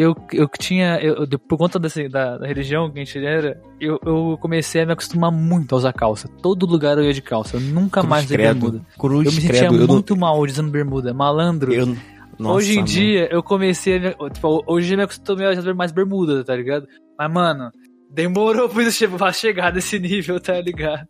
Eu, 0.01 0.15
eu 0.33 0.49
tinha, 0.57 1.01
eu, 1.01 1.27
por 1.41 1.59
conta 1.59 1.77
desse, 1.77 2.09
da, 2.09 2.39
da 2.39 2.47
religião 2.47 2.89
que 2.89 3.01
a 3.01 3.05
gente 3.05 3.19
era, 3.19 3.61
eu, 3.81 3.99
eu 4.07 4.39
comecei 4.41 4.83
a 4.83 4.87
me 4.87 4.93
acostumar 4.93 5.33
muito 5.33 5.75
a 5.75 5.79
usar 5.79 5.93
calça. 5.93 6.29
Todo 6.41 6.67
lugar 6.67 6.97
eu 6.99 7.05
ia 7.05 7.13
de 7.13 7.21
calça. 7.21 7.57
Eu 7.57 7.61
nunca 7.61 8.01
mais 8.05 8.25
usei 8.25 8.37
bermuda. 8.37 8.81
Cruz 8.97 9.27
Eu 9.27 9.33
me 9.33 9.41
sentia 9.41 9.59
credo. 9.69 9.75
eu 9.75 9.87
não- 9.89 9.95
muito 9.95 10.17
mal 10.17 10.39
usando 10.41 10.71
bermuda. 10.71 11.13
Malandro. 11.13 11.73
eu- 11.73 11.97
nossa, 12.39 12.55
hoje 12.59 12.73
em 12.75 12.77
mano. 12.77 12.87
dia, 12.87 13.29
eu 13.33 13.43
comecei 13.43 13.97
a. 13.97 14.01
me- 14.01 14.31
Tipo, 14.31 14.63
hoje 14.69 14.95
eu 14.95 14.99
me 14.99 15.03
acostumei 15.03 15.47
a 15.49 15.51
usar 15.51 15.75
mais 15.75 15.91
bermuda, 15.91 16.45
tá 16.45 16.55
ligado? 16.55 16.87
Mas, 17.19 17.33
mano, 17.33 17.73
demorou 18.09 18.69
pra 18.69 19.33
chegar 19.33 19.73
nesse 19.75 19.99
nível, 19.99 20.39
tá 20.39 20.61
ligado? 20.61 21.09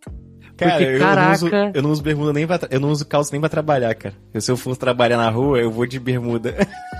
Cara, 0.58 0.72
Porque, 0.72 0.84
eu, 0.84 0.98
caraca. 0.98 1.26
não 1.26 1.32
uso, 1.34 1.48
eu 1.74 1.82
não 1.82 1.90
uso 1.92 2.02
bermuda 2.02 2.32
nem 2.32 2.44
pra, 2.46 2.58
eu 2.68 2.80
não 2.80 2.90
uso 2.90 3.06
calça 3.06 3.30
nem 3.32 3.40
pra 3.40 3.48
trabalhar, 3.48 3.94
cara. 3.94 4.12
Se 4.40 4.50
eu 4.50 4.56
for 4.56 4.76
trabalhar 4.76 5.16
na 5.16 5.30
rua, 5.30 5.58
eu 5.60 5.70
vou 5.70 5.86
de 5.86 6.00
bermuda. 6.00 6.52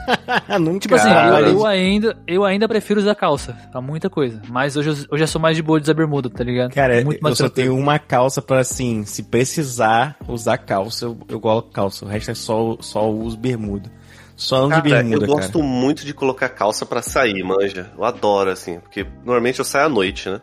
Nunca. 0.61 0.79
Tipo 0.81 0.95
assim, 0.95 1.11
eu, 1.11 1.47
eu 1.49 1.67
ainda, 1.67 2.17
eu 2.27 2.45
ainda 2.45 2.69
prefiro 2.69 3.01
usar 3.01 3.15
calça, 3.17 3.53
tá 3.73 3.81
muita 3.81 4.09
coisa. 4.09 4.41
Mas 4.49 4.77
hoje, 4.77 4.91
eu- 4.91 4.97
hoje 5.11 5.25
eu 5.25 5.29
sou 5.29 5.41
mais 5.41 5.57
de 5.57 5.63
boa 5.63 5.79
de 5.81 5.85
usar 5.85 5.95
bermuda, 5.95 6.31
tá 6.31 6.45
ligado? 6.45 6.73
Cara, 6.73 7.03
Muito 7.05 7.19
eu 7.19 7.23
mais 7.23 7.37
só 7.37 7.45
tranquilo. 7.45 7.71
tenho 7.75 7.83
uma 7.83 7.99
calça 7.99 8.41
pra, 8.41 8.61
assim, 8.61 9.05
se 9.05 9.25
precisar 9.25 10.17
usar 10.29 10.59
calça, 10.59 11.07
eu, 11.07 11.19
eu 11.29 11.41
coloco 11.41 11.71
calça. 11.73 12.05
O 12.05 12.09
resto 12.09 12.31
é 12.31 12.35
só, 12.35 12.77
só 12.81 13.11
uso 13.11 13.37
bermuda. 13.37 13.91
Só 14.37 14.59
ando 14.67 14.77
de 14.81 14.83
Cara, 14.89 15.03
bermuda, 15.03 15.25
eu 15.25 15.29
gosto 15.35 15.53
cara. 15.59 15.65
muito 15.65 16.07
de 16.07 16.15
colocar 16.15 16.49
calça 16.49 16.87
pra 16.87 17.03
sair, 17.03 17.43
manja. 17.43 17.91
Eu 17.99 18.05
adoro, 18.05 18.51
assim, 18.51 18.79
porque 18.79 19.05
normalmente 19.25 19.59
eu 19.59 19.65
saio 19.65 19.87
à 19.87 19.89
noite, 19.89 20.31
né? 20.31 20.41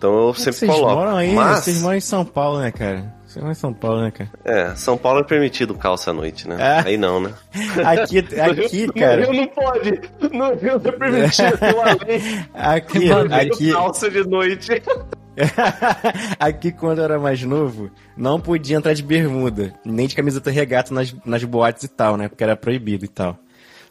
Então 0.00 0.28
eu 0.28 0.32
sempre 0.32 0.54
Vocês 0.60 0.70
coloco. 0.72 0.94
moram 0.94 1.16
aí, 1.18 1.34
Mas, 1.34 1.58
vocês 1.62 1.82
moram 1.82 1.96
em 1.98 2.00
São 2.00 2.24
Paulo, 2.24 2.58
né, 2.60 2.70
cara? 2.70 3.14
Vocês 3.26 3.36
moram 3.36 3.52
em 3.52 3.54
São 3.54 3.74
Paulo, 3.74 4.00
né, 4.00 4.10
cara? 4.10 4.30
é, 4.46 4.74
São 4.74 4.96
Paulo 4.96 5.20
é 5.20 5.24
permitido 5.24 5.74
calça 5.74 6.10
à 6.10 6.14
noite, 6.14 6.48
né? 6.48 6.56
É. 6.58 6.88
Aí 6.88 6.96
não, 6.96 7.20
né? 7.20 7.34
Aqui, 7.84 8.18
aqui, 8.40 8.86
cara. 8.98 9.30
não 9.30 9.46
pode. 9.48 10.00
No 10.32 10.54
Rio 10.54 10.80
não 10.82 10.90
é 10.90 10.92
permitido 10.92 11.58
lei. 12.08 12.22
Aqui, 12.54 13.08
Mano, 13.10 13.34
aqui, 13.34 13.72
Calça 13.72 14.10
de 14.10 14.24
noite. 14.26 14.82
aqui 16.38 16.72
quando 16.72 16.98
eu 17.00 17.04
era 17.04 17.18
mais 17.18 17.42
novo, 17.42 17.90
não 18.16 18.40
podia 18.40 18.78
entrar 18.78 18.94
de 18.94 19.02
bermuda, 19.02 19.74
nem 19.84 20.06
de 20.06 20.14
camiseta 20.16 20.50
regata 20.50 20.94
nas, 20.94 21.14
nas 21.26 21.44
boates 21.44 21.84
e 21.84 21.88
tal, 21.88 22.16
né? 22.16 22.26
Porque 22.26 22.42
era 22.42 22.56
proibido 22.56 23.04
e 23.04 23.08
tal. 23.08 23.38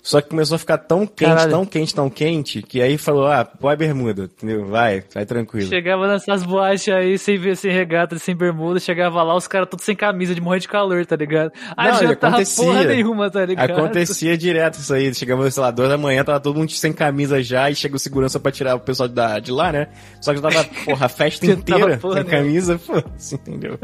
Só 0.01 0.21
que 0.21 0.29
começou 0.29 0.55
a 0.55 0.59
ficar 0.59 0.77
tão 0.77 1.05
quente, 1.05 1.29
Caralho. 1.29 1.51
tão 1.51 1.65
quente, 1.65 1.93
tão 1.93 2.09
quente, 2.09 2.61
que 2.61 2.81
aí 2.81 2.97
falou, 2.97 3.27
ah, 3.27 3.43
põe 3.43 3.75
bermuda, 3.75 4.23
entendeu? 4.23 4.65
Vai, 4.65 5.03
vai 5.13 5.25
tranquilo. 5.25 5.67
Chegava 5.67 6.07
nessas 6.07 6.43
boates 6.43 6.87
aí, 6.87 7.17
sem 7.17 7.37
ver, 7.37 7.57
sem 7.57 7.71
regata, 7.71 8.17
sem 8.17 8.35
bermuda, 8.35 8.79
chegava 8.79 9.21
lá, 9.21 9.35
os 9.35 9.47
caras 9.47 9.67
todos 9.69 9.83
sem 9.85 9.95
camisa, 9.95 10.33
de 10.33 10.41
morrer 10.41 10.59
de 10.59 10.67
calor, 10.67 11.05
tá 11.05 11.15
ligado? 11.15 11.51
Não, 11.77 11.83
Adiantava 11.83 12.35
acontecia. 12.35 12.63
porra 12.65 12.83
nenhuma, 12.85 13.29
tá 13.29 13.45
ligado? 13.45 13.71
Acontecia 13.71 14.37
direto 14.37 14.79
isso 14.79 14.93
aí. 14.93 15.13
Chegava, 15.13 15.49
sei 15.51 15.61
lá, 15.61 15.69
duas 15.69 15.89
da 15.89 15.97
manhã, 15.97 16.23
tava 16.23 16.39
todo 16.39 16.57
mundo 16.57 16.71
sem 16.71 16.93
camisa 16.93 17.43
já, 17.43 17.69
e 17.69 17.75
chega 17.75 17.95
o 17.95 17.99
segurança 17.99 18.39
pra 18.39 18.51
tirar 18.51 18.75
o 18.75 18.79
pessoal 18.79 19.09
da, 19.09 19.39
de 19.39 19.51
lá, 19.51 19.71
né? 19.71 19.87
Só 20.21 20.33
que 20.33 20.41
tava, 20.41 20.63
porra, 20.85 21.05
a 21.07 21.09
festa 21.09 21.45
inteira 21.45 21.97
porra 21.97 22.15
sem 22.15 22.23
nenhuma. 22.23 22.43
camisa, 22.43 22.79
pô, 22.85 23.03
assim, 23.15 23.35
entendeu? 23.35 23.77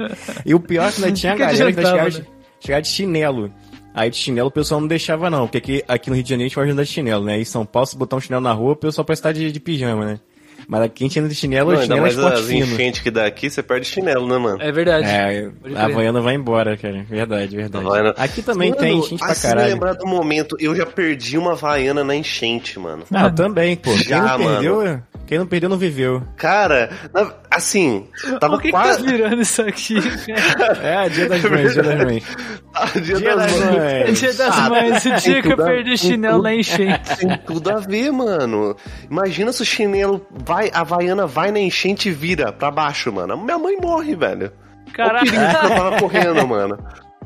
E 0.45 0.55
o 0.55 0.59
pior 0.59 0.87
é 0.87 0.91
que 0.91 1.03
ainda 1.03 1.15
tinha 1.15 1.33
a 1.33 1.35
galera 1.35 1.73
que 1.73 1.79
ainda 1.79 1.81
chegava, 1.81 2.03
né? 2.03 2.09
de, 2.09 2.25
chegava 2.59 2.81
de 2.81 2.87
chinelo. 2.87 3.51
Aí 3.95 4.09
de 4.09 4.17
chinelo 4.17 4.49
o 4.49 4.51
pessoal 4.51 4.81
não 4.81 4.89
deixava 4.89 5.29
não, 5.29 5.47
porque 5.47 5.57
aqui, 5.57 5.83
aqui 5.87 6.09
no 6.09 6.15
Rio 6.17 6.23
de 6.23 6.29
Janeiro 6.29 6.47
a 6.47 6.49
gente 6.49 6.55
pode 6.55 6.69
andar 6.69 6.83
de 6.83 6.89
chinelo, 6.89 7.23
né? 7.23 7.39
Em 7.39 7.45
São 7.45 7.65
Paulo, 7.65 7.87
se 7.87 7.97
botar 7.97 8.17
um 8.17 8.19
chinelo 8.19 8.43
na 8.43 8.51
rua, 8.51 8.73
o 8.73 8.75
pessoal 8.75 9.05
parece 9.05 9.21
estar 9.21 9.31
de, 9.31 9.49
de 9.49 9.59
pijama, 9.61 10.05
né? 10.05 10.19
Mas 10.67 10.81
aqui 10.81 11.03
a 11.03 11.07
gente 11.07 11.19
anda 11.19 11.29
de 11.29 11.35
chinelo, 11.35 11.71
Não, 11.71 11.79
ainda 11.79 11.83
chinelo 11.83 11.99
é 11.99 12.01
mais 12.01 12.13
esporte 12.15 12.39
as 12.39 12.45
fino. 12.47 12.65
enchentes 12.65 13.01
que 13.01 13.11
dá 13.11 13.25
aqui, 13.25 13.49
você 13.49 13.61
perde 13.63 13.85
chinelo, 13.87 14.27
né, 14.27 14.37
mano? 14.37 14.61
É 14.61 14.71
verdade. 14.71 15.05
É, 15.07 15.49
a. 15.75 15.85
Havaiana 15.85 16.21
vai 16.21 16.35
embora, 16.35 16.75
cara. 16.77 17.03
Verdade, 17.09 17.55
verdade. 17.55 17.85
Havaiana- 17.85 18.13
Aqui 18.17 18.41
também 18.41 18.69
Mano, 18.71 18.81
tem 18.81 19.01
gente 19.03 19.19
pra 19.19 19.27
assim, 19.31 19.47
me 19.47 19.53
caralho. 19.53 19.73
lembrar 19.73 19.93
do 19.93 20.05
momento, 20.07 20.55
eu 20.59 20.75
já 20.75 20.85
perdi 20.85 21.37
uma 21.37 21.51
Havaiana 21.51 22.03
na 22.03 22.15
enchente, 22.15 22.79
mano. 22.79 23.03
Ah, 23.13 23.29
também, 23.29 23.75
pô. 23.75 23.91
Quem 23.91 24.03
Já, 24.03 24.37
não 24.37 24.45
perdeu, 24.45 25.01
quem 25.27 25.37
não 25.39 25.45
perdeu 25.47 25.69
não 25.69 25.77
viveu. 25.77 26.21
Cara, 26.37 26.89
na- 27.13 27.33
assim, 27.51 28.07
tava 28.39 28.55
O 28.55 28.57
que, 28.57 28.65
que 28.67 28.71
quase... 28.71 29.03
tá 29.03 29.11
virando 29.11 29.41
isso 29.41 29.61
aqui, 29.61 29.95
cara? 30.27 30.79
É, 31.05 31.09
dia 31.09 31.29
das 31.29 31.41
mães, 31.43 31.73
dia 31.73 31.83
das 31.83 32.03
mães. 32.03 32.23
Ah, 32.77 32.87
dia, 32.99 33.15
Dia 33.15 33.35
das 33.37 33.53
das 33.53 33.59
mães. 33.61 33.75
mães. 33.77 34.19
Dia 34.19 34.33
das 34.33 34.57
Ah, 34.59 34.69
mães, 34.69 35.05
o 35.05 35.15
dia 35.15 35.41
que 35.41 35.47
eu 35.47 35.53
a- 35.53 35.65
perdi 35.65 35.97
chinelo 35.97 36.41
na 36.43 36.53
enchente. 36.53 37.15
Tem 37.17 37.37
tudo 37.47 37.69
a 37.69 37.77
ver, 37.79 38.11
mano. 38.11 38.75
Imagina 39.09 39.53
se 39.53 39.61
o 39.61 39.65
chinelo 39.65 40.25
vai, 40.55 40.71
a 40.73 40.81
Havaiana 40.81 41.27
vai 41.27 41.51
na 41.51 41.59
enchente 41.59 42.09
e 42.09 42.11
vira 42.11 42.51
pra 42.51 42.71
baixo, 42.71 43.11
mano. 43.11 43.37
Minha 43.37 43.59
mãe 43.59 43.77
morre, 43.77 44.15
velho. 44.15 44.51
Olha 44.51 44.87
o 44.87 44.93
Caralho. 44.93 45.31
perigo 45.31 45.49
que 45.49 45.65
eu 45.65 45.69
tava 45.69 45.99
correndo, 45.99 46.47
mano. 46.47 46.77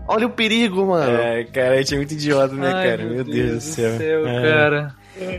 Olha 0.07 0.25
o 0.25 0.29
perigo, 0.31 0.87
mano. 0.87 1.17
É, 1.17 1.43
cara, 1.43 1.75
a 1.75 1.77
gente 1.77 1.93
é 1.93 1.97
muito 1.97 2.13
idiota, 2.13 2.55
né, 2.55 2.73
Ai, 2.73 2.89
cara? 2.89 3.05
Meu 3.05 3.23
Deus, 3.23 3.53
do 3.53 3.61
céu. 3.61 4.27
É. 4.27 4.49
cara. 4.49 4.95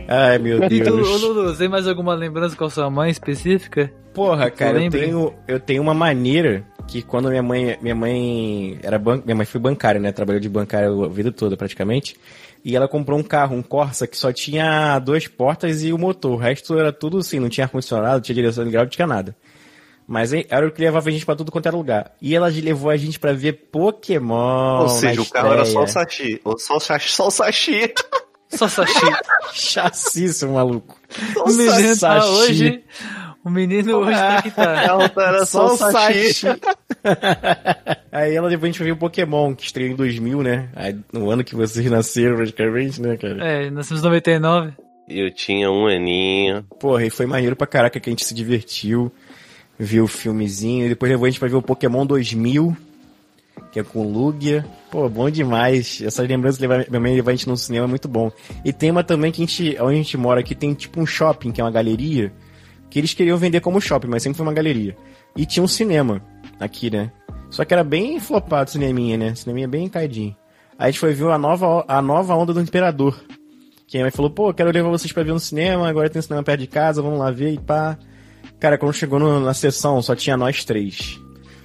Ai, 0.07 0.37
meu 0.37 0.63
E 0.63 0.81
tu, 0.81 0.93
ô, 0.93 0.95
Deus. 0.95 1.21
Lulu, 1.21 1.57
tem 1.57 1.67
mais 1.67 1.87
alguma 1.87 2.13
lembrança 2.13 2.55
com 2.55 2.63
a 2.63 2.69
sua 2.69 2.89
mãe 2.89 3.11
específica? 3.11 3.91
Porra, 4.13 4.49
cara, 4.49 4.81
eu 4.81 4.89
tenho, 4.89 5.33
eu 5.47 5.59
tenho 5.59 5.81
uma 5.81 5.93
maneira 5.93 6.63
que 6.87 7.01
quando 7.01 7.29
minha 7.29 7.43
mãe, 7.43 7.77
minha 7.81 7.95
mãe 7.95 8.79
era 8.83 8.99
ban... 8.99 9.21
minha 9.25 9.35
mãe 9.35 9.45
foi 9.45 9.59
bancária, 9.59 9.99
né? 9.99 10.11
Trabalhou 10.11 10.39
de 10.39 10.49
bancária 10.49 10.89
a 10.89 11.07
vida 11.09 11.31
toda 11.31 11.57
praticamente. 11.57 12.15
E 12.63 12.75
ela 12.75 12.87
comprou 12.87 13.17
um 13.19 13.23
carro, 13.23 13.55
um 13.55 13.61
Corsa, 13.63 14.05
que 14.05 14.17
só 14.17 14.31
tinha 14.31 14.99
duas 14.99 15.27
portas 15.27 15.83
e 15.83 15.91
o 15.91 15.97
motor. 15.97 16.33
O 16.33 16.37
resto 16.37 16.77
era 16.77 16.91
tudo 16.93 17.17
assim, 17.17 17.39
não 17.39 17.49
tinha 17.49 17.65
ar-condicionado, 17.65 18.13
não 18.15 18.21
tinha 18.21 18.35
direção 18.35 18.63
de 18.63 18.71
grau, 18.71 18.83
não 18.83 18.89
tinha 18.89 19.07
nada. 19.07 19.35
Mas 20.07 20.31
era 20.33 20.67
o 20.67 20.71
que 20.71 20.81
levava 20.81 21.07
a 21.09 21.11
gente 21.11 21.25
pra 21.25 21.35
tudo 21.35 21.51
quanto 21.51 21.67
era 21.67 21.75
lugar. 21.75 22.11
E 22.21 22.35
ela 22.35 22.47
levou 22.49 22.91
a 22.91 22.97
gente 22.97 23.19
pra 23.19 23.33
ver 23.33 23.53
Pokémon. 23.71 24.81
Ou 24.81 24.89
seja, 24.89 25.21
o 25.21 25.25
carro 25.29 25.53
era 25.53 25.65
só 25.65 25.83
o 25.83 25.87
sashi. 25.87 26.41
Ou 26.43 26.57
só 26.59 26.75
o 26.75 26.79
sashi. 26.79 27.11
Só 27.11 27.27
o 27.27 27.31
sashi. 27.31 27.93
Só 28.49 28.67
sashi. 28.67 29.05
Chassi, 29.53 30.33
seu 30.33 30.51
maluco. 30.51 30.97
O 31.45 31.49
menino 31.49 31.97
tá 31.97 32.25
hoje. 32.25 32.83
O 33.43 33.49
menino 33.49 33.97
hoje 33.99 34.11
tá 34.11 34.41
que 34.41 34.49
O 34.49 34.51
tá. 34.51 34.63
carro 34.63 35.11
era 35.15 35.45
só 35.45 35.73
o 35.73 35.77
sashi. 35.77 36.47
Aí 38.11 38.35
ela 38.35 38.49
levou 38.49 38.65
a 38.65 38.67
gente 38.67 38.77
pra 38.77 38.85
ver 38.85 38.91
o 38.91 38.97
Pokémon, 38.97 39.55
que 39.55 39.63
estreou 39.63 39.89
em 39.89 39.95
2000, 39.95 40.43
né? 40.43 40.69
Aí, 40.75 40.97
no 41.13 41.29
ano 41.29 41.43
que 41.43 41.55
vocês 41.55 41.85
nasceram, 41.89 42.35
praticamente, 42.35 43.01
né, 43.01 43.15
cara? 43.15 43.43
É, 43.43 43.69
nascemos 43.69 44.01
em 44.01 44.05
99. 44.05 44.73
Eu 45.07 45.31
tinha 45.31 45.71
um 45.71 45.87
aninho. 45.87 46.63
Porra, 46.79 47.05
e 47.05 47.09
foi 47.09 47.25
maneiro 47.25 47.55
pra 47.55 47.65
caraca 47.65 47.99
que 47.99 48.09
a 48.09 48.11
gente 48.11 48.25
se 48.25 48.33
divertiu, 48.33 49.11
viu 49.79 50.03
o 50.03 50.07
filmezinho, 50.07 50.85
e 50.85 50.89
depois 50.89 51.09
levou 51.09 51.25
a 51.25 51.29
gente 51.29 51.39
pra 51.39 51.47
ver 51.47 51.55
o 51.55 51.61
Pokémon 51.61 52.05
2000, 52.05 52.75
que 53.71 53.79
é 53.79 53.83
com 53.83 54.03
Lugia. 54.03 54.65
Pô, 54.89 55.07
bom 55.07 55.29
demais. 55.29 56.01
Essas 56.01 56.27
lembranças 56.27 56.59
de 56.59 56.67
levar, 56.67 56.85
minha 56.89 56.99
mãe 56.99 57.15
levar 57.15 57.31
a 57.31 57.35
gente 57.35 57.47
no 57.47 57.55
cinema 57.55 57.85
é 57.85 57.89
muito 57.89 58.09
bom. 58.09 58.29
E 58.65 58.73
tem 58.73 58.91
uma 58.91 59.03
também 59.05 59.31
que 59.31 59.41
a 59.41 59.45
gente, 59.45 59.77
onde 59.79 59.93
a 59.93 59.97
gente 59.97 60.17
mora 60.17 60.41
aqui, 60.41 60.53
tem 60.53 60.73
tipo 60.73 60.99
um 60.99 61.05
shopping, 61.05 61.51
que 61.51 61.61
é 61.61 61.63
uma 61.63 61.71
galeria, 61.71 62.33
que 62.89 62.99
eles 62.99 63.13
queriam 63.13 63.37
vender 63.37 63.61
como 63.61 63.79
shopping, 63.79 64.07
mas 64.07 64.21
sempre 64.21 64.37
foi 64.37 64.45
uma 64.45 64.53
galeria. 64.53 64.97
E 65.35 65.45
tinha 65.45 65.63
um 65.63 65.67
cinema 65.67 66.21
aqui, 66.59 66.89
né? 66.91 67.09
Só 67.51 67.63
que 67.63 67.73
era 67.73 67.83
bem 67.83 68.19
flopado 68.19 68.69
o 68.69 68.71
cineminha, 68.71 69.17
né? 69.17 69.35
Cineminha 69.35 69.67
bem 69.67 69.87
caidinho. 69.87 70.35
Aí 70.79 70.87
a 70.87 70.91
gente 70.91 70.99
foi 70.99 71.13
ver 71.13 71.29
a 71.29 71.37
nova, 71.37 71.85
a 71.87 72.01
nova 72.01 72.33
onda 72.33 72.53
do 72.53 72.61
Imperador. 72.61 73.15
Que 73.85 73.97
a 73.99 74.09
falou, 74.09 74.31
pô, 74.31 74.51
quero 74.53 74.71
levar 74.71 74.89
vocês 74.89 75.11
pra 75.11 75.21
ver 75.21 75.33
no 75.33 75.39
cinema, 75.39 75.87
agora 75.87 76.09
tem 76.09 76.21
cinema 76.21 76.41
perto 76.41 76.61
de 76.61 76.67
casa, 76.67 77.01
vamos 77.01 77.19
lá 77.19 77.29
ver 77.29 77.51
e 77.53 77.59
pá. 77.59 77.97
Cara, 78.59 78.77
quando 78.77 78.93
chegou 78.93 79.19
no- 79.19 79.41
na 79.41 79.53
sessão, 79.53 80.01
só 80.01 80.15
tinha 80.15 80.37
nós 80.37 80.63
três. 80.63 81.19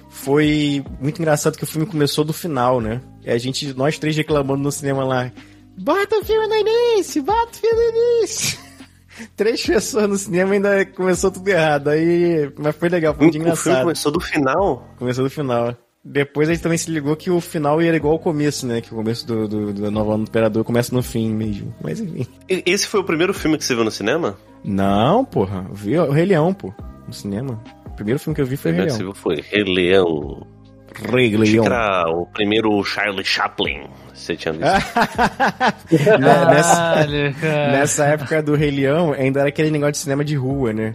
Foi 0.09 0.83
muito 0.99 1.19
engraçado 1.21 1.57
que 1.57 1.63
o 1.63 1.67
filme 1.67 1.87
começou 1.87 2.25
do 2.25 2.33
final, 2.33 2.81
né? 2.81 3.01
E 3.23 3.29
a 3.31 3.37
gente, 3.37 3.73
nós 3.73 3.97
três 3.97 4.15
reclamando 4.15 4.61
no 4.61 4.71
cinema 4.71 5.05
lá. 5.05 5.31
Bota 5.79 6.17
o 6.19 6.25
filme 6.25 6.47
no 6.47 6.55
início, 6.55 7.23
bota 7.23 7.51
o 7.51 7.55
filme 7.55 7.91
no 7.91 7.97
início. 8.19 8.59
Três 9.35 9.65
pessoas 9.65 10.07
no 10.07 10.17
cinema 10.17 10.53
ainda 10.53 10.85
começou 10.85 11.31
tudo 11.31 11.47
errado. 11.47 11.89
Aí, 11.89 12.51
mas 12.57 12.75
foi 12.75 12.89
legal, 12.89 13.13
foi 13.13 13.21
O 13.21 13.23
muito 13.25 13.33
filme 13.33 13.49
engraçado. 13.49 13.81
começou 13.81 14.11
do 14.11 14.19
final. 14.19 14.87
Começou 14.97 15.23
do 15.23 15.29
final. 15.29 15.75
Depois 16.03 16.47
a 16.47 16.53
gente 16.53 16.63
também 16.63 16.77
se 16.77 16.89
ligou 16.89 17.15
que 17.17 17.29
o 17.29 17.41
final 17.41 17.81
era 17.81 17.97
igual 17.97 18.13
ao 18.13 18.19
começo, 18.19 18.65
né? 18.65 18.79
Que 18.79 18.93
o 18.93 18.95
começo 18.95 19.27
do, 19.27 19.47
do, 19.47 19.91
Nova 19.91 20.11
Onda 20.11 20.23
do 20.23 20.29
Imperador 20.29 20.63
começa 20.63 20.95
no 20.95 21.03
fim 21.03 21.33
mesmo. 21.33 21.75
Mas 21.83 21.99
enfim. 21.99 22.25
Esse 22.47 22.87
foi 22.87 23.01
o 23.01 23.03
primeiro 23.03 23.33
filme 23.33 23.57
que 23.57 23.65
você 23.65 23.75
viu 23.75 23.83
no 23.83 23.91
cinema? 23.91 24.37
Não, 24.63 25.25
porra. 25.25 25.65
Eu 25.67 25.75
vi 25.75 25.97
o 25.97 26.09
Rei 26.11 26.25
Leão, 26.25 26.53
pô. 26.53 26.73
No 27.05 27.13
cinema. 27.13 27.61
O 27.85 27.89
primeiro 27.91 28.19
filme 28.19 28.35
que 28.35 28.41
eu 28.41 28.45
vi 28.45 28.55
foi 28.55 28.71
O 28.71 28.75
Rei 28.75 28.85
Leão. 28.85 29.13
foi 29.13 29.41
Rei 29.41 29.63
Leão. 29.63 30.47
Rei 31.11 31.35
Leão. 31.35 31.63
que 31.63 31.69
era 31.69 32.09
o 32.09 32.25
primeiro 32.27 32.83
Charlie 32.83 33.23
Chaplin. 33.25 33.81
Você 34.13 34.35
tinha 34.35 34.53
visto? 34.53 34.65
Né, 36.19 36.45
nessa, 36.45 37.05
nessa 37.71 38.05
época 38.05 38.41
do 38.41 38.55
Rei 38.55 38.71
Leão, 38.71 39.13
ainda 39.13 39.41
era 39.41 39.49
aquele 39.49 39.69
negócio 39.71 39.93
de 39.93 39.97
cinema 39.99 40.23
de 40.23 40.35
rua, 40.35 40.73
né? 40.73 40.93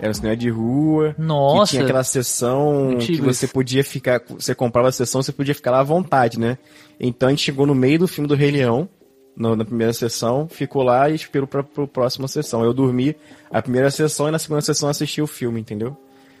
Era 0.00 0.10
um 0.10 0.14
cinema 0.14 0.36
de 0.36 0.50
rua. 0.50 1.14
Nossa. 1.16 1.64
Que 1.64 1.70
tinha 1.70 1.82
aquela 1.84 2.04
sessão 2.04 2.96
que 2.98 3.20
você 3.20 3.46
podia 3.46 3.84
ficar. 3.84 4.20
Você 4.28 4.54
comprava 4.54 4.88
a 4.88 4.92
sessão, 4.92 5.22
você 5.22 5.32
podia 5.32 5.54
ficar 5.54 5.70
lá 5.70 5.80
à 5.80 5.84
vontade, 5.84 6.38
né? 6.38 6.58
Então 6.98 7.28
a 7.28 7.30
gente 7.30 7.42
chegou 7.44 7.64
no 7.64 7.74
meio 7.74 8.00
do 8.00 8.08
filme 8.08 8.26
do 8.28 8.34
Rei 8.34 8.50
Leão, 8.50 8.88
no- 9.36 9.54
na 9.56 9.64
primeira 9.64 9.92
sessão, 9.92 10.48
ficou 10.48 10.82
lá 10.82 11.08
e 11.08 11.14
esperou 11.14 11.46
pra, 11.46 11.62
pra 11.62 11.86
próxima 11.86 12.26
sessão. 12.28 12.62
Eu 12.64 12.74
dormi 12.74 13.16
a 13.50 13.62
primeira 13.62 13.90
sessão 13.90 14.28
e 14.28 14.32
na 14.32 14.38
segunda 14.38 14.60
sessão 14.60 14.88
assisti 14.88 15.22
o 15.22 15.26
filme, 15.26 15.60
entendeu? 15.60 15.96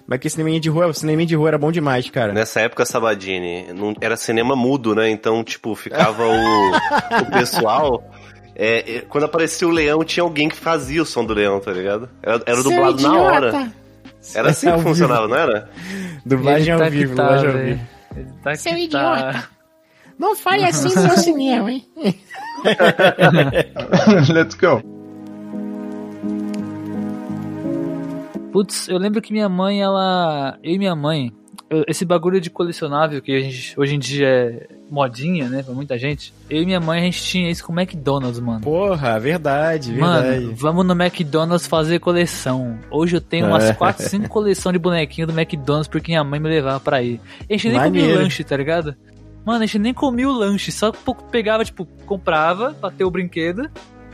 Mas 0.06 0.18
que 0.20 0.28
cineminha 0.28 0.60
de 0.60 0.68
rua, 0.68 0.92
cineminha 0.92 1.26
de 1.26 1.34
rua 1.34 1.48
era 1.48 1.58
bom 1.58 1.72
demais, 1.72 2.08
cara. 2.10 2.32
Nessa 2.32 2.60
época, 2.60 2.84
Sabadini, 2.84 3.72
não, 3.72 3.94
era 4.00 4.16
cinema 4.16 4.54
mudo, 4.54 4.94
né? 4.94 5.08
Então, 5.08 5.42
tipo, 5.42 5.74
ficava 5.74 6.24
o, 6.26 6.70
o 7.22 7.30
pessoal. 7.32 8.04
é, 8.54 8.96
é, 8.96 9.00
quando 9.00 9.24
aparecia 9.24 9.66
o 9.66 9.70
leão, 9.70 10.04
tinha 10.04 10.22
alguém 10.22 10.48
que 10.48 10.56
fazia 10.56 11.00
o 11.02 11.06
som 11.06 11.24
do 11.24 11.32
leão, 11.32 11.58
tá 11.58 11.72
ligado? 11.72 12.08
Era, 12.22 12.42
era 12.44 12.62
dublado 12.62 13.00
na 13.02 13.16
hora. 13.18 13.72
Era 14.34 14.50
assim 14.50 14.70
que 14.72 14.80
funcionava, 14.82 15.26
não 15.28 15.36
era? 15.36 15.70
Dublagem 16.24 16.62
Ele 16.62 16.72
ao 16.72 16.78
tá 16.78 16.88
vivo, 16.88 17.14
tá, 17.14 17.22
dublagem 17.22 17.46
ao 17.48 17.52
velho. 17.54 17.66
vivo. 17.76 17.88
Ele 18.16 18.28
tá 18.42 18.54
Seu 18.54 18.72
que 18.74 18.78
idiota. 18.84 19.32
tá. 19.32 19.44
Não 20.18 20.36
fale 20.36 20.64
assim 20.64 20.84
no 20.84 20.90
seu 20.90 21.16
cinema, 21.18 21.72
hein? 21.72 21.84
Let's 24.32 24.54
go. 24.54 24.80
Putz, 28.54 28.88
eu 28.88 28.98
lembro 28.98 29.20
que 29.20 29.32
minha 29.32 29.48
mãe, 29.48 29.82
ela. 29.82 30.56
Eu 30.62 30.74
e 30.74 30.78
minha 30.78 30.94
mãe. 30.94 31.32
Esse 31.88 32.04
bagulho 32.04 32.40
de 32.40 32.50
colecionável 32.50 33.20
que 33.20 33.32
a 33.34 33.40
gente, 33.40 33.74
hoje 33.76 33.96
em 33.96 33.98
dia 33.98 34.28
é 34.28 34.68
modinha, 34.88 35.48
né? 35.48 35.60
Pra 35.60 35.74
muita 35.74 35.98
gente. 35.98 36.32
Eu 36.48 36.62
e 36.62 36.64
minha 36.64 36.78
mãe, 36.78 37.00
a 37.00 37.02
gente 37.02 37.20
tinha 37.20 37.50
isso 37.50 37.64
com 37.66 37.72
o 37.72 37.80
McDonald's, 37.80 38.38
mano. 38.38 38.60
Porra, 38.60 39.18
verdade, 39.18 39.92
Mano, 39.92 40.22
verdade. 40.22 40.54
vamos 40.54 40.86
no 40.86 40.92
McDonald's 40.94 41.66
fazer 41.66 41.98
coleção. 41.98 42.78
Hoje 42.92 43.16
eu 43.16 43.20
tenho 43.20 43.48
umas 43.48 43.64
É. 43.64 43.74
4, 43.74 44.06
5 44.08 44.28
coleções 44.28 44.72
de 44.74 44.78
bonequinho 44.78 45.26
do 45.26 45.32
McDonald's 45.36 45.88
porque 45.88 46.12
minha 46.12 46.22
mãe 46.22 46.38
me 46.38 46.48
levava 46.48 46.78
pra 46.78 47.02
ir. 47.02 47.20
A 47.50 47.52
gente 47.54 47.70
nem 47.70 47.80
comia 47.80 48.02
Maneiro. 48.02 48.22
lanche, 48.22 48.44
tá 48.44 48.56
ligado? 48.56 48.94
Mano, 49.44 49.64
a 49.64 49.66
gente 49.66 49.80
nem 49.80 49.92
comia 49.92 50.28
o 50.28 50.32
lanche, 50.32 50.70
só 50.70 50.92
pegava, 51.28 51.64
tipo, 51.64 51.86
comprava 52.06 52.72
pra 52.74 52.88
ter 52.92 53.02
o 53.04 53.10
brinquedo, 53.10 53.68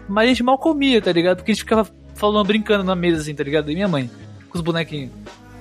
mas 0.08 0.24
a 0.24 0.28
gente 0.28 0.42
mal 0.42 0.56
comia, 0.56 1.02
tá 1.02 1.12
ligado? 1.12 1.36
Porque 1.36 1.50
a 1.50 1.54
gente 1.54 1.64
ficava 1.64 1.86
falando, 2.14 2.46
brincando 2.46 2.84
na 2.84 2.94
mesa, 2.96 3.20
assim, 3.20 3.34
tá 3.34 3.44
ligado? 3.44 3.70
E 3.70 3.74
minha 3.74 3.88
mãe, 3.88 4.08
com 4.50 4.58
os 4.58 4.62
bonequinhos. 4.62 5.10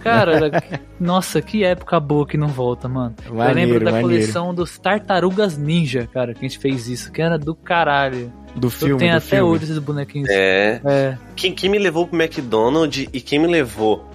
Cara, 0.03 0.35
era- 0.35 0.63
nossa, 0.99 1.41
que 1.41 1.63
época 1.63 1.99
boa 1.99 2.25
que 2.25 2.37
não 2.37 2.47
volta, 2.47 2.87
mano. 2.87 3.15
eu 3.25 3.33
Maneiro, 3.35 3.71
lembro 3.73 3.85
da 3.85 3.91
maneiro. 3.91 4.07
coleção 4.07 4.53
dos 4.53 4.77
Tartarugas 4.79 5.57
Ninja, 5.57 6.07
cara, 6.13 6.33
que 6.33 6.39
a 6.45 6.47
gente 6.47 6.57
fez 6.59 6.87
isso, 6.87 7.11
que 7.11 7.21
era 7.21 7.37
do 7.37 7.53
caralho. 7.53 8.31
Do 8.55 8.69
filme, 8.69 8.93
eu 8.93 8.97
tenho 8.97 9.11
do 9.13 9.17
até 9.17 9.27
filme. 9.37 9.43
hoje 9.51 9.63
esses 9.65 9.77
bonequinhos. 9.77 10.29
É. 10.29 10.81
É. 10.85 11.17
Quem, 11.35 11.53
quem 11.53 11.69
me 11.69 11.77
levou 11.77 12.07
pro 12.07 12.19
McDonald's 12.19 13.07
e 13.13 13.19
quem 13.21 13.39
me 13.39 13.47
levou 13.47 14.05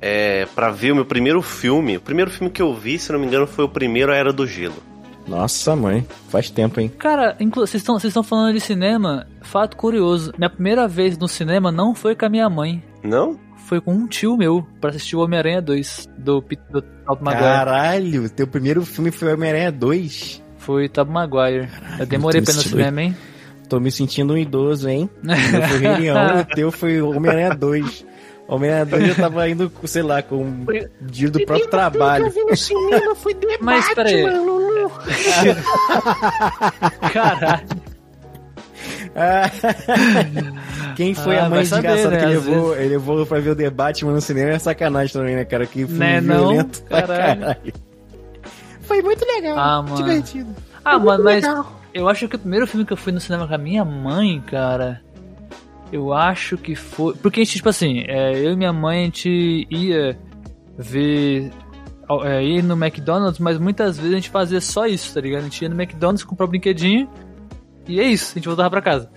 é, 0.00 0.46
pra 0.54 0.70
ver 0.70 0.92
o 0.92 0.94
meu 0.94 1.04
primeiro 1.04 1.42
filme. 1.42 1.96
O 1.96 2.00
primeiro 2.00 2.30
filme 2.30 2.50
que 2.50 2.62
eu 2.62 2.72
vi, 2.72 2.96
se 2.98 3.12
não 3.12 3.18
me 3.18 3.26
engano, 3.26 3.46
foi 3.46 3.64
o 3.64 3.68
primeiro 3.68 4.12
A 4.12 4.16
Era 4.16 4.32
do 4.32 4.46
Gelo. 4.46 4.76
Nossa, 5.26 5.74
mãe. 5.74 6.06
Faz 6.28 6.50
tempo, 6.50 6.78
hein? 6.80 6.88
Cara, 6.98 7.36
inclu- 7.40 7.66
vocês 7.66 7.82
estão 7.82 7.98
vocês 7.98 8.10
estão 8.12 8.22
falando 8.22 8.54
de 8.54 8.60
cinema, 8.60 9.26
fato 9.42 9.76
curioso. 9.76 10.32
Minha 10.38 10.48
primeira 10.50 10.86
vez 10.86 11.18
no 11.18 11.26
cinema 11.26 11.72
não 11.72 11.94
foi 11.96 12.14
com 12.14 12.24
a 12.26 12.28
minha 12.28 12.48
mãe. 12.48 12.80
Não? 13.02 13.36
Foi 13.66 13.80
com 13.80 13.92
um 13.92 14.06
tio 14.06 14.36
meu 14.36 14.64
pra 14.80 14.90
assistir 14.90 15.16
o 15.16 15.20
Homem-Aranha 15.20 15.60
2 15.60 16.08
do, 16.18 16.40
do 16.70 16.82
Tobey 16.82 17.24
Maguire. 17.24 17.42
Caralho, 17.42 18.30
teu 18.30 18.46
primeiro 18.46 18.86
filme 18.86 19.10
foi 19.10 19.34
Homem-Aranha 19.34 19.72
2. 19.72 20.40
Foi 20.56 20.88
Tobey 20.88 21.12
Maguire. 21.12 21.68
Eu 21.98 22.06
demorei 22.06 22.40
pra 22.40 22.52
ir 22.52 22.56
no 22.56 22.62
cinema, 22.62 23.02
hein? 23.02 23.16
Tô 23.68 23.80
me 23.80 23.90
sentindo 23.90 24.34
um 24.34 24.38
idoso, 24.38 24.88
hein? 24.88 25.10
O 25.20 25.26
meu 25.26 25.62
foi 25.68 25.78
Rei 25.78 25.96
Leão, 25.96 26.40
o 26.40 26.44
teu 26.54 26.70
foi 26.70 27.02
Homem-Aranha 27.02 27.56
2. 27.56 28.06
Homem-Aranha 28.46 28.86
2 28.86 29.08
eu 29.08 29.14
tava 29.16 29.48
indo, 29.48 29.72
sei 29.84 30.02
lá, 30.02 30.22
com 30.22 30.44
um 30.44 30.64
dia 31.00 31.28
do 31.28 31.44
próprio 31.44 31.68
trabalho. 31.68 32.26
Eu 32.26 32.30
vi 32.30 32.44
no 32.44 32.56
cinema, 32.56 33.16
foi 33.16 33.34
The 33.34 33.58
Mas, 33.60 33.92
peraí. 33.94 34.22
Caralho. 37.12 37.95
Quem 40.96 41.14
foi 41.14 41.36
Ah, 41.36 41.46
a 41.46 41.48
mãe 41.48 41.58
vai 41.58 41.64
saber, 41.64 41.88
desgraçada 41.88 42.16
né, 42.16 42.20
que 42.20 42.26
levou, 42.26 42.76
ele 42.76 42.88
levou 42.90 43.26
pra 43.26 43.40
ver 43.40 43.50
o 43.50 43.54
debate 43.54 44.04
no 44.04 44.20
cinema 44.20 44.50
é 44.50 44.58
sacanagem 44.58 45.12
também, 45.12 45.36
né, 45.36 45.44
cara? 45.44 45.66
Que 45.66 45.86
filme 45.86 45.98
Né, 45.98 46.20
violento 46.20 46.82
Caralho. 46.84 47.40
caralho. 47.40 47.72
Foi 48.82 49.02
muito 49.02 49.24
legal. 49.26 49.58
Ah, 49.58 49.82
mano. 49.82 49.96
Divertido. 49.96 50.54
Ah, 50.84 50.98
mano, 50.98 51.24
mas 51.24 51.42
legal. 51.42 51.80
eu 51.92 52.08
acho 52.08 52.28
que 52.28 52.36
o 52.36 52.38
primeiro 52.38 52.66
filme 52.66 52.86
que 52.86 52.92
eu 52.92 52.96
fui 52.96 53.12
no 53.12 53.20
cinema 53.20 53.48
com 53.48 53.54
a 53.54 53.58
minha 53.58 53.84
mãe, 53.84 54.40
cara, 54.46 55.02
eu 55.92 56.12
acho 56.12 56.56
que 56.56 56.74
foi. 56.74 57.14
Porque 57.14 57.40
a 57.40 57.44
gente, 57.44 57.56
tipo 57.56 57.68
assim, 57.68 58.04
é, 58.06 58.38
eu 58.38 58.52
e 58.52 58.56
minha 58.56 58.72
mãe, 58.72 59.00
a 59.00 59.04
gente 59.04 59.66
ia 59.70 60.16
ver. 60.78 61.50
É, 62.24 62.44
ir 62.44 62.62
no 62.62 62.74
McDonald's, 62.74 63.40
mas 63.40 63.58
muitas 63.58 63.96
vezes 63.96 64.12
a 64.12 64.16
gente 64.16 64.30
fazia 64.30 64.60
só 64.60 64.86
isso, 64.86 65.12
tá 65.12 65.20
ligado? 65.20 65.40
A 65.40 65.44
gente 65.44 65.60
ia 65.60 65.68
no 65.68 65.74
McDonald's, 65.74 66.22
comprava 66.22 66.48
um 66.48 66.52
brinquedinho 66.52 67.10
e 67.86 68.00
é 68.00 68.04
isso, 68.04 68.32
a 68.32 68.34
gente 68.34 68.46
voltava 68.46 68.70
pra 68.70 68.82
casa. 68.82 69.10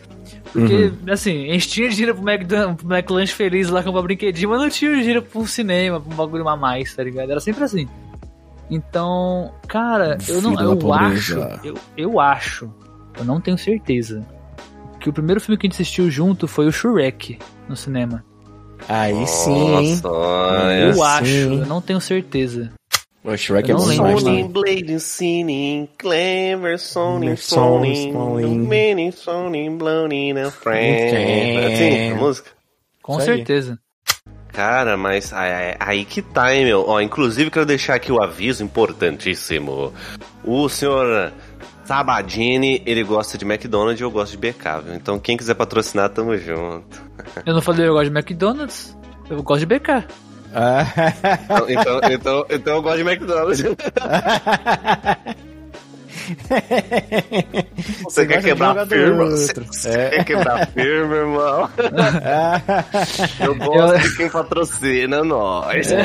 Porque, 0.52 0.92
assim, 1.12 1.50
a 1.50 1.54
gente 1.54 1.68
tinha 1.68 1.90
dinheiro 1.90 2.16
pro 2.16 2.30
McDonald's, 2.30 2.84
pro 2.84 2.96
McLanche 2.96 3.34
feliz 3.34 3.70
lá 3.70 3.84
comprar 3.84 4.02
brinquedinho, 4.02 4.50
mas 4.50 4.62
não 4.62 4.70
tinha 4.70 4.96
dinheiro 4.96 5.22
pro 5.22 5.46
cinema, 5.46 6.00
pra 6.00 6.12
um 6.12 6.16
bagulho 6.16 6.48
a 6.48 6.58
mais, 6.58 6.96
tá 6.96 7.04
ligado? 7.04 7.30
Era 7.30 7.40
sempre 7.40 7.64
assim. 7.64 7.88
Então, 8.70 9.52
cara, 9.68 10.18
eu 10.28 10.42
não. 10.42 10.56
Filho 10.56 10.80
Eu 10.82 10.94
acho. 10.94 11.40
Eu, 11.64 11.74
eu 11.98 12.20
acho. 12.20 12.72
Eu 13.18 13.26
não 13.26 13.42
tenho 13.42 13.58
certeza. 13.58 14.26
Que 15.00 15.10
o 15.10 15.14
primeiro 15.14 15.40
filme 15.40 15.58
que 15.58 15.66
a 15.66 15.70
gente 15.70 15.76
assistiu 15.76 16.10
junto 16.12 16.48
foi 16.48 16.68
o 16.68 16.72
Shrek 16.72 17.40
no 17.68 17.76
cinema. 17.76 18.24
Aí 18.88 19.26
sim? 19.28 19.72
Nossa, 19.72 20.08
eu 20.08 20.94
sim. 20.94 21.02
acho, 21.02 21.26
eu 21.26 21.66
não 21.66 21.82
tenho 21.82 22.00
certeza. 22.00 22.72
O 23.24 23.36
Shrek 23.36 23.70
é 23.70 23.74
bom 23.74 23.90
demais, 23.90 24.22
Sony, 24.22 24.44
né? 24.44 24.50
Blade, 24.50 25.00
Singing, 25.00 25.90
Clever, 25.98 26.80
Sony, 26.80 27.36
Sony, 27.36 28.14
Sony, 28.14 29.12
Sony. 29.12 29.70
Blowing 29.70 30.40
a 30.40 30.50
Friend. 30.50 31.18
Assim, 31.66 32.12
a 32.12 32.16
música? 32.16 32.52
Com 33.04 33.20
certeza. 33.20 33.78
Cara, 34.54 34.98
mas 34.98 35.34
aí, 35.34 35.76
aí 35.80 36.06
que 36.06 36.22
tá, 36.22 36.56
hein, 36.56 36.66
meu? 36.66 36.86
Ó, 36.88 37.00
inclusive 37.00 37.52
quero 37.52 37.66
deixar 37.66 37.96
aqui 37.96 38.12
o 38.12 38.22
aviso 38.22 38.64
importantíssimo. 38.64 39.94
O 40.44 40.70
senhor 40.70 41.34
Sabadini, 41.84 42.82
ele 42.86 43.04
gosta 43.04 43.38
de 43.38 43.46
McDonald's 43.46 44.00
e 44.00 44.04
eu 44.04 44.12
gosto 44.12 44.32
de 44.32 44.38
BK, 44.38 44.82
viu? 44.84 44.96
Então 44.96 45.20
quem 45.20 45.36
quiser 45.36 45.56
patrocinar, 45.56 46.10
tamo 46.10 46.38
junto. 46.38 47.02
Eu 47.46 47.54
não 47.54 47.62
falei 47.62 47.88
eu 47.88 47.94
gosto 47.94 48.12
de 48.12 48.18
McDonald's, 48.18 48.98
eu 49.30 49.44
gosto 49.44 49.66
de 49.66 49.66
BK. 49.66 50.06
Ah, 50.54 50.86
Então, 51.68 51.70
então, 51.70 52.00
então, 52.12 52.46
então 52.50 52.76
eu 52.76 52.82
gosto 52.82 52.98
de 53.04 53.10
McDonald's. 53.10 53.64
Você 58.04 58.26
quer 58.26 58.36
gosta 58.36 58.40
de 58.40 58.44
quebrar 58.46 58.88
firma? 58.88 59.26
Você, 59.26 59.54
você 59.62 59.90
É. 59.90 60.10
quer 60.10 60.24
quebrar 60.26 60.62
a 60.62 60.66
firma, 60.68 61.16
irmão? 61.16 61.70
Eu 63.40 63.56
gosto 63.56 64.00
de 64.10 64.18
quem 64.18 64.30
patrocina 64.30 65.24
nós. 65.24 65.92
É. 65.92 66.04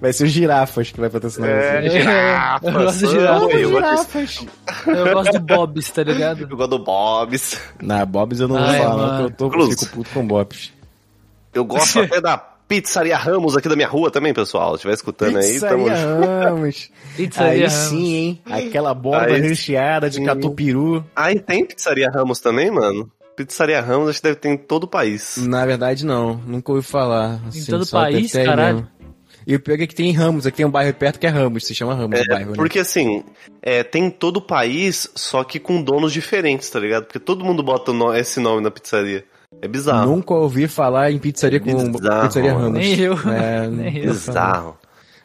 vai 0.00 0.12
ser 0.12 0.24
o 0.24 0.26
Girafas 0.26 0.90
que 0.90 1.00
vai 1.00 1.10
patrocinar 1.10 1.50
É, 1.50 1.82
você. 1.82 1.90
girafa. 2.00 2.66
Eu 2.66 2.72
gosto 2.72 2.92
de 2.94 3.00
sou 3.00 3.10
girafa. 3.10 3.44
eu, 3.44 3.50
eu, 3.58 3.68
Girafas. 3.70 4.46
Eu 4.86 5.12
gosto 5.14 5.32
do 5.32 5.40
Bob's, 5.40 5.90
tá 5.90 6.02
ligado? 6.02 6.40
eu 6.42 6.48
gosto 6.56 6.70
do 6.70 6.78
Bob's. 6.84 7.60
Na 7.82 8.04
Bob's 8.06 8.40
eu 8.40 8.48
não 8.48 8.56
vou 8.56 8.64
Ai, 8.64 8.78
falar, 8.78 8.90
não, 8.90 8.98
mano. 8.98 9.16
que 9.18 9.42
eu 9.44 9.50
tô, 9.50 9.70
fico 9.70 9.86
puto 9.88 10.10
com 10.14 10.26
Bob's. 10.26 10.72
Eu 11.58 11.64
gosto 11.64 12.00
até 12.00 12.20
da 12.20 12.36
Pizzaria 12.38 13.16
Ramos 13.16 13.56
aqui 13.56 13.68
da 13.68 13.74
minha 13.76 13.88
rua 13.88 14.10
também, 14.10 14.34
pessoal. 14.34 14.70
Se 14.70 14.76
estiver 14.76 14.94
escutando 14.94 15.38
aí, 15.38 15.58
tamo 15.60 15.84
Pizzaria. 15.84 16.06
Ramos. 16.44 16.90
Pizzaria 17.16 17.50
Aí 17.52 17.60
Ramos. 17.60 17.72
sim, 17.74 18.14
hein? 18.14 18.42
Aquela 18.44 18.92
borda 18.94 19.34
Aí 19.34 19.40
recheada 19.40 20.10
de 20.10 20.16
sim. 20.16 20.24
catupiru. 20.24 21.04
Aí 21.16 21.38
tem 21.40 21.64
Pizzaria 21.64 22.10
Ramos 22.10 22.40
também, 22.40 22.70
mano? 22.70 23.10
Pizzaria 23.36 23.80
Ramos 23.80 24.10
acho 24.10 24.18
que 24.20 24.24
deve 24.28 24.36
ter 24.36 24.48
em 24.50 24.56
todo 24.56 24.84
o 24.84 24.88
país. 24.88 25.36
Na 25.38 25.64
verdade, 25.64 26.04
não. 26.04 26.34
Nunca 26.46 26.72
ouvi 26.72 26.86
falar. 26.86 27.40
Em 27.44 27.48
assim, 27.48 27.70
todo 27.70 27.84
só 27.86 28.02
deve 28.02 28.12
país, 28.16 28.34
aí 28.36 28.44
caralho? 28.44 28.74
mesmo. 28.76 28.88
E 29.46 29.54
o 29.54 29.60
pior 29.60 29.80
é 29.80 29.86
que 29.86 29.94
tem 29.94 30.10
em 30.10 30.12
Ramos. 30.12 30.44
Aqui 30.46 30.58
tem 30.58 30.66
um 30.66 30.70
bairro 30.70 30.92
perto 30.92 31.18
que 31.18 31.26
é 31.26 31.30
Ramos. 31.30 31.64
Se 31.64 31.74
chama 31.74 31.94
Ramos 31.94 32.20
o 32.20 32.24
bairro, 32.28 32.50
né? 32.50 32.56
Porque 32.56 32.80
assim, 32.80 33.24
é, 33.62 33.82
tem 33.82 34.04
em 34.06 34.10
todo 34.10 34.36
o 34.38 34.42
país, 34.42 35.08
só 35.14 35.42
que 35.42 35.58
com 35.58 35.80
donos 35.82 36.12
diferentes, 36.12 36.68
tá 36.68 36.78
ligado? 36.78 37.04
Porque 37.04 37.18
todo 37.18 37.44
mundo 37.44 37.62
bota 37.62 37.92
o 37.92 37.94
no- 37.94 38.14
esse 38.14 38.40
nome 38.40 38.60
na 38.60 38.70
pizzaria. 38.70 39.24
É 39.60 39.66
bizarro. 39.68 40.10
Nunca 40.10 40.34
ouvi 40.34 40.68
falar 40.68 41.10
em 41.10 41.18
pizzaria 41.18 41.58
com 41.58 41.90
Bizarro, 41.92 42.26
pizzaria. 42.28 42.52
Ramos. 42.52 42.72
Nem 42.78 42.98
eu. 43.00 43.14
É, 43.14 43.66
Nem 43.70 43.96
eu. 43.98 44.12
Bizarro. 44.12 44.76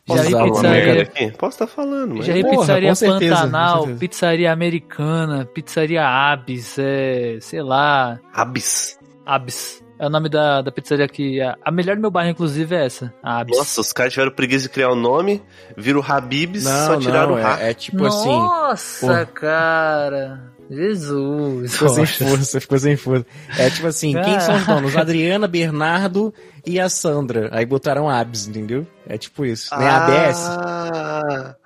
Já 0.05 0.15
Posso 0.15 0.23
vi 0.25 0.31
falar 0.31 0.43
uma 0.45 0.53
pizzaria- 0.53 1.01
aqui? 1.03 1.31
Posso 1.37 1.55
estar 1.55 1.67
falando, 1.67 2.15
mas... 2.15 2.25
Já 2.25 2.33
vi 2.33 2.41
Porra, 2.41 2.57
pizzaria 2.57 2.89
com 2.89 2.95
certeza, 2.95 3.35
Pantanal, 3.35 3.87
pizzaria 3.99 4.51
americana, 4.51 5.45
pizzaria 5.45 6.05
Abis, 6.05 6.75
é, 6.77 7.37
sei 7.39 7.61
lá, 7.61 8.19
Abis. 8.33 8.97
Abis. 9.25 9.82
É 9.99 10.07
o 10.07 10.09
nome 10.09 10.27
da, 10.27 10.61
da 10.61 10.71
pizzaria 10.71 11.05
aqui. 11.05 11.39
A, 11.41 11.57
a 11.63 11.71
melhor 11.71 11.95
do 11.95 12.01
meu 12.01 12.11
bairro, 12.11 12.31
inclusive, 12.31 12.75
é 12.75 12.85
essa, 12.85 13.13
a 13.21 13.39
Abis. 13.39 13.57
Nossa, 13.57 13.81
os 13.81 13.93
caras 13.93 14.13
tiveram 14.13 14.31
preguiça 14.31 14.63
de 14.63 14.69
criar 14.69 14.89
o 14.89 14.95
nome, 14.95 15.41
viram 15.77 16.03
Habibs, 16.05 16.63
Não, 16.63 16.87
só 16.87 16.99
tiraram 16.99 17.35
não, 17.35 17.35
o 17.35 17.39
é, 17.39 17.69
é 17.69 17.73
tipo 17.73 18.05
assim. 18.05 18.29
Nossa, 18.29 19.25
cara. 19.27 20.53
Jesus. 20.69 21.73
Ficou 21.73 21.89
sem 21.89 22.05
força, 22.05 22.61
ficou 22.61 22.79
sem 22.79 22.95
força. 22.97 23.25
É 23.57 23.69
tipo 23.69 23.87
assim, 23.87 24.13
quem 24.13 24.39
são 24.39 24.55
os 24.55 24.65
donos? 24.65 24.95
Adriana, 24.95 25.47
Bernardo 25.47 26.33
e 26.65 26.79
a 26.79 26.89
Sandra. 26.89 27.49
Aí 27.51 27.65
botaram 27.65 28.09
Abs, 28.09 28.47
entendeu? 28.47 28.87
É 29.07 29.17
tipo 29.17 29.45
isso. 29.45 29.69
Nem 29.77 29.87
a 29.87 29.97
ABS. 29.97 31.57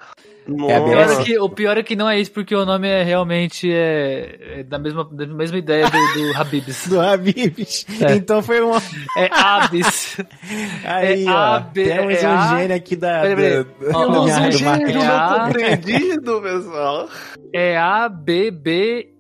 Ah, 0.50 0.72
É 0.72 0.80
O 0.80 0.86
pior, 0.86 1.10
é 1.12 1.24
que, 1.24 1.40
o 1.40 1.50
pior 1.50 1.78
é 1.78 1.84
que 1.84 1.96
não 1.96 2.10
é 2.10 2.20
isso, 2.20 2.32
porque 2.32 2.56
o 2.56 2.66
nome 2.66 2.88
é 2.88 3.04
realmente 3.04 3.70
é, 3.72 4.60
é 4.60 4.64
da, 4.64 4.80
mesma, 4.80 5.04
da 5.12 5.28
mesma 5.28 5.58
ideia 5.58 5.86
do, 5.90 5.92
do 6.32 6.34
Habibs. 6.40 6.88
Do 6.88 7.02
Habibs. 7.02 7.86
É. 8.02 8.16
Então 8.16 8.42
foi 8.42 8.62
uma. 8.62 8.82
É 9.18 9.30
Abis. 9.32 10.18
Aí, 10.86 11.26
É 11.26 11.30
ó. 11.30 11.38
A, 11.56 11.60
B, 11.60 11.84
temos 11.84 12.24
é 12.24 12.28
um 12.30 12.32
A- 12.38 12.58
gênio 12.60 12.76
aqui 12.76 12.96
da. 12.96 13.22
Peraí, 13.22 13.64
da 13.64 13.70
ó, 13.94 14.10
minha 14.10 14.38
um 14.38 14.50
do 14.50 14.52
gênio 14.58 14.94
não 14.96 15.46
compreendido, 15.46 16.42
pessoal. 16.42 17.10
É 17.54 17.78
A, 17.78 18.08
B, 18.10 18.52
B. 18.52 19.14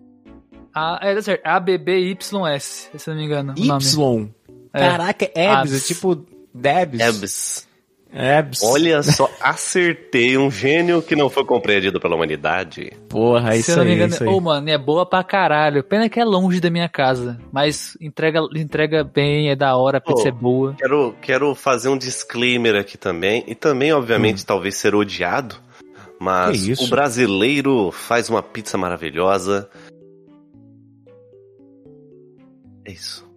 A, 0.73 0.99
é, 1.01 1.15
tá 1.15 1.21
certo. 1.23 1.41
A, 1.43 1.59
B, 1.59 1.77
B, 1.77 1.99
Y, 2.11 2.47
S, 2.47 2.89
se 2.95 3.09
eu 3.09 3.13
não 3.13 3.21
me 3.21 3.25
engano. 3.27 3.53
o 3.57 3.65
nome. 3.65 3.83
Y. 3.83 4.29
É. 4.73 4.79
Caraca, 4.79 5.25
Ebs, 5.25 5.33
é 5.35 5.49
Abs. 5.49 5.87
tipo 5.87 6.25
Debs. 6.53 6.99
Ebs. 7.01 7.66
Ebs. 8.11 8.63
Olha 8.63 9.03
só, 9.03 9.29
acertei 9.41 10.37
um 10.37 10.49
gênio 10.49 11.01
que 11.01 11.15
não 11.15 11.29
foi 11.29 11.45
compreendido 11.45 11.99
pela 11.99 12.15
humanidade. 12.15 12.91
Porra, 13.09 13.49
é 13.49 13.53
Se 13.53 13.59
isso 13.59 13.71
eu 13.71 13.77
não 13.77 13.83
me 13.83 13.89
aí, 13.91 13.95
engano, 13.95 14.13
isso 14.13 14.23
aí. 14.23 14.29
ô 14.29 14.39
mano, 14.39 14.69
é 14.69 14.77
boa 14.77 15.05
pra 15.05 15.23
caralho. 15.23 15.83
Pena 15.83 16.09
que 16.09 16.19
é 16.19 16.25
longe 16.25 16.59
da 16.59 16.69
minha 16.69 16.89
casa. 16.89 17.39
Mas 17.51 17.97
entrega, 18.01 18.39
entrega 18.55 19.03
bem, 19.03 19.49
é 19.49 19.55
da 19.55 19.75
hora, 19.75 19.97
a 19.97 20.01
pizza 20.01 20.29
é 20.29 20.31
boa. 20.31 20.73
Quero, 20.77 21.15
quero 21.21 21.53
fazer 21.53 21.89
um 21.89 21.97
disclaimer 21.97 22.75
aqui 22.75 22.97
também, 22.97 23.43
e 23.47 23.53
também, 23.53 23.91
obviamente, 23.93 24.45
talvez 24.45 24.75
ser 24.77 24.95
odiado, 24.95 25.55
mas 26.19 26.67
o 26.79 26.87
brasileiro 26.89 27.91
faz 27.91 28.29
uma 28.29 28.41
pizza 28.41 28.77
maravilhosa. 28.77 29.69
É 32.85 32.91
isso. 32.91 33.27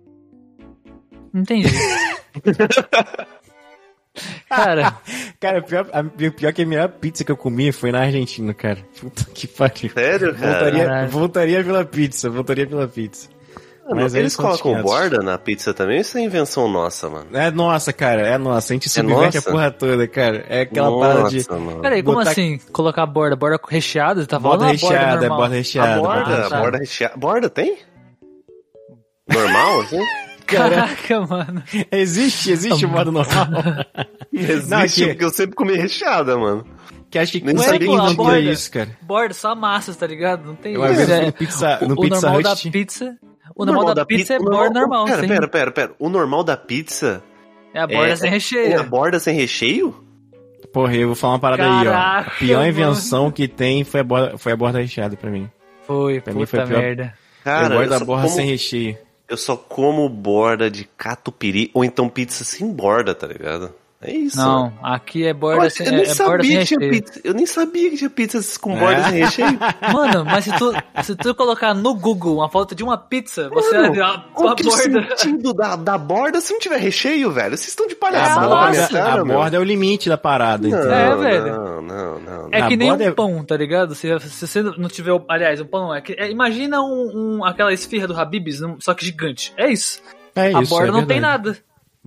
Entendi. 1.35 1.69
Cara, 4.49 4.97
Cara, 5.41 5.63
pior, 5.63 5.87
a, 5.93 6.03
pior 6.03 6.53
que 6.53 6.63
a 6.63 6.67
melhor 6.67 6.89
pizza 6.89 7.25
que 7.25 7.31
eu 7.33 7.37
comi 7.37 7.71
foi 7.73 7.93
na 7.93 8.01
Argentina, 8.01 8.53
cara. 8.53 8.79
Puta 9.01 9.25
que 9.33 9.47
pariu. 9.47 9.91
Sério, 9.95 10.35
cara? 10.35 10.53
Voltaria, 10.53 11.07
voltaria 11.09 11.65
pela 11.65 11.85
pizza, 11.85 12.29
voltaria 12.29 12.67
pela 12.67 12.89
pizza. 12.89 13.29
Mano, 13.89 14.03
Mas 14.03 14.15
eles 14.15 14.37
colocam 14.37 14.73
500. 14.75 14.83
borda 14.85 15.19
na 15.19 15.37
pizza 15.39 15.75
também? 15.75 16.01
Isso 16.01 16.17
é 16.17 16.21
invenção 16.21 16.69
nossa, 16.69 17.09
mano. 17.09 17.27
É 17.37 17.51
nossa, 17.51 17.93
cara, 17.93 18.23
é 18.23 18.39
nossa. 18.39 18.73
A 18.73 18.75
gente 18.75 18.89
subverte 18.89 19.39
a 19.39 19.41
nossa? 19.41 19.51
porra 19.51 19.71
toda, 19.73 20.07
cara. 20.07 20.45
É 20.49 20.61
aquela 20.61 20.97
parada 20.97 21.29
de 21.29 21.37
nossa, 21.39 21.57
mano. 21.59 21.81
peraí, 21.81 22.03
como 22.03 22.19
Botar- 22.19 22.31
assim? 22.31 22.59
Colocar 22.73 23.07
borda? 23.07 23.35
Borda 23.35 23.59
recheada? 23.69 24.25
Tá 24.27 24.39
falando 24.39 24.59
borda 24.61 24.73
recheada, 24.73 24.97
é 25.25 25.29
normal? 25.29 25.39
borda 25.39 25.55
recheada. 25.57 25.93
A 25.95 25.99
borda 25.99 26.25
borda, 26.25 26.47
a 26.57 26.61
borda 26.61 26.79
recheada. 26.79 27.17
Borda 27.17 27.51
tem? 27.51 27.79
Normal, 29.29 29.81
assim? 29.81 29.99
Caraca, 30.57 31.21
mano. 31.27 31.63
Existe, 31.93 32.51
existe 32.53 32.87
borda 32.87 33.11
normal. 33.11 33.47
Existe, 34.33 34.71
Não, 34.71 34.79
aqui- 34.79 35.07
porque 35.09 35.25
eu 35.25 35.31
sempre 35.31 35.55
comi 35.57 35.75
recheada, 35.77 36.37
mano. 36.39 36.65
que 37.11 37.19
acha 37.19 37.33
que 37.39 37.45
Nem 37.45 37.55
não 37.55 37.63
sabia 37.63 37.79
que 37.89 37.95
a 37.97 38.15
borda. 38.15 38.39
isso, 38.41 38.71
cara. 38.71 38.97
Borda, 39.03 39.35
só 39.35 39.55
massas, 39.55 39.97
tá 39.97 40.07
ligado? 40.07 40.47
Não 40.47 40.55
tem 40.55 40.79
vez 40.79 41.11
é, 41.11 41.27
no 41.27 41.33
Pizza, 41.33 41.79
o, 41.83 41.89
no 41.89 41.95
o 41.95 42.01
pizza 42.01 42.15
normal 42.21 42.35
Hut 42.37 42.43
da 42.45 42.57
tinha- 42.57 42.73
pizza. 42.73 43.17
O 43.57 43.65
normal, 43.67 43.95
da, 43.95 44.07
pizza, 44.07 44.35
é 44.35 44.39
borda 44.39 44.81
normal, 44.81 45.05
Pera, 45.07 45.21
sem, 45.21 45.29
pera, 45.29 45.49
pera, 45.49 45.71
pera. 45.73 45.93
O 45.99 46.09
normal 46.09 46.45
da 46.45 46.57
pizza 46.57 47.23
É 47.75 47.81
a 47.81 47.87
borda 47.87 48.13
é- 48.13 48.17
sem 48.17 48.29
é 48.29 48.31
a 48.31 48.35
recheio. 48.35 48.85
borda 48.85 49.19
sem 49.19 49.35
recheio? 49.35 50.05
Porra, 50.73 50.95
eu 50.95 51.09
vou 51.09 51.17
falar 51.17 51.33
uma 51.35 51.39
parada 51.41 51.65
aí, 51.65 51.89
ó. 51.89 51.91
A 51.91 51.95
Caraca, 51.95 52.31
pior 52.39 52.59
mano. 52.59 52.69
invenção 52.69 53.31
que 53.31 53.49
tem 53.49 53.83
foi 53.83 54.01
a 54.01 54.05
borda, 54.05 54.39
foi 54.39 54.53
a 54.53 54.57
borda 54.57 54.79
recheada 54.79 55.17
pra 55.17 55.29
mim. 55.31 55.51
Foi, 55.85 56.21
Pra 56.21 56.33
mim 56.33 56.47
foi 56.47 56.65
pior. 56.65 56.79
merda. 56.79 57.13
Cara, 57.43 57.75
eu 57.75 57.89
da 57.89 57.99
só, 57.99 58.05
borda 58.05 58.23
como, 58.23 58.35
sem 58.37 58.47
recheio. 58.47 58.97
Eu 59.31 59.37
só 59.37 59.57
como 59.57 60.09
borda 60.09 60.69
de 60.69 60.85
catupiry 60.85 61.71
ou 61.73 61.85
então 61.85 62.09
pizza 62.09 62.43
sem 62.43 62.71
borda, 62.71 63.15
tá 63.15 63.29
ligado? 63.29 63.73
É 64.03 64.13
isso. 64.13 64.39
Não, 64.39 64.73
aqui 64.83 65.27
é 65.27 65.35
borda 65.35 65.61
Olha, 65.61 65.71
sem, 65.71 65.87
eu 65.87 65.93
é, 65.93 65.97
nem 65.97 66.05
é 66.11 66.15
borda 66.15 66.15
sem 66.15 66.27
sabia 66.27 66.59
que 66.61 66.65
tinha 66.67 66.81
recheio. 66.81 66.91
pizza. 67.03 67.21
Eu 67.23 67.35
nem 67.35 67.45
sabia 67.47 67.91
que 67.91 67.97
tinha 67.99 68.09
pizzas 68.11 68.57
com 68.57 68.75
borda 68.79 68.95
É. 69.01 69.03
sem 69.11 69.25
recheio. 69.25 69.59
Mano, 69.93 70.25
mas 70.25 70.45
se 70.45 70.53
tu, 70.57 70.73
se 71.03 71.15
tu 71.17 71.35
colocar 71.35 71.75
no 71.75 71.95
Google 71.95 72.37
uma 72.37 72.49
foto 72.49 72.75
de 72.75 72.83
uma 72.83 72.97
pizza, 72.97 73.51
você 73.51 73.91
ver 73.91 74.03
a, 74.03 74.25
Qual 74.33 74.49
a 74.49 74.57
que 74.57 74.63
é 74.63 74.67
o 74.67 74.71
borda. 74.71 75.17
sentido 75.19 75.53
da, 75.53 75.77
da 75.77 75.99
borda 75.99 76.41
se 76.41 76.51
não 76.51 76.59
tiver 76.59 76.79
recheio, 76.79 77.31
velho? 77.31 77.51
Vocês 77.59 77.69
estão 77.69 77.87
de 77.87 77.95
palhaçada 77.95 78.47
a 78.47 78.49
nossa, 78.49 78.89
cara, 78.89 79.21
a 79.21 79.25
borda 79.25 79.57
é 79.59 79.61
o 79.61 79.65
limite 79.65 80.09
da 80.09 80.17
parada, 80.17 80.67
Não, 80.67 80.79
entendeu? 80.79 80.93
É, 80.95 81.17
velho. 81.17 81.47
Não, 81.57 81.83
não, 81.83 82.21
não. 82.21 82.49
É 82.53 82.67
que 82.69 82.77
nem 82.79 82.89
borda 82.89 83.05
um 83.05 83.09
é- 83.09 83.13
pão, 83.13 83.45
tá 83.45 83.57
ligado? 83.59 83.95
Se, 83.95 84.19
se 84.21 84.47
você 84.47 84.63
não 84.63 84.89
tiver. 84.89 85.13
Aliás, 85.29 85.61
um 85.61 85.67
pão 85.67 85.89
não 85.89 85.95
é. 85.95 86.01
que- 86.01 86.15
é, 86.19 86.31
imagina 86.31 86.81
um, 86.81 87.39
um- 87.41 87.45
aquela 87.45 87.71
esfirra 87.71 88.07
do 88.07 88.19
Habib's, 88.19 88.63
só 88.79 88.95
que 88.95 89.05
gigante. 89.05 89.53
É 89.59 89.71
isso. 89.71 90.01
É 90.35 90.55
a 90.55 90.63
isso, 90.63 90.71
borda 90.71 90.89
é 90.89 90.93
não 90.93 91.05
tem 91.05 91.21
nada. 91.21 91.59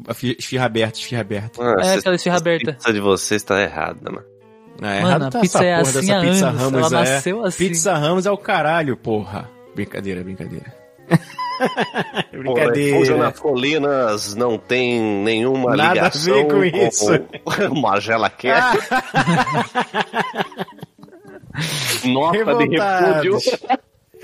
A 0.08 0.14
fi- 0.14 0.36
Esfirra 0.40 0.66
aberta, 0.66 0.98
esfirra 1.00 1.22
aberta. 1.22 1.62
Ah, 1.62 1.86
É 1.86 1.94
aquela 1.96 2.16
esfirra 2.16 2.36
a 2.36 2.40
aberta. 2.40 2.74
pizza 2.74 2.92
de 2.94 3.00
vocês 3.00 3.44
tá 3.44 3.62
errada, 3.62 4.12
mano. 4.12 4.26
É, 4.82 4.86
Mano, 5.02 5.08
errado 5.08 5.24
a 5.24 5.30
tá 5.30 5.40
pizza 5.40 5.64
essa 5.64 5.66
é 5.66 5.76
porra 5.78 5.90
assim 5.90 6.00
dessa 6.08 6.18
há 6.18 6.22
pizza 6.22 6.48
anos, 6.48 6.62
Ramos, 6.62 6.92
ela 6.92 7.06
é. 7.08 7.10
nasceu 7.14 7.46
assim. 7.46 7.68
Pizza 7.68 7.94
Ramos 7.96 8.26
é 8.26 8.32
o 8.32 8.38
caralho, 8.38 8.98
porra. 8.98 9.50
Brincadeira, 9.76 10.24
brincadeira. 10.24 10.74
Pô, 12.34 12.38
brincadeira. 12.40 12.94
Refúgio 12.98 13.18
nas 13.18 13.40
colinas 13.40 14.34
não 14.36 14.58
tem 14.58 15.00
nenhuma 15.00 15.76
Nada 15.76 15.84
a 15.84 15.94
ligação 15.94 16.34
ver 16.34 16.48
com 16.48 16.64
isso. 16.64 17.06
com 17.70 17.76
Magela 17.80 18.30
quer. 18.32 18.60
Nota 22.06 22.56
de 22.56 22.68
refúgio. 22.78 23.38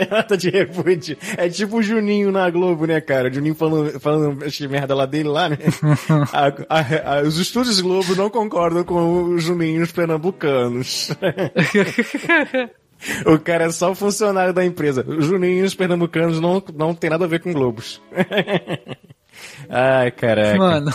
Nota 0.10 0.38
de 0.38 0.50
repúdio. 0.50 1.18
É 1.38 1.50
tipo 1.50 1.78
o 1.78 1.84
Juninho 1.84 2.32
na 2.32 2.50
Globo, 2.50 2.86
né, 2.86 3.02
cara? 3.02 3.30
O 3.30 3.34
Juninho 3.34 3.56
falando, 3.56 4.00
falando 4.00 4.44
essa 4.46 4.68
merda 4.68 4.96
lá 4.96 5.06
dele 5.06 5.30
lá, 5.30 5.50
né? 5.50 5.58
A- 6.32 6.80
a- 6.80 7.18
a- 7.18 7.22
os 7.24 7.38
estúdios 7.38 7.80
Globo 7.82 8.16
não 8.16 8.30
concordam 8.30 8.84
com 8.84 9.24
os 9.34 9.44
Juninhos 9.44 9.92
pernambucanos. 9.92 11.12
o 13.26 13.40
cara 13.40 13.66
é 13.66 13.72
só 13.72 13.94
funcionário 13.96 14.54
da 14.54 14.66
empresa. 14.66 15.04
Os 15.08 15.26
Juninhos 15.26 15.74
pernambucanos 15.76 16.40
não, 16.40 16.62
não 16.76 16.94
tem 16.94 17.10
nada 17.10 17.26
a 17.26 17.28
ver 17.28 17.40
com 17.42 17.54
Globos. 17.54 18.02
Ai, 19.70 20.12
caraca. 20.12 20.58
Mano. 20.58 20.92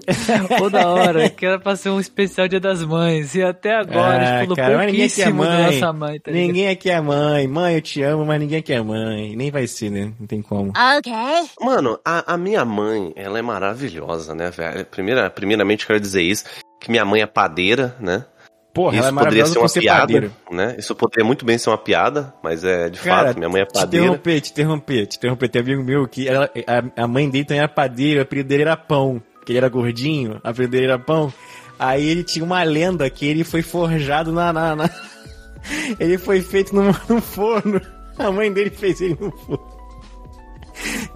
Toda 0.58 0.88
hora, 0.88 1.28
que 1.30 1.44
era 1.46 1.58
pra 1.58 1.76
ser 1.76 1.90
um 1.90 2.00
especial 2.00 2.48
Dia 2.48 2.60
das 2.60 2.82
Mães. 2.84 3.34
E 3.34 3.42
até 3.42 3.74
agora, 3.76 4.38
Ah, 4.38 4.40
tipo, 4.42 4.54
cara, 4.56 4.84
ninguém 4.86 5.04
aqui 5.06 5.22
é 5.22 5.24
da 5.26 5.30
mãe. 5.32 5.62
nossa 5.80 5.92
mãe, 5.92 6.20
tá 6.20 6.30
ligado? 6.30 6.46
ninguém 6.46 6.68
aqui 6.68 6.90
é 6.90 7.00
mãe. 7.00 7.46
Mãe, 7.48 7.74
eu 7.74 7.80
te 7.82 8.02
amo, 8.02 8.24
mas 8.24 8.40
ninguém 8.40 8.58
aqui 8.58 8.72
é 8.72 8.82
mãe. 8.82 9.36
Nem 9.36 9.50
vai 9.50 9.66
ser, 9.66 9.90
né? 9.90 10.12
Não 10.18 10.26
tem 10.26 10.42
como. 10.42 10.70
Okay. 10.98 11.48
Mano, 11.60 11.98
a, 12.04 12.34
a 12.34 12.36
minha 12.36 12.64
mãe, 12.64 13.12
ela 13.16 13.38
é 13.38 13.42
maravilhosa, 13.42 14.34
né, 14.34 14.50
velho? 14.50 14.84
Primeira, 14.86 15.30
primeiramente, 15.30 15.86
quero 15.86 16.00
dizer 16.00 16.22
isso, 16.22 16.44
que 16.80 16.90
minha 16.90 17.04
mãe 17.04 17.22
é 17.22 17.26
padeira, 17.26 17.96
né? 18.00 18.24
Porra, 18.72 18.96
ela 18.96 19.06
isso 19.06 19.08
é 19.08 19.12
poderia 19.22 19.44
maravilhosa 19.44 19.52
ser 19.52 19.58
uma 19.60 19.68
ser 19.68 19.80
piada, 19.82 20.00
padeira. 20.00 20.30
né? 20.50 20.74
Isso 20.76 20.94
poderia 20.96 21.24
muito 21.24 21.44
bem 21.44 21.56
ser 21.56 21.70
uma 21.70 21.78
piada, 21.78 22.34
mas 22.42 22.64
é 22.64 22.90
de 22.90 22.98
Cara, 22.98 23.28
fato, 23.28 23.36
minha 23.38 23.48
mãe 23.48 23.62
é 23.62 23.66
te 23.66 23.72
padeira. 23.72 24.06
interromper, 24.06 24.40
te 24.40 24.50
interromper, 24.50 25.06
te 25.06 25.16
interromper. 25.16 25.48
Tem 25.48 25.62
um 25.62 25.64
amigo 25.64 25.84
meu 25.84 26.08
que 26.08 26.26
ela- 26.28 26.50
a, 26.96 27.04
a 27.04 27.06
mãe 27.06 27.30
dele 27.30 27.44
também 27.44 27.60
era 27.60 27.68
padeira, 27.68 28.18
o 28.18 28.22
apelido 28.24 28.48
dele 28.48 28.62
era 28.62 28.76
Pão. 28.76 29.22
Que 29.44 29.52
ele 29.52 29.58
era 29.58 29.68
gordinho, 29.68 30.40
apelido 30.42 30.72
dele 30.72 30.86
era 30.86 30.98
Pão. 30.98 31.32
Aí 31.78 32.06
ele 32.08 32.22
tinha 32.24 32.44
uma 32.44 32.62
lenda 32.62 33.08
que 33.10 33.26
ele 33.26 33.44
foi 33.44 33.62
forjado 33.62 34.32
na... 34.32 34.52
na- 34.52 34.76
na- 34.76 34.90
Ele 35.98 36.18
foi 36.18 36.40
feito 36.42 36.74
num, 36.74 36.92
num 37.08 37.20
forno. 37.20 37.80
A 38.18 38.30
mãe 38.30 38.52
dele 38.52 38.68
fez 38.70 39.00
ele 39.00 39.16
no 39.18 39.30
forno. 39.32 39.74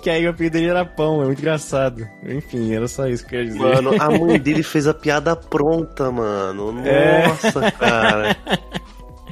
Que 0.00 0.08
aí 0.08 0.26
o 0.26 0.30
apelido 0.30 0.54
dele 0.54 0.70
era 0.70 0.84
Pão, 0.86 1.20
é 1.22 1.26
muito 1.26 1.38
engraçado. 1.40 2.08
Enfim, 2.24 2.72
era 2.72 2.88
só 2.88 3.06
isso 3.06 3.26
que 3.26 3.36
eu 3.36 3.40
ia 3.40 3.46
dizer. 3.46 3.58
Mano, 3.58 3.90
a 4.00 4.08
mãe 4.10 4.38
dele 4.40 4.62
fez 4.62 4.86
a 4.86 4.94
piada 4.94 5.36
pronta, 5.36 6.10
mano. 6.10 6.80
É. 6.86 7.28
Nossa, 7.28 7.70
cara. 7.72 8.36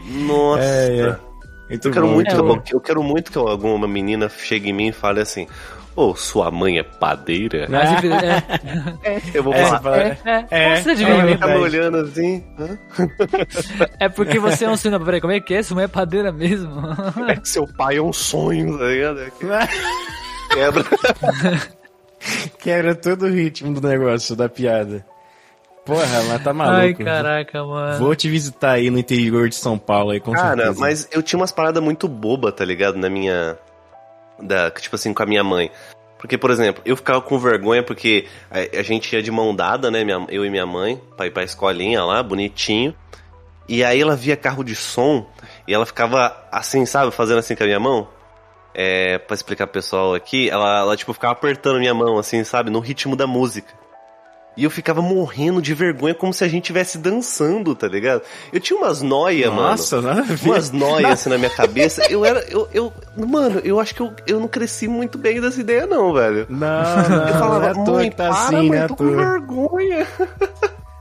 Nossa. 0.04 0.62
É, 0.62 1.00
é. 1.00 1.16
Eu 1.70 1.90
quero 1.90 2.06
bom, 2.06 2.12
muito, 2.14 2.62
que, 2.62 2.74
eu 2.74 2.80
quero 2.80 3.02
muito 3.02 3.32
que 3.32 3.38
alguma 3.38 3.88
menina 3.88 4.28
chegue 4.28 4.68
em 4.70 4.72
mim 4.72 4.88
e 4.88 4.92
fale 4.92 5.20
assim: 5.20 5.46
Ô, 5.96 6.14
sua 6.14 6.50
mãe 6.50 6.78
é 6.78 6.82
padeira? 6.82 7.66
Mas, 7.70 7.90
enfim, 7.92 8.10
é, 8.12 9.20
Eu 9.32 9.42
vou 9.42 9.54
É, 9.54 9.64
falar. 9.64 9.80
fala- 9.80 9.96
é, 10.02 10.18
é, 10.26 10.46
É, 10.50 10.76
você 10.76 10.90
é 10.90 10.92
adivinha, 10.92 11.16
Ela 11.22 11.32
fica 11.32 11.46
me 11.46 11.54
olhando 11.56 11.96
assim. 11.98 12.44
hã? 12.58 12.78
É 13.98 14.08
porque 14.08 14.38
você 14.38 14.66
é 14.66 14.68
um 14.68 14.76
sinal. 14.76 15.00
Peraí, 15.00 15.20
como 15.22 15.32
é 15.32 15.40
que 15.40 15.54
é? 15.54 15.62
Sua 15.62 15.74
mãe 15.76 15.84
é 15.84 15.88
padeira 15.88 16.30
mesmo? 16.30 16.70
É 17.28 17.36
que 17.36 17.48
seu 17.48 17.66
pai 17.66 17.96
é 17.96 18.02
um 18.02 18.12
sonho, 18.12 18.78
tá 18.78 18.84
ligado? 18.84 19.20
É 19.20 19.30
que 19.30 19.46
Quebra. 20.54 20.84
Quebra 22.58 22.94
todo 22.94 23.26
o 23.26 23.30
ritmo 23.30 23.72
do 23.80 23.86
negócio, 23.86 24.34
da 24.36 24.48
piada. 24.48 25.04
Porra, 25.84 26.22
mas 26.28 26.42
tá 26.42 26.52
maluco. 26.52 26.78
Ai, 26.80 26.94
caraca, 26.94 27.64
mano. 27.64 27.98
Vou 27.98 28.14
te 28.16 28.28
visitar 28.28 28.72
aí 28.72 28.90
no 28.90 28.98
interior 28.98 29.48
de 29.48 29.54
São 29.54 29.78
Paulo 29.78 30.10
aí, 30.10 30.18
com 30.20 30.32
Cara, 30.32 30.56
certeza. 30.56 30.80
mas 30.80 31.08
eu 31.12 31.22
tinha 31.22 31.38
umas 31.38 31.52
paradas 31.52 31.80
muito 31.82 32.08
boba, 32.08 32.50
tá 32.50 32.64
ligado? 32.64 32.96
Na 32.98 33.08
minha. 33.08 33.56
Da, 34.40 34.70
tipo 34.70 34.96
assim, 34.96 35.14
com 35.14 35.22
a 35.22 35.26
minha 35.26 35.42
mãe. 35.44 35.70
Porque, 36.18 36.36
por 36.38 36.50
exemplo, 36.50 36.82
eu 36.84 36.96
ficava 36.96 37.20
com 37.20 37.38
vergonha 37.38 37.82
porque 37.82 38.26
a, 38.50 38.78
a 38.80 38.82
gente 38.82 39.12
ia 39.14 39.22
de 39.22 39.30
mão 39.30 39.54
dada, 39.54 39.90
né? 39.90 40.02
minha- 40.04 40.26
eu 40.28 40.44
e 40.44 40.50
minha 40.50 40.66
mãe, 40.66 41.00
pra 41.16 41.26
ir 41.26 41.30
pra 41.30 41.44
escolinha 41.44 42.04
lá, 42.04 42.22
bonitinho. 42.22 42.94
E 43.68 43.82
aí 43.84 44.00
ela 44.00 44.14
via 44.16 44.36
carro 44.36 44.62
de 44.62 44.74
som 44.74 45.26
e 45.66 45.74
ela 45.74 45.84
ficava 45.84 46.46
assim, 46.52 46.86
sabe? 46.86 47.10
Fazendo 47.10 47.38
assim 47.38 47.54
com 47.54 47.64
a 47.64 47.66
minha 47.66 47.80
mão. 47.80 48.08
É, 48.74 49.18
pra 49.18 49.34
explicar 49.34 49.66
pro 49.66 49.74
pessoal 49.74 50.14
aqui, 50.14 50.50
ela, 50.50 50.80
ela 50.80 50.96
tipo 50.96 51.12
ficava 51.12 51.32
apertando 51.32 51.78
minha 51.78 51.94
mão, 51.94 52.18
assim, 52.18 52.44
sabe? 52.44 52.70
No 52.70 52.78
ritmo 52.80 53.16
da 53.16 53.26
música. 53.26 53.72
E 54.56 54.64
eu 54.64 54.70
ficava 54.70 55.02
morrendo 55.02 55.60
de 55.60 55.74
vergonha, 55.74 56.14
como 56.14 56.32
se 56.32 56.42
a 56.42 56.48
gente 56.48 56.62
estivesse 56.64 56.96
dançando, 56.96 57.74
tá 57.74 57.86
ligado? 57.86 58.22
Eu 58.52 58.58
tinha 58.58 58.78
umas 58.78 59.02
noias, 59.02 59.50
mano 59.50 59.68
Nossa, 59.68 60.00
ver. 60.00 60.48
umas 60.48 60.70
noias 60.70 61.10
assim 61.12 61.28
na 61.28 61.36
minha 61.36 61.50
cabeça. 61.50 62.02
Eu 62.10 62.24
era. 62.24 62.40
Eu, 62.48 62.66
eu, 62.72 62.92
mano, 63.16 63.60
eu 63.62 63.78
acho 63.78 63.94
que 63.94 64.00
eu, 64.00 64.12
eu 64.26 64.40
não 64.40 64.48
cresci 64.48 64.88
muito 64.88 65.18
bem 65.18 65.40
dessa 65.40 65.60
ideia, 65.60 65.86
não, 65.86 66.12
velho. 66.14 66.46
Não, 66.48 66.58
não, 67.08 67.28
Eu 67.28 67.34
falava, 67.34 67.74
não 67.74 67.82
é 67.84 67.90
mãe, 67.90 68.10
tá 68.10 68.28
para, 68.30 68.30
assim, 68.30 68.68
mãe, 68.68 68.70
né? 68.70 68.88
tô 68.88 68.96
com 68.96 69.14
vergonha. 69.16 70.06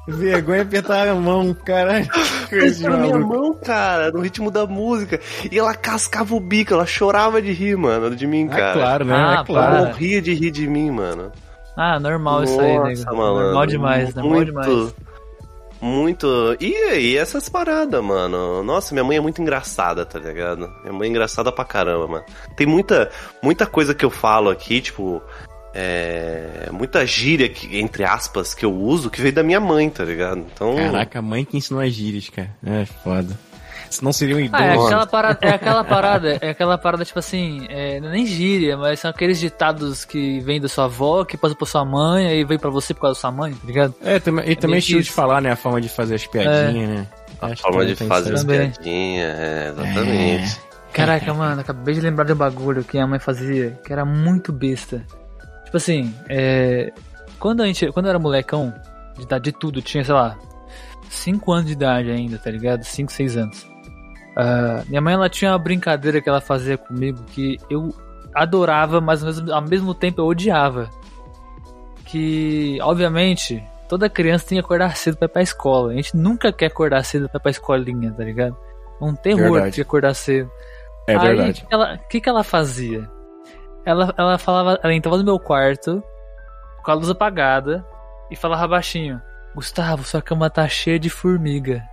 Vergonha 0.07 0.61
apertar 0.61 1.07
a 1.07 1.15
mão, 1.15 1.51
caralho. 1.65 2.07
Na 2.83 2.97
minha 2.97 3.17
mão, 3.17 3.53
cara, 3.55 4.11
no 4.11 4.19
ritmo 4.19 4.51
da 4.51 4.67
música. 4.67 5.19
E 5.51 5.57
ela 5.57 5.73
cascava 5.73 6.35
o 6.35 6.39
bico, 6.39 6.73
ela 6.75 6.85
chorava 6.85 7.41
de 7.41 7.51
rir, 7.51 7.75
mano, 7.75 8.15
de 8.15 8.27
mim, 8.27 8.45
É 8.45 8.49
cara. 8.55 8.73
claro, 8.73 9.05
né? 9.05 9.15
Ah, 9.15 9.17
é 9.17 9.33
Ela 9.35 9.45
claro. 9.45 9.71
para. 9.77 9.85
morria 9.87 10.21
de 10.21 10.33
rir 10.33 10.51
de 10.51 10.67
mim, 10.67 10.91
mano. 10.91 11.31
Ah, 11.75 11.99
normal 11.99 12.43
isso 12.43 12.59
aí, 12.59 12.79
né? 12.79 12.89
Nossa, 12.89 13.11
malandro. 13.11 13.43
Normal 13.43 13.65
demais, 13.65 14.15
normal 14.15 14.33
muito, 14.33 14.45
demais. 14.45 14.95
Muito. 15.81 16.57
E 16.59 16.73
aí, 16.73 17.17
essas 17.17 17.49
paradas, 17.49 18.03
mano? 18.03 18.63
Nossa, 18.63 18.93
minha 18.93 19.03
mãe 19.03 19.17
é 19.17 19.21
muito 19.21 19.41
engraçada, 19.41 20.05
tá 20.05 20.17
ligado? 20.17 20.71
Minha 20.81 20.93
mãe 20.93 21.07
é 21.07 21.11
engraçada 21.11 21.51
pra 21.51 21.65
caramba, 21.65 22.07
mano. 22.07 22.25
Tem 22.55 22.65
muita, 22.65 23.11
muita 23.41 23.65
coisa 23.65 23.93
que 23.93 24.05
eu 24.05 24.09
falo 24.09 24.49
aqui, 24.49 24.81
tipo. 24.81 25.21
É, 25.77 26.69
muita 26.71 27.05
gíria, 27.05 27.49
que, 27.49 27.77
entre 27.77 28.05
aspas, 28.05 28.53
que 28.53 28.63
eu 28.65 28.73
uso 28.73 29.09
que 29.09 29.21
veio 29.21 29.33
da 29.33 29.43
minha 29.43 29.59
mãe, 29.59 29.89
tá 29.89 30.05
ligado? 30.05 30.39
Então. 30.39 30.73
Caraca, 30.75 31.19
a 31.19 31.21
mãe 31.21 31.43
que 31.43 31.57
ensinou 31.57 31.83
as 31.83 31.91
gírias, 31.91 32.29
cara. 32.29 32.55
É 32.65 32.85
foda. 32.85 33.37
Senão 33.95 34.11
seria 34.11 34.35
um 34.35 34.39
idoso. 34.39 34.61
Ah, 34.61 34.65
é 34.65 34.73
aquela 34.73 35.07
parada, 35.07 35.39
é 35.41 35.49
aquela 35.49 35.83
parada, 35.85 36.37
é 36.41 36.49
aquela 36.49 36.77
parada, 36.77 37.05
tipo 37.05 37.19
assim, 37.19 37.65
é, 37.69 37.99
não 37.99 38.09
é 38.09 38.11
nem 38.11 38.25
gíria, 38.25 38.77
mas 38.77 38.99
são 38.99 39.09
aqueles 39.09 39.39
ditados 39.39 40.03
que 40.03 40.39
vêm 40.41 40.59
da 40.59 40.67
sua 40.67 40.85
avó, 40.85 41.23
que 41.23 41.37
passam 41.37 41.57
por 41.57 41.67
sua 41.67 41.85
mãe, 41.85 42.27
aí 42.27 42.43
vem 42.43 42.59
pra 42.59 42.69
você 42.69 42.93
por 42.93 43.01
causa 43.01 43.15
da 43.15 43.21
sua 43.21 43.31
mãe, 43.31 43.53
tá 43.53 43.65
ligado? 43.65 43.93
É, 44.03 44.19
também, 44.19 44.49
e 44.49 44.55
também 44.55 44.71
meio 44.71 44.79
estilo 44.79 45.01
de 45.01 45.11
falar, 45.11 45.41
né? 45.41 45.51
A 45.51 45.55
forma 45.55 45.79
de 45.79 45.87
fazer 45.87 46.15
as 46.15 46.27
piadinhas, 46.27 46.89
né? 46.89 47.07
A 47.41 47.47
Acho 47.47 47.61
forma 47.61 47.85
de 47.85 47.95
fazer 47.95 48.33
as 48.33 48.43
piadinhas, 48.43 49.39
é, 49.39 49.69
exatamente. 49.69 50.59
Caraca, 50.91 51.33
mano, 51.33 51.61
acabei 51.61 51.93
de 51.93 52.01
lembrar 52.01 52.23
de 52.23 52.33
um 52.33 52.37
bagulho 52.37 52.83
que 52.83 52.97
a 52.97 53.05
mãe 53.05 53.19
fazia, 53.19 53.71
que 53.85 53.91
era 53.91 54.05
muito 54.05 54.53
besta. 54.53 55.05
Tipo 55.65 55.77
assim, 55.77 56.13
é, 56.29 56.91
quando 57.39 57.61
a 57.61 57.65
gente, 57.65 57.91
quando 57.91 58.05
eu 58.05 58.11
era 58.11 58.19
molecão, 58.19 58.73
de 59.17 59.23
idade 59.23 59.45
de 59.45 59.51
tudo, 59.51 59.81
tinha, 59.81 60.03
sei 60.03 60.13
lá, 60.13 60.37
5 61.09 61.51
anos 61.51 61.65
de 61.65 61.73
idade 61.73 62.11
ainda, 62.11 62.37
tá 62.37 62.49
ligado? 62.49 62.83
5, 62.83 63.11
6 63.11 63.37
anos. 63.37 63.74
Ah, 64.35 64.83
minha 64.87 65.01
mãe, 65.01 65.13
ela 65.13 65.29
tinha 65.29 65.51
uma 65.51 65.57
brincadeira 65.57 66.21
que 66.21 66.27
ela 66.27 66.41
fazia 66.41 66.77
comigo 66.77 67.23
que 67.27 67.57
eu 67.69 67.89
adorava, 68.33 68.99
mas 68.99 69.23
ao 69.23 69.27
mesmo, 69.27 69.53
ao 69.53 69.61
mesmo 69.61 69.93
tempo 69.93 70.21
eu 70.21 70.25
odiava. 70.25 70.89
Que, 72.05 72.77
obviamente, 72.81 73.63
toda 73.87 74.09
criança 74.09 74.47
tem 74.47 74.57
que 74.57 74.63
acordar 74.65 74.95
cedo 74.97 75.17
pra 75.17 75.25
ir 75.25 75.29
pra 75.29 75.41
escola. 75.41 75.91
A 75.91 75.95
gente 75.95 76.15
nunca 76.15 76.51
quer 76.51 76.67
acordar 76.67 77.03
cedo 77.03 77.29
pra 77.29 77.37
ir 77.39 77.41
pra 77.41 77.51
escolinha, 77.51 78.11
tá 78.11 78.23
ligado? 78.23 78.57
Um 79.01 79.15
terror 79.15 79.53
Verdade. 79.53 79.75
de 79.75 79.81
acordar 79.81 80.13
cedo. 80.13 80.51
É 81.07 81.15
Aí, 81.15 81.19
verdade. 81.19 81.63
O 81.63 81.67
que, 81.67 81.73
ela, 81.73 81.97
que, 81.97 82.21
que 82.21 82.29
ela 82.29 82.43
fazia? 82.43 83.09
Ela, 83.85 84.13
ela 84.17 84.37
falava, 84.37 84.79
ela 84.83 84.93
entrava 84.93 85.17
no 85.17 85.23
meu 85.23 85.39
quarto, 85.39 86.03
com 86.83 86.91
a 86.91 86.93
luz 86.93 87.09
apagada, 87.09 87.85
e 88.29 88.35
falava 88.35 88.67
baixinho: 88.67 89.21
Gustavo, 89.53 90.03
sua 90.03 90.21
cama 90.21 90.49
tá 90.49 90.67
cheia 90.67 90.99
de 90.99 91.09
formiga. 91.09 91.83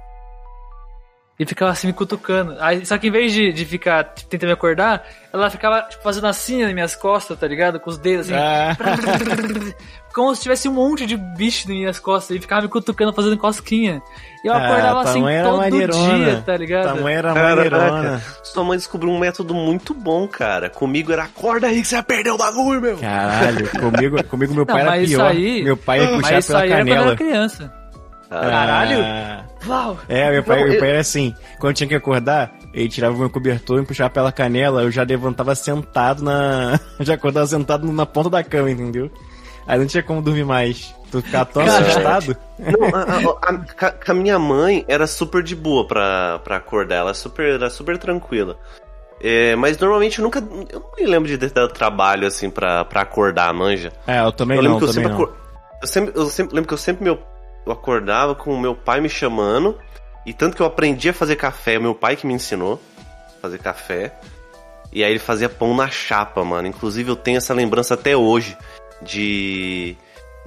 E 1.41 1.47
ficava 1.47 1.73
assim 1.73 1.87
me 1.89 1.93
cutucando. 1.93 2.55
Aí, 2.61 2.85
só 2.87 2.97
que 2.99 3.09
em 3.09 3.11
vez 3.11 3.33
de, 3.33 3.53
de 3.53 3.65
ficar 3.65 4.05
tipo, 4.05 4.29
tentando 4.29 4.49
me 4.49 4.53
acordar, 4.53 5.03
ela 5.33 5.49
ficava 5.51 5.81
tipo, 5.83 6.03
fazendo 6.03 6.27
assim 6.27 6.63
nas 6.63 6.73
minhas 6.75 6.95
costas, 6.95 7.39
tá 7.39 7.49
ligado? 7.49 7.81
Com 7.81 7.91
os 7.91 7.99
dedos 7.99 8.27
assim. 8.31 8.35
Ah, 8.39 8.77
Como 10.15 10.35
se 10.37 10.43
tivesse 10.43 10.69
um 10.69 10.75
monte 10.75 11.07
de 11.07 11.17
bicho 11.17 11.67
nas 11.69 11.77
minhas 11.77 11.99
costas 11.99 12.37
e 12.37 12.41
ficava 12.41 12.61
me 12.63 12.69
cutucando, 12.69 13.15
fazendo 13.15 13.39
cosquinha. 13.39 14.03
E 14.45 14.47
eu 14.47 14.53
Ah, 14.53 14.59
acordava 14.67 15.01
assim 15.01 15.27
era 15.27 15.49
todo 15.49 15.57
maneirona. 15.57 16.17
dia, 16.25 16.43
tá 16.45 16.55
ligado? 16.57 16.85
tamanho 16.97 17.19
era 17.19 17.35
maneirona. 17.35 18.23
sua 18.45 18.63
mãe 18.63 18.77
descobriu 18.77 19.11
um 19.11 19.19
método 19.19 19.55
muito 19.55 19.95
bom, 19.95 20.29
cara. 20.29 20.69
Comigo 20.69 21.13
era 21.13 21.25
acorda 21.25 21.67
aí 21.69 21.81
que 21.81 21.89
você 21.89 21.95
vai 21.95 22.05
perder 22.05 22.31
o 22.31 22.37
bagulho, 22.37 22.81
meu. 22.81 22.99
Caralho, 22.99 23.69
comigo, 23.71 24.23
comigo 24.25 24.53
meu 24.55 24.67
Não, 24.67 24.75
pai 24.75 24.81
era 24.83 24.91
mas 24.91 25.09
isso 25.09 25.17
pior. 25.19 25.31
aí- 25.31 25.63
meu 25.65 25.77
pai 25.79 26.01
ia 26.01 26.11
Mas 26.11 26.21
puxar 26.21 26.39
isso 26.39 26.49
pela 26.49 26.61
aí 26.61 26.71
era 26.73 26.79
quando 26.83 26.89
eu 26.89 26.95
canela. 26.95 27.11
era 27.13 27.17
criança. 27.17 27.82
Caralho. 28.41 28.99
Ah. 29.03 29.45
Uau! 29.67 29.99
É, 30.09 30.31
meu 30.31 30.43
pai, 30.43 30.59
Não, 30.59 30.65
meu 30.65 30.75
eu- 30.75 30.81
pai 30.81 30.91
era 30.91 31.01
assim. 31.01 31.35
Quando 31.59 31.75
tinha 31.77 31.89
que 31.89 31.95
acordar, 31.95 32.53
ele 32.75 32.89
tirava 32.89 33.15
o 33.15 33.19
meu 33.19 33.31
cobertor 33.31 33.81
e 33.83 33.87
puxava 33.87 34.11
pela 34.11 34.33
canela, 34.33 34.83
eu 34.83 34.91
já 34.91 35.03
levantava 35.03 35.55
sentado 35.55 36.23
na. 36.23 36.79
já 37.01 37.15
acordava 37.15 37.47
sentado 37.47 37.91
na 37.93 38.07
ponta 38.07 38.31
da 38.31 38.43
cama, 38.43 38.71
entendeu? 38.71 39.11
Aí 39.67 39.79
não 39.79 39.87
tinha 39.87 40.03
como 40.03 40.21
dormir 40.21 40.45
mais. 40.45 40.95
Tu 41.13 41.21
ficava 41.23 41.45
tão 41.45 41.65
Cara, 41.65 41.79
assustado. 41.87 42.37
Não, 42.59 42.89
a, 42.97 43.03
a- 43.03 43.87
a- 43.89 43.95
a 44.11 44.15
minha 44.15 44.39
mãe 44.39 44.85
era 44.89 45.07
super 45.07 45.43
de 45.43 45.55
boa 45.55 45.87
pra, 45.87 46.41
pra 46.43 46.57
acordar, 46.57 46.97
ela 46.97 47.15
super, 47.15 47.47
era 47.55 47.71
super 47.71 47.97
tranquila. 47.99 48.57
É, 49.21 49.55
mas 49.55 49.79
normalmente 49.79 50.19
eu 50.19 50.25
nunca. 50.25 50.41
Eu 50.73 50.81
não 50.81 50.91
me 50.99 51.07
lembro 51.07 51.29
de 51.29 51.39
ter 51.39 51.51
dado 51.51 51.73
trabalho 51.73 52.27
assim 52.27 52.51
pra, 52.51 52.85
pra 52.85 53.03
acordar, 53.03 53.53
manja. 53.55 53.93
É, 54.05 54.19
eu 54.21 54.33
também 54.33 54.57
eu 54.57 54.63
lembro 54.63 54.81
não, 54.81 54.85
que 54.85 54.85
eu 54.91 54.95
também 54.95 55.05
sempre, 55.05 55.19
não. 55.19 55.25
acor- 55.25 55.37
eu 55.81 55.87
sempre. 55.87 56.13
Eu 56.17 56.27
sempre 56.27 56.55
lembro 56.57 56.69
que 56.69 56.75
eu 56.75 56.79
sempre 56.79 57.05
meu, 57.05 57.19
eu 57.65 57.73
acordava 57.73 58.35
com 58.35 58.53
o 58.53 58.61
meu 58.61 58.75
pai 58.75 59.01
me 59.01 59.09
chamando. 59.09 59.79
E 60.25 60.33
tanto 60.33 60.57
que 60.57 60.63
eu 60.63 60.67
aprendi 60.67 61.09
a 61.09 61.13
fazer 61.13 61.37
café, 61.37 61.79
meu 61.79 61.95
pai 61.95 62.17
que 62.17 62.27
me 62.27 62.35
ensinou 62.35 62.81
a 63.07 63.41
fazer 63.41 63.59
café. 63.59 64.15
E 64.93 65.03
aí 65.03 65.11
ele 65.11 65.19
fazia 65.19 65.49
pão 65.49 65.75
na 65.75 65.89
chapa, 65.89 66.45
mano. 66.45 66.69
Inclusive 66.69 67.11
eu 67.11 67.17
tenho 67.17 67.39
essa 67.39 67.55
lembrança 67.55 67.95
até 67.95 68.17
hoje 68.17 68.57
de 69.01 69.97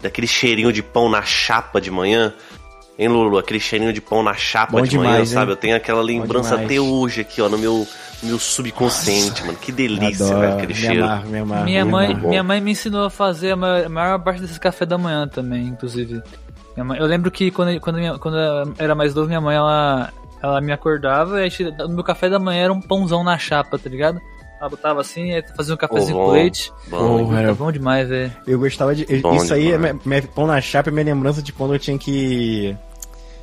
daquele 0.01 0.27
cheirinho 0.27 0.71
de 0.71 0.83
pão 0.83 1.09
na 1.09 1.21
chapa 1.23 1.81
de 1.81 1.89
manhã. 1.89 2.33
Hein, 2.97 3.09
Lulu? 3.09 3.37
Aquele 3.37 3.59
cheirinho 3.59 3.91
de 3.91 3.99
pão 3.99 4.23
na 4.23 4.33
chapa 4.33 4.73
Bom 4.73 4.81
de 4.83 4.97
manhã, 4.97 5.11
demais, 5.11 5.29
hein? 5.29 5.33
sabe? 5.33 5.51
Eu 5.51 5.57
tenho 5.57 5.75
aquela 5.75 6.01
lembrança 6.01 6.55
até 6.55 6.79
hoje 6.79 7.21
aqui, 7.21 7.41
ó, 7.41 7.49
no 7.49 7.57
meu, 7.57 7.85
no 8.23 8.29
meu 8.29 8.39
subconsciente, 8.39 9.43
mano. 9.43 9.57
Que 9.57 9.71
delícia, 9.71 10.25
Adoro, 10.25 10.39
velho, 10.39 10.53
aquele 10.53 10.73
me 10.73 10.79
cheiro. 10.79 11.03
amarro, 11.03 11.29
me 11.29 11.39
amarro, 11.39 11.65
Minha 11.65 11.83
me 11.85 11.91
mãe, 11.91 12.15
minha 12.15 12.43
mãe 12.43 12.61
me 12.61 12.71
ensinou 12.71 13.03
a 13.03 13.09
fazer 13.09 13.51
a 13.51 13.55
maior, 13.57 13.85
a 13.85 13.89
maior 13.89 14.23
parte 14.23 14.39
desses 14.39 14.57
café 14.57 14.85
da 14.85 14.97
manhã 14.97 15.27
também, 15.27 15.65
inclusive. 15.67 16.21
Minha 16.75 16.83
mãe- 16.83 16.99
eu 16.99 17.05
lembro 17.05 17.31
que 17.31 17.51
quando, 17.51 17.79
quando, 17.79 17.95
minha- 17.97 18.17
quando 18.19 18.37
eu 18.37 18.73
era 18.77 18.93
mais 18.95 19.13
novo, 19.15 19.27
minha 19.27 19.41
mãe 19.41 19.55
ela, 19.55 20.11
ela 20.41 20.59
me 20.61 20.71
acordava 20.71 21.45
e 21.45 21.49
no 21.79 21.89
meu 21.89 22.03
café 22.03 22.29
da 22.29 22.37
manhã 22.39 22.63
era 22.65 22.73
um 22.73 22.81
pãozão 22.81 23.23
na 23.23 23.37
chapa, 23.37 23.77
tá 23.77 23.89
ligado? 23.89 24.19
Ela 24.59 24.69
botava 24.69 25.01
assim, 25.01 25.33
aí 25.33 25.43
fazia 25.55 25.73
um 25.73 25.77
cafezinho 25.77 26.17
bom. 26.17 26.25
com 26.25 26.31
leite. 26.31 26.71
Bom, 26.87 27.19
Porra, 27.25 27.39
era 27.39 27.47
Tá 27.49 27.53
bom 27.55 27.71
demais, 27.71 28.07
velho. 28.07 28.31
Eu 28.47 28.57
gostava 28.59 28.95
de. 28.95 29.05
Bom 29.21 29.35
isso 29.35 29.53
aí, 29.53 29.67
é 29.69 29.71
demais. 29.73 29.93
minha, 29.93 30.01
minha- 30.05 30.21
pão 30.33 30.47
na 30.47 30.59
chapa 30.61 30.89
é 30.89 30.91
minha 30.93 31.05
lembrança 31.05 31.41
de 31.41 31.51
quando 31.51 31.73
eu 31.73 31.79
tinha 31.79 31.97
que 31.97 32.75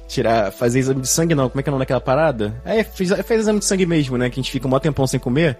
tirar, 0.09 0.51
fazer 0.53 0.79
exame 0.79 1.01
de 1.03 1.09
sangue, 1.09 1.35
não. 1.35 1.49
Como 1.49 1.61
é 1.61 1.63
que 1.63 1.69
é 1.69 1.71
o 1.71 1.75
nome 1.75 1.83
daquela 1.83 2.01
parada? 2.01 2.61
É, 2.65 2.83
fiz, 2.83 3.11
fez 3.25 3.41
exame 3.41 3.59
de 3.59 3.65
sangue 3.67 3.87
mesmo, 3.87 4.17
né? 4.19 4.29
Que 4.31 4.41
a 4.41 4.43
gente 4.43 4.51
fica 4.51 4.67
um 4.67 4.71
maior 4.71 4.81
tempão 4.81 5.07
sem 5.07 5.21
comer. 5.21 5.59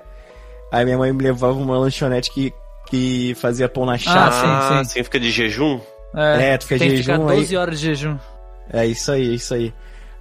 Aí 0.71 0.85
minha 0.85 0.97
mãe 0.99 1.13
me 1.13 1.23
levava 1.23 1.53
uma 1.53 1.77
lanchonete 1.79 2.31
que, 2.31 2.53
que 2.87 3.35
fazia 3.35 3.69
pão 3.69 3.85
na 3.85 3.99
chapa. 3.99 4.31
Ah, 4.43 4.79
sim, 4.79 4.85
sim. 4.89 4.95
sim, 4.95 5.05
fica 5.05 5.21
de 5.21 5.31
jejum? 5.31 5.81
É, 6.15 6.51
É, 6.55 6.59
tu 6.59 6.65
fica 6.67 6.79
tem 6.79 6.89
de 6.91 6.97
que 6.97 7.03
ficar 7.03 7.17
jejum 7.17 7.27
12 7.27 7.55
aí. 7.55 7.61
horas 7.61 7.81
de 7.81 7.87
jejum. 7.87 8.19
É 8.73 8.87
isso 8.87 9.11
aí, 9.13 9.31
é 9.31 9.35
isso 9.35 9.55
aí. 9.55 9.75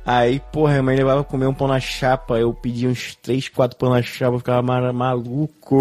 Aí, 0.06 0.40
porra, 0.52 0.72
minha 0.74 0.84
mãe 0.84 0.96
levava 0.98 1.24
comer 1.24 1.46
um 1.46 1.54
pão 1.54 1.68
na 1.68 1.80
chapa. 1.80 2.40
Eu 2.40 2.54
pedia 2.54 2.90
uns 2.90 3.16
3, 3.16 3.50
4 3.50 3.78
pão 3.78 3.90
na 3.92 4.02
chapa, 4.02 4.36
eu 4.36 4.40
ficava 4.40 4.62
ma- 4.62 4.92
maluco. 4.94 5.78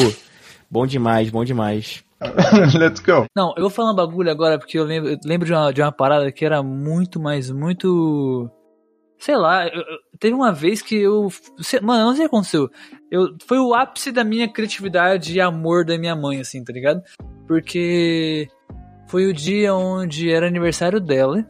Bom 0.71 0.87
demais, 0.87 1.31
bom 1.31 1.45
demais. 1.45 2.05
Let's 2.79 3.01
go. 3.01 3.25
Não, 3.35 3.55
eu 3.57 3.63
vou 3.63 3.71
falar 3.71 3.93
um 3.93 3.97
bagulho 3.97 4.31
agora 4.31 4.59
porque 4.59 4.79
eu 4.79 4.85
lembro, 4.85 5.11
eu 5.11 5.19
lembro 5.25 5.47
de, 5.47 5.53
uma, 5.55 5.73
de 5.73 5.81
uma 5.81 5.91
parada 5.91 6.31
que 6.31 6.45
era 6.45 6.63
muito, 6.63 7.19
mas 7.19 7.51
muito. 7.51 8.51
Sei 9.19 9.37
lá, 9.37 9.67
eu- 9.69 9.83
teve 10.19 10.35
uma 10.35 10.53
vez 10.53 10.83
que 10.83 10.97
eu. 10.97 11.29
sei- 11.61 11.81
mano, 11.81 12.05
não 12.05 12.15
sei 12.15 12.27
o 12.27 12.29
que 12.29 12.35
aconteceu. 12.37 12.69
Eu, 13.11 13.29
foi 13.47 13.59
o 13.59 13.75
ápice 13.75 14.13
da 14.13 14.23
minha 14.23 14.47
criatividade 14.49 15.33
e 15.35 15.41
amor 15.41 15.85
da 15.85 15.97
minha 15.97 16.15
mãe, 16.15 16.41
assim, 16.41 16.63
tá 16.63 16.73
ligado? 16.75 17.03
Porque 17.49 18.49
foi 19.11 19.27
o 19.27 19.33
dia 19.35 19.75
onde 19.75 20.31
era 20.31 20.47
aniversário 20.47 21.01
dela 21.01 21.45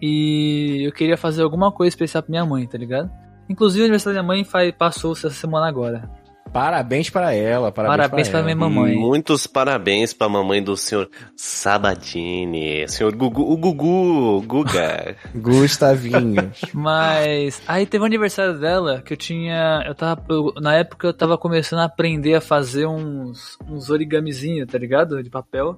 e 0.00 0.82
eu 0.86 0.92
queria 0.92 1.16
fazer 1.16 1.42
alguma 1.42 1.72
coisa 1.72 1.88
especial 1.88 2.22
pra 2.22 2.30
minha 2.30 2.44
mãe, 2.44 2.66
tá 2.66 2.78
ligado? 2.78 3.10
Inclusive 3.48 3.82
o 3.82 3.84
aniversário 3.84 4.16
da 4.16 4.22
minha 4.22 4.36
mãe 4.36 4.44
faz, 4.44 4.72
passou 4.76 5.12
essa 5.12 5.30
semana 5.30 5.66
agora. 5.68 6.08
Parabéns 6.52 7.10
pra 7.10 7.34
ela, 7.34 7.70
parabéns, 7.70 7.96
Parabéns 8.08 8.28
pra 8.30 8.38
ela. 8.38 8.44
minha 8.46 8.56
mamãe. 8.56 8.96
Muitos 8.96 9.46
parabéns 9.46 10.14
pra 10.14 10.30
mamãe 10.30 10.62
do 10.62 10.76
senhor 10.78 11.08
Sabadini, 11.36 12.88
senhor 12.88 13.14
Gugu, 13.14 13.42
o 13.42 13.56
Gugu, 13.56 14.40
Guga. 14.46 15.14
Gustavinho. 15.36 16.50
Mas 16.72 17.60
aí 17.68 17.84
teve 17.84 18.02
o 18.02 18.06
aniversário 18.06 18.58
dela 18.58 19.02
que 19.02 19.12
eu 19.12 19.16
tinha. 19.16 19.82
Eu 19.86 19.94
tava. 19.94 20.24
eu- 20.30 20.54
na 20.60 20.74
época 20.74 21.06
eu 21.08 21.12
tava 21.12 21.36
começando 21.36 21.80
a 21.80 21.84
aprender 21.84 22.34
a 22.34 22.40
fazer 22.40 22.86
uns, 22.86 23.58
uns 23.68 23.90
origamizinhos, 23.90 24.66
tá 24.72 24.78
ligado? 24.78 25.22
De 25.22 25.28
papel. 25.28 25.76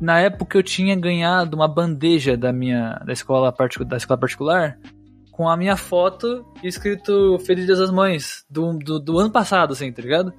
Na 0.00 0.20
época 0.20 0.56
eu 0.58 0.62
tinha 0.62 0.94
ganhado 0.94 1.56
uma 1.56 1.66
bandeja 1.68 2.36
da 2.36 2.52
minha. 2.52 3.00
da 3.04 3.12
escola, 3.12 3.54
da 3.86 3.96
escola 3.96 4.18
particular 4.18 4.78
com 5.32 5.48
a 5.48 5.56
minha 5.56 5.76
foto 5.76 6.44
e 6.62 6.66
escrito 6.68 7.38
Feliz 7.40 7.64
Dia 7.66 7.76
das 7.76 7.90
Mães 7.92 8.44
do, 8.50 8.76
do, 8.78 8.98
do 8.98 9.18
ano 9.18 9.30
passado, 9.30 9.72
assim, 9.72 9.92
tá 9.92 10.02
ligado? 10.02 10.32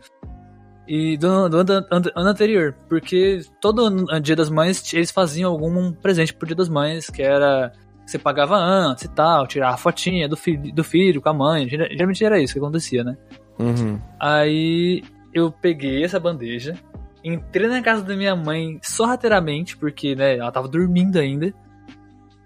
E 0.87 1.17
do, 1.17 1.47
do 1.49 1.57
ano, 1.59 1.85
ano- 1.91 2.11
anterior, 2.17 2.75
porque 2.89 3.41
todo 3.61 3.85
ano- 3.85 4.19
Dia 4.21 4.35
das 4.35 4.49
Mães 4.49 4.93
eles 4.93 5.11
faziam 5.11 5.51
algum 5.51 5.91
presente 5.93 6.33
pro 6.33 6.47
Dia 6.47 6.55
das 6.55 6.67
Mães, 6.69 7.09
que 7.09 7.21
era 7.21 7.71
você 8.05 8.17
pagava 8.17 8.57
antes 8.57 9.03
e 9.03 9.07
tal, 9.09 9.45
tirar 9.45 9.69
a 9.69 9.77
fotinha 9.77 10.27
do 10.27 10.35
filho, 10.35 10.73
do 10.73 10.83
filho 10.83 11.21
com 11.21 11.29
a 11.29 11.33
mãe. 11.33 11.69
Geral- 11.69 11.89
Geralmente 11.91 12.25
era 12.25 12.39
isso 12.41 12.53
que 12.53 12.59
acontecia, 12.59 13.03
né? 13.03 13.15
Uhum. 13.59 13.99
Aí 14.19 15.03
eu 15.33 15.51
peguei 15.51 16.03
essa 16.03 16.19
bandeja, 16.19 16.73
entrei 17.23 17.67
na 17.67 17.81
casa 17.81 18.03
da 18.03 18.15
minha 18.15 18.35
mãe 18.35 18.79
sorrateiramente, 18.83 19.77
porque 19.77 20.15
né, 20.15 20.37
ela 20.37 20.51
tava 20.51 20.67
dormindo 20.67 21.17
ainda. 21.17 21.53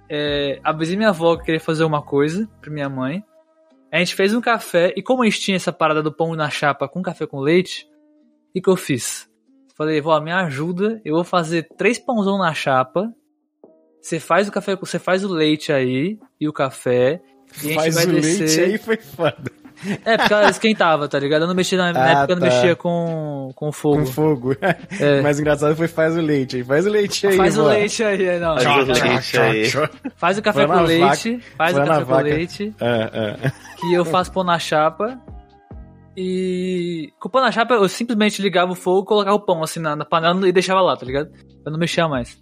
É, 0.10 0.60
avisei 0.64 0.96
minha 0.96 1.10
avó 1.10 1.38
que 1.38 1.46
queria 1.46 1.60
fazer 1.60 1.84
uma 1.84 2.02
coisa 2.02 2.50
pra 2.62 2.72
minha 2.72 2.90
mãe. 2.90 3.24
A 3.92 4.00
gente 4.00 4.16
fez 4.16 4.34
um 4.34 4.42
café, 4.42 4.94
e 4.98 5.04
como 5.04 5.22
a 5.22 5.26
gente 5.26 5.40
tinha 5.40 5.56
essa 5.56 5.72
parada 5.72 6.02
do 6.02 6.12
pão 6.12 6.36
na 6.36 6.50
chapa 6.50 6.88
com 6.88 7.02
café 7.02 7.28
com 7.28 7.40
leite, 7.40 7.88
o 8.56 8.62
que, 8.62 8.70
eu 8.70 8.76
fiz? 8.76 9.30
Falei, 9.76 10.02
vó, 10.02 10.20
me 10.20 10.32
ajuda, 10.32 11.02
eu 11.06 11.16
vou 11.16 11.24
fazer 11.24 11.68
três 11.78 12.00
pãozão 12.00 12.38
na 12.38 12.54
chapa. 12.54 13.12
Você 14.02 14.20
faz 14.20 14.48
o 14.48 14.52
café, 14.52 14.76
você 14.76 15.00
faz 15.00 15.24
o 15.24 15.32
leite 15.32 15.72
aí 15.72 16.20
e 16.40 16.48
o 16.48 16.54
café. 16.54 17.22
E 17.64 17.68
a 17.68 17.70
gente 17.70 17.76
Faz 17.76 17.96
vai 17.96 18.06
o 18.06 18.12
descer. 18.14 18.40
leite 18.40 18.62
aí 18.62 18.78
foi 18.78 18.98
foda. 18.98 19.63
É, 20.06 20.18
porque 20.18 20.34
ela 20.34 20.50
esquentava, 20.50 21.08
tá 21.08 21.20
ligado? 21.20 21.42
Eu 21.44 21.48
não 21.48 21.56
mexia 21.56 21.78
na, 21.78 21.92
na 21.94 22.04
Ah, 22.04 22.10
época, 22.12 22.34
eu 22.34 22.36
não 22.40 22.48
tá. 22.48 22.54
mexia 22.54 22.76
com, 22.76 23.50
com 23.56 23.72
fogo. 23.72 24.00
Com 24.00 24.06
fogo. 24.06 24.56
É. 25.00 25.22
O 25.34 25.40
engraçado 25.40 25.76
foi 25.76 25.88
faz 25.88 26.16
o 26.18 26.22
leite 26.22 26.58
aí. 26.58 26.64
Faz 26.64 26.86
o 26.86 26.90
leite 26.90 27.28
aí, 27.28 27.38
Faz 27.38 27.58
o 27.58 27.64
vó. 27.64 27.70
leite 27.70 28.04
aí, 28.04 28.26
é, 28.26 28.40
não. 28.40 28.58
Faz 28.58 28.90
o 28.90 28.92
leite 29.04 29.40
aí. 29.40 29.66
Faz 30.16 30.38
o 30.38 30.42
café 30.42 30.68
com 30.68 30.82
leite, 30.82 31.40
faz 31.58 31.78
o 31.78 31.84
café 31.84 32.06
com 32.06 32.18
leite, 32.22 32.76
Ah, 32.80 33.10
ah. 33.46 33.52
que 33.80 33.94
eu 33.94 34.06
faço 34.06 34.32
pão 34.32 34.44
na 34.44 34.58
chapa. 34.60 35.20
E 36.16 37.12
com 37.20 37.28
o 37.28 37.32
pão 37.32 37.42
na 37.42 37.52
chapa 37.52 37.74
eu 37.74 37.90
simplesmente 37.90 38.42
ligava 38.42 38.72
o 38.72 38.76
fogo, 38.76 39.06
colocava 39.06 39.36
o 39.36 39.40
pão 39.40 39.64
assim 39.64 39.80
na, 39.80 39.96
na 39.96 40.06
panela 40.06 40.48
e 40.48 40.52
deixava 40.52 40.80
lá, 40.82 40.96
tá 40.96 41.06
ligado? 41.06 41.32
Eu 41.66 41.72
não 41.72 41.80
mexia 41.80 42.08
mais. 42.08 42.38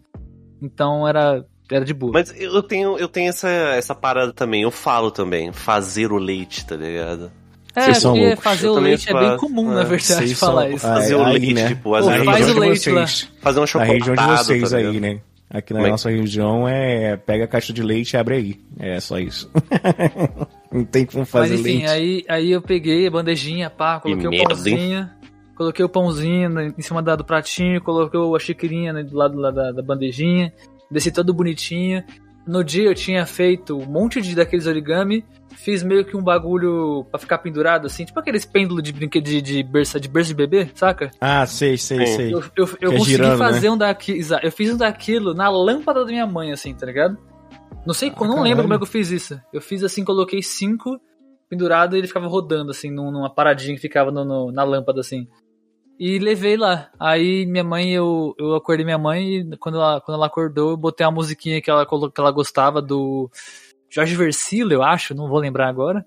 Então 0.62 1.08
era, 1.08 1.46
era 1.72 1.86
de 1.86 1.94
boa. 1.94 2.12
Mas 2.14 2.34
eu 2.40 2.62
tenho, 2.62 2.98
eu 2.98 3.08
tenho 3.08 3.30
essa, 3.30 3.48
essa 3.50 3.96
parada 3.96 4.32
também, 4.34 4.64
eu 4.64 4.72
falo 4.72 5.10
também, 5.12 5.52
fazer 5.52 6.12
o 6.12 6.18
leite, 6.18 6.66
tá 6.66 6.76
ligado? 6.76 7.32
é, 7.76 7.82
vocês 7.86 7.98
são 8.00 8.12
porque 8.12 8.26
loucos. 8.28 8.44
fazer 8.44 8.68
Eu 8.68 8.74
o 8.74 8.80
leite 8.80 9.10
é 9.10 9.14
bem 9.14 9.28
faço. 9.30 9.38
comum, 9.40 9.72
É, 9.72 9.76
na 9.76 9.84
verdade, 9.84 10.04
Vocês 10.04 10.40
falar 10.40 10.64
são- 10.64 10.72
isso. 10.74 10.86
Ah, 10.88 10.94
Fazer 10.96 11.14
é, 11.14 11.18
o 11.18 11.24
aí, 11.26 11.32
leite, 11.40 11.54
né? 11.54 11.68
tipo, 11.70 11.96
às 11.96 12.06
Pô, 12.06 12.12
faz 12.12 12.20
região 12.28 12.50
o 12.50 12.54
de 12.54 12.60
leite 12.60 12.90
lá. 12.92 13.08
vocês. 13.08 13.30
fazer 13.42 13.60
um 13.60 13.62
Na 13.62 13.68
chocolatado, 13.68 13.98
região 14.00 14.16
de 14.16 14.38
vocês 14.44 14.70
tá 14.70 14.78
aí, 14.78 15.00
né? 15.00 15.20
Aqui 15.54 15.74
na 15.74 15.80
Como 15.80 15.82
é 15.82 15.84
que- 15.88 15.92
nossa 15.92 16.10
região 16.10 16.68
é 16.68 17.18
pega 17.18 17.44
a 17.44 17.48
caixa 17.48 17.74
de 17.74 17.84
leite 17.84 18.14
e 18.14 18.18
abre 18.18 18.36
aí. 18.36 18.60
É 18.80 19.00
só 19.02 19.20
isso. 19.20 19.50
Não 20.72 20.86
tem 20.86 21.06
como 21.06 21.20
Mas 21.20 21.30
fazer 21.30 21.56
enfim, 21.56 21.64
leite. 21.80 21.86
aí, 21.88 22.26
aí 22.28 22.52
eu 22.52 22.62
peguei 22.62 23.06
a 23.08 23.12
bandejinha, 23.12 23.70
pá, 23.70 24.00
coloquei 24.00 24.28
o 24.28 24.30
merda, 24.30 24.44
hein? 24.46 24.48
pãozinho. 24.56 25.10
Coloquei 25.56 25.86
o 25.86 25.90
pãozinho 25.90 26.50
na- 26.50 26.66
em 26.68 26.82
cima 26.82 27.02
da- 27.04 27.16
do 27.16 27.24
pratinho, 27.26 27.82
coloquei 27.82 28.20
a 28.20 28.40
xicrinha 28.40 28.94
né, 28.94 29.04
do 29.04 29.16
lado 29.16 29.40
da, 29.42 29.72
da 29.72 29.82
bandejinha. 29.82 30.52
Desci 30.92 31.12
todo 31.12 31.34
bonitinho. 31.34 32.04
No 32.46 32.64
dia 32.64 32.86
eu 32.89 32.96
tinha 32.96 33.26
feito 33.26 33.78
um 33.78 33.86
monte 33.86 34.20
de 34.20 34.36
daqueles 34.36 34.66
origami, 34.66 35.24
fiz 35.56 35.84
meio 35.84 36.04
que 36.04 36.18
um 36.18 36.24
bagulho 36.24 37.06
pra 37.12 37.20
ficar 37.20 37.38
pendurado, 37.38 37.86
assim, 37.86 38.04
tipo 38.04 38.20
aqueles 38.20 38.44
pêndulos 38.46 38.82
de 38.82 38.92
brinquedo 38.92 39.24
de, 39.26 39.42
de 39.42 39.62
berça 39.64 40.00
de 40.00 40.10
berço 40.10 40.30
de 40.30 40.36
bebê, 40.36 40.70
saca? 40.74 41.12
Ah, 41.22 41.46
sei, 41.46 41.78
sei, 41.78 42.04
sei. 42.08 42.34
Eu, 42.34 42.39
eu, 42.58 42.70
eu 42.82 42.92
é 42.92 42.98
consegui 42.98 43.12
girando, 43.18 43.38
fazer 43.38 43.70
um 43.70 43.78
daquilo. 43.78 44.20
Eu 44.42 44.52
fiz 44.52 44.74
um 44.74 44.78
daquilo 44.78 45.34
na 45.36 45.50
lâmpada 45.50 46.00
da 46.04 46.08
minha 46.12 46.26
mãe, 46.26 46.52
assim, 46.52 46.74
tá 46.74 46.86
ligado? 46.88 47.16
Não 47.86 47.94
sei, 47.94 48.10
Ah, 48.10 48.20
não 48.22 48.42
lembro 48.42 48.42
caralho. 48.42 48.62
como 48.64 48.74
é 48.74 48.78
que 48.78 48.84
eu 48.84 48.88
fiz 48.88 49.12
isso. 49.12 49.39
Eu 49.54 49.62
fiz 49.62 49.84
assim, 49.84 50.04
coloquei 50.04 50.42
cinco 50.42 51.00
pendurado 51.48 51.96
e 51.96 52.00
ele 52.00 52.08
ficava 52.08 52.28
rodando, 52.28 52.72
assim, 52.72 52.89
num- 52.89 53.12
numa 53.12 53.30
paradinha 53.34 53.76
que 53.76 53.82
ficava 53.82 54.12
no- 54.12 54.26
no- 54.26 54.52
na 54.52 54.64
lâmpada, 54.64 55.00
assim. 55.02 55.28
E 56.04 56.18
levei 56.18 56.58
lá. 56.58 56.89
Aí 56.99 57.45
minha 57.45 57.64
mãe, 57.64 57.91
eu, 57.93 58.34
eu 58.39 58.56
acordei 58.56 58.84
minha 58.84 58.97
mãe 58.97 59.36
e 59.36 59.58
quando 59.58 59.76
ela, 59.78 60.02
quando 60.02 60.16
ela 60.18 60.26
acordou, 60.26 60.72
eu 60.72 60.78
botei 60.78 61.06
uma 61.06 61.12
musiquinha 61.12 61.62
que 61.62 61.70
ela, 61.70 61.86
que 61.86 62.20
ela 62.20 62.32
gostava 62.32 62.82
do 62.82 63.30
Jorge 63.88 64.16
Versilo, 64.16 64.74
eu 64.74 64.82
acho, 64.82 65.14
não 65.14 65.28
vou 65.30 65.38
lembrar 65.38 65.70
agora. 65.70 66.04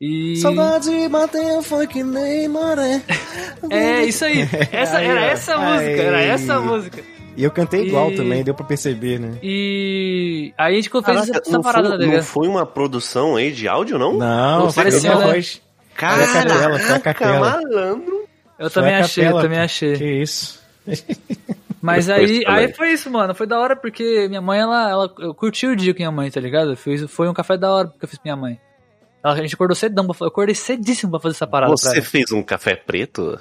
E. 0.00 0.34
Saudade 0.38 0.90
bateu, 1.08 1.62
foi 1.62 1.86
que 1.86 2.02
nem 2.02 2.48
maré. 2.48 3.00
É, 3.70 4.04
isso 4.04 4.24
aí. 4.24 4.40
Essa, 4.72 4.96
Aí, 4.98 5.06
era 5.06 5.20
ó. 5.20 5.24
essa 5.26 5.56
música, 5.56 6.02
era 6.02 6.16
Aí. 6.18 6.26
essa 6.26 6.58
música. 6.60 7.04
E 7.36 7.44
eu 7.44 7.50
cantei 7.52 7.86
igual 7.86 8.10
E- 8.10 8.16
também, 8.16 8.42
deu 8.42 8.54
pra 8.54 8.66
perceber, 8.66 9.20
né? 9.20 9.38
E 9.40 10.52
aí 10.58 10.72
a 10.72 10.76
gente 10.76 10.90
fez 10.90 11.04
Caraca, 11.04 11.38
essa 11.38 11.52
não, 11.52 11.62
parada, 11.62 11.90
foi, 11.90 11.98
tá 11.98 12.06
não 12.12 12.22
foi 12.24 12.48
uma 12.48 12.66
produção 12.66 13.36
aí 13.36 13.52
de 13.52 13.68
áudio, 13.68 14.00
não? 14.00 14.14
Não, 14.14 14.68
foi 14.68 14.82
parecia, 14.82 15.14
né? 15.14 15.26
voz. 15.26 15.62
Foi 15.94 16.08
a 16.08 16.26
capela, 16.26 16.78
foi 16.80 16.94
a 16.96 17.00
capela. 17.00 17.40
malandro. 17.62 18.11
Eu 18.62 18.70
Foi 18.70 18.82
também 18.82 18.94
achei, 18.94 19.26
eu 19.26 19.40
também 19.40 19.58
achei. 19.58 19.96
Que 19.96 20.04
isso. 20.22 20.60
Mas 21.82 22.08
aí, 22.08 22.44
aí 22.46 22.72
foi 22.72 22.92
isso, 22.92 23.10
mano. 23.10 23.34
Foi 23.34 23.44
da 23.44 23.58
hora 23.58 23.74
porque 23.74 24.28
minha 24.28 24.40
mãe, 24.40 24.60
ela, 24.60 24.88
ela 24.88 25.14
eu 25.18 25.34
curti 25.34 25.66
o 25.66 25.74
dia 25.74 25.92
com 25.92 25.98
minha 25.98 26.12
mãe, 26.12 26.30
tá 26.30 26.40
ligado? 26.40 26.76
Foi, 26.76 26.96
foi 27.08 27.28
um 27.28 27.34
café 27.34 27.58
da 27.58 27.72
hora 27.72 27.88
que 27.88 28.04
eu 28.04 28.08
fiz 28.08 28.18
com 28.18 28.24
minha 28.24 28.36
mãe. 28.36 28.60
Ela- 29.24 29.34
a 29.34 29.36
gente 29.42 29.56
acordou 29.56 29.74
cedão, 29.74 30.06
pra 30.06 30.14
eu 30.20 30.28
acordei 30.28 30.54
cedíssimo 30.54 31.10
pra 31.10 31.18
fazer 31.20 31.34
essa 31.34 31.46
parada. 31.46 31.72
Você 31.76 32.00
fez 32.00 32.30
um 32.30 32.40
café 32.40 32.76
preto? 32.76 33.36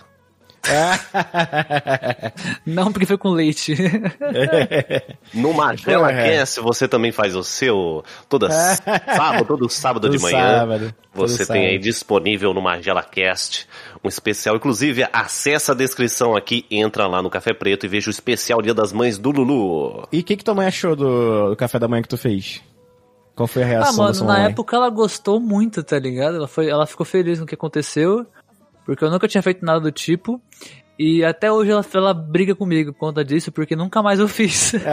Não, 2.66 2.92
porque 2.92 3.06
foi 3.06 3.18
com 3.18 3.30
leite. 3.30 3.76
No 5.34 5.54
Magela 5.54 6.10
Porra. 6.10 6.24
Cast 6.24 6.60
você 6.60 6.88
também 6.88 7.12
faz 7.12 7.36
o 7.36 7.44
seu 7.44 8.04
toda 8.28 8.50
sábado, 8.52 9.46
todo 9.46 9.70
sábado 9.70 10.10
de 10.10 10.18
Todo 10.18 10.24
manhã. 10.24 10.60
sábado, 10.60 10.94
Você 11.14 11.38
tem 11.38 11.46
sábado. 11.46 11.66
aí 11.66 11.80
disponível 11.80 12.54
no 12.54 12.62
Magela 12.62 13.04
Cast 13.04 13.68
um 14.04 14.08
especial. 14.08 14.56
Inclusive, 14.56 15.08
acessa 15.14 15.72
a 15.72 15.76
descrição 15.76 16.36
aqui, 16.36 16.66
entra 16.70 17.08
lá 17.08 17.22
no 17.22 17.30
Café 17.30 17.54
Preto 17.54 17.86
e 17.86 17.90
veja 17.90 18.10
o 18.10 18.12
especial 18.12 18.62
Dia 18.62 18.74
das 18.74 18.92
Mães 18.92 19.18
do 19.18 19.32
Lulu. 19.32 20.08
E 20.12 20.20
o 20.20 20.24
que, 20.24 20.36
que 20.36 20.44
tua 20.44 20.54
mãe 20.54 20.68
achou 20.68 20.96
do, 20.96 21.50
do 21.50 21.56
café 21.56 21.80
da 21.80 21.88
manhã 21.88 22.02
que 22.02 22.10
tu 22.10 22.18
fez? 22.18 22.62
Qual 23.36 23.48
foi 23.48 23.64
a 23.64 23.66
ah, 23.66 23.70
reação 23.70 23.96
da 23.96 24.04
mano, 24.04 24.16
sua 24.16 24.28
na 24.28 24.34
mãe? 24.34 24.52
época 24.52 24.76
ela 24.76 24.90
gostou 24.90 25.40
muito, 25.40 25.84
tá 25.84 25.98
ligado? 25.98 26.36
Ela, 26.36 26.48
foi, 26.48 26.70
ela 26.70 26.86
ficou 26.86 27.06
feliz 27.06 27.40
com 27.40 27.46
o 27.46 27.48
que 27.48 27.56
aconteceu, 27.56 28.26
porque 28.86 29.04
eu 29.04 29.10
nunca 29.10 29.28
tinha 29.28 29.42
feito 29.42 29.66
nada 29.66 29.80
do 29.80 29.92
tipo. 29.92 30.42
E 30.98 31.24
até 31.24 31.52
hoje 31.52 31.72
ela, 31.72 31.84
ela 31.94 32.14
briga 32.14 32.54
comigo 32.54 32.94
por 32.94 33.00
conta 33.00 33.26
disso, 33.26 33.52
porque 33.52 33.76
nunca 33.76 34.04
mais 34.04 34.20
eu 34.20 34.28
fiz. 34.28 34.74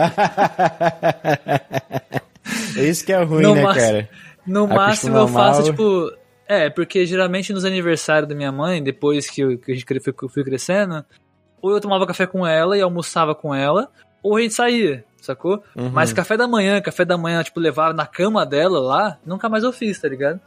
Esse 2.75 3.05
que 3.05 3.13
é 3.13 3.21
ruim, 3.23 3.43
No 3.43 3.55
né, 3.55 3.61
cara? 3.73 4.09
No 4.45 4.67
máximo 4.67 5.17
eu 5.17 5.27
faço, 5.27 5.61
mal. 5.61 5.69
tipo. 5.69 6.11
É, 6.47 6.67
porque 6.69 7.05
geralmente 7.05 7.53
nos 7.53 7.63
aniversários 7.63 8.27
da 8.27 8.33
minha 8.33 8.51
mãe, 8.51 8.81
depois 8.81 9.29
que 9.29 9.41
eu, 9.41 9.59
que 9.59 9.71
a 9.71 9.75
gente 9.75 9.85
fui, 9.99 10.13
fui 10.29 10.43
crescendo, 10.43 11.05
ou 11.61 11.71
eu 11.71 11.79
tomava 11.79 12.07
café 12.07 12.25
com 12.25 12.45
ela 12.47 12.75
e 12.75 12.81
almoçava 12.81 13.35
com 13.35 13.53
ela, 13.53 13.87
ou 14.23 14.35
a 14.35 14.41
gente 14.41 14.55
saía, 14.55 15.05
sacou? 15.21 15.63
Uhum. 15.75 15.91
Mas 15.91 16.11
café 16.11 16.35
da 16.35 16.47
manhã, 16.47 16.81
café 16.81 17.05
da 17.05 17.19
manhã, 17.19 17.43
tipo, 17.43 17.59
levar 17.59 17.93
na 17.93 18.07
cama 18.07 18.47
dela 18.47 18.79
lá, 18.79 19.19
nunca 19.23 19.47
mais 19.47 19.63
eu 19.63 19.71
fiz, 19.71 19.99
tá 19.99 20.07
ligado? 20.07 20.39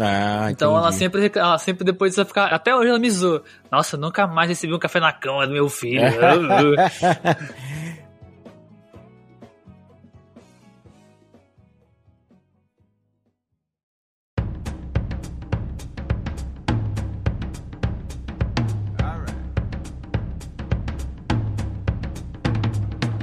Ah, 0.00 0.48
Então 0.50 0.76
ela 0.76 0.90
sempre, 0.90 1.30
ela 1.34 1.58
sempre 1.58 1.84
depois 1.84 2.12
disso 2.12 2.24
ficar. 2.24 2.46
Até 2.46 2.74
hoje 2.74 2.88
ela 2.88 2.98
me 2.98 3.10
zoou. 3.10 3.42
Nossa, 3.70 3.96
nunca 3.96 4.26
mais 4.26 4.48
recebi 4.48 4.74
um 4.74 4.78
café 4.78 5.00
na 5.00 5.12
cama 5.12 5.46
do 5.46 5.52
meu 5.52 5.68
filho. 5.68 6.02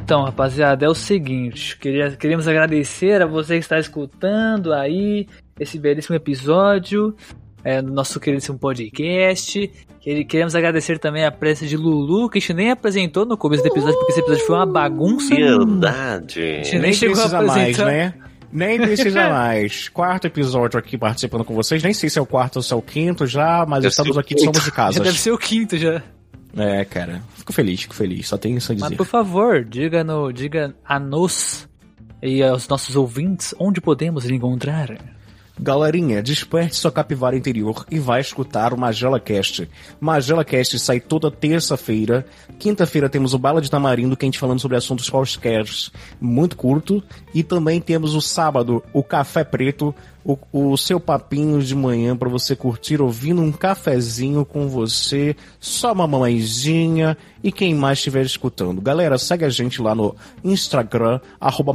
Então, 0.09 0.23
rapaziada, 0.23 0.87
é 0.87 0.89
o 0.89 0.95
seguinte, 0.95 1.77
queria, 1.77 2.09
queríamos 2.17 2.47
agradecer 2.47 3.21
a 3.21 3.27
você 3.27 3.53
que 3.53 3.59
está 3.59 3.77
escutando 3.77 4.73
aí 4.73 5.27
esse 5.59 5.77
belíssimo 5.79 6.15
episódio 6.15 7.15
é, 7.63 7.81
do 7.81 7.91
nosso 7.91 8.19
queridíssimo 8.19 8.57
podcast. 8.57 9.69
Queremos 10.27 10.55
agradecer 10.55 10.97
também 10.97 11.25
a 11.25 11.31
presença 11.31 11.67
de 11.67 11.75
Lulu, 11.75 12.29
que 12.29 12.37
a 12.37 12.41
gente 12.41 12.53
nem 12.53 12.71
apresentou 12.71 13.25
no 13.25 13.35
começo 13.37 13.61
do 13.63 13.67
episódio, 13.67 13.97
porque 13.97 14.13
esse 14.13 14.21
episódio 14.21 14.45
foi 14.45 14.55
uma 14.55 14.65
bagunça. 14.65 15.35
Verdade. 15.35 16.61
Nem 16.71 16.81
Nem 16.81 16.93
chegou 16.93 17.15
a 17.15 17.27
precisa 17.29 17.41
mais, 17.41 17.59
apresentar. 17.79 17.85
né? 17.85 18.13
Nem 18.51 18.79
precisa 18.79 19.29
mais. 19.29 19.89
Quarto 19.93 20.25
episódio 20.27 20.79
aqui 20.79 20.97
participando 20.97 21.43
com 21.43 21.53
vocês. 21.53 21.83
Nem 21.83 21.93
sei 21.93 22.09
se 22.09 22.17
é 22.17 22.21
o 22.21 22.25
quarto 22.25 22.55
ou 22.55 22.61
se 22.63 22.73
é 22.73 22.75
o 22.75 22.81
quinto 22.81 23.27
já, 23.27 23.65
mas 23.67 23.81
Deve 23.83 23.89
estamos 23.91 24.17
aqui, 24.17 24.39
somos 24.39 24.59
de 24.59 24.65
Já 24.65 24.71
casa. 24.71 24.99
deve 25.03 25.19
ser 25.19 25.31
o 25.31 25.37
quinto 25.37 25.77
já. 25.77 26.01
É, 26.57 26.83
cara. 26.85 27.21
Fico 27.35 27.53
feliz, 27.53 27.81
fico 27.81 27.93
feliz. 27.93 28.27
Só 28.27 28.37
tenho 28.37 28.57
isso 28.57 28.71
a 28.71 28.75
Mas 28.75 28.83
dizer. 28.85 28.95
por 28.95 29.05
favor, 29.05 29.63
diga, 29.63 30.03
no, 30.03 30.31
diga 30.31 30.73
a 30.83 30.97
nos 30.99 31.67
e 32.23 32.41
aos 32.41 32.67
nossos 32.67 32.95
ouvintes 32.95 33.53
onde 33.59 33.79
podemos 33.79 34.25
lhe 34.25 34.35
encontrar. 34.35 34.97
Galerinha, 35.61 36.23
desperte 36.23 36.77
sua 36.77 36.91
capivara 36.91 37.35
interior 37.35 37.85
e 37.91 37.99
vai 37.99 38.21
escutar 38.21 38.73
o 38.73 38.77
Magela 38.77 39.19
Cast. 39.19 39.69
Magela 39.99 40.45
Cast 40.45 40.79
sai 40.79 41.01
toda 41.01 41.29
terça-feira. 41.29 42.25
Quinta-feira 42.57 43.09
temos 43.09 43.33
o 43.33 43.37
Bala 43.37 43.59
de 43.59 43.69
Tamarindo, 43.69 44.15
que 44.15 44.25
a 44.25 44.27
gente 44.27 44.39
falando 44.39 44.61
sobre 44.61 44.77
assuntos 44.77 45.09
quaisquer, 45.09 45.65
muito 46.19 46.55
curto. 46.55 47.03
E 47.33 47.43
também 47.43 47.81
temos 47.81 48.15
o 48.15 48.21
sábado, 48.21 48.81
o 48.93 49.03
Café 49.03 49.43
Preto, 49.43 49.93
o, 50.23 50.37
o 50.51 50.77
seu 50.77 50.99
papinho 50.99 51.61
de 51.61 51.75
manhã 51.75 52.15
para 52.15 52.29
você 52.29 52.55
curtir 52.55 53.01
ouvindo 53.01 53.41
um 53.41 53.51
cafezinho 53.51 54.45
com 54.45 54.67
você, 54.67 55.35
só 55.59 55.93
uma 55.93 56.07
mamãezinha 56.07 57.17
e 57.43 57.51
quem 57.51 57.73
mais 57.73 57.97
estiver 57.99 58.25
escutando. 58.25 58.81
Galera, 58.81 59.17
segue 59.17 59.45
a 59.45 59.49
gente 59.49 59.81
lá 59.81 59.95
no 59.95 60.15
Instagram, 60.43 61.19
arroba. 61.39 61.69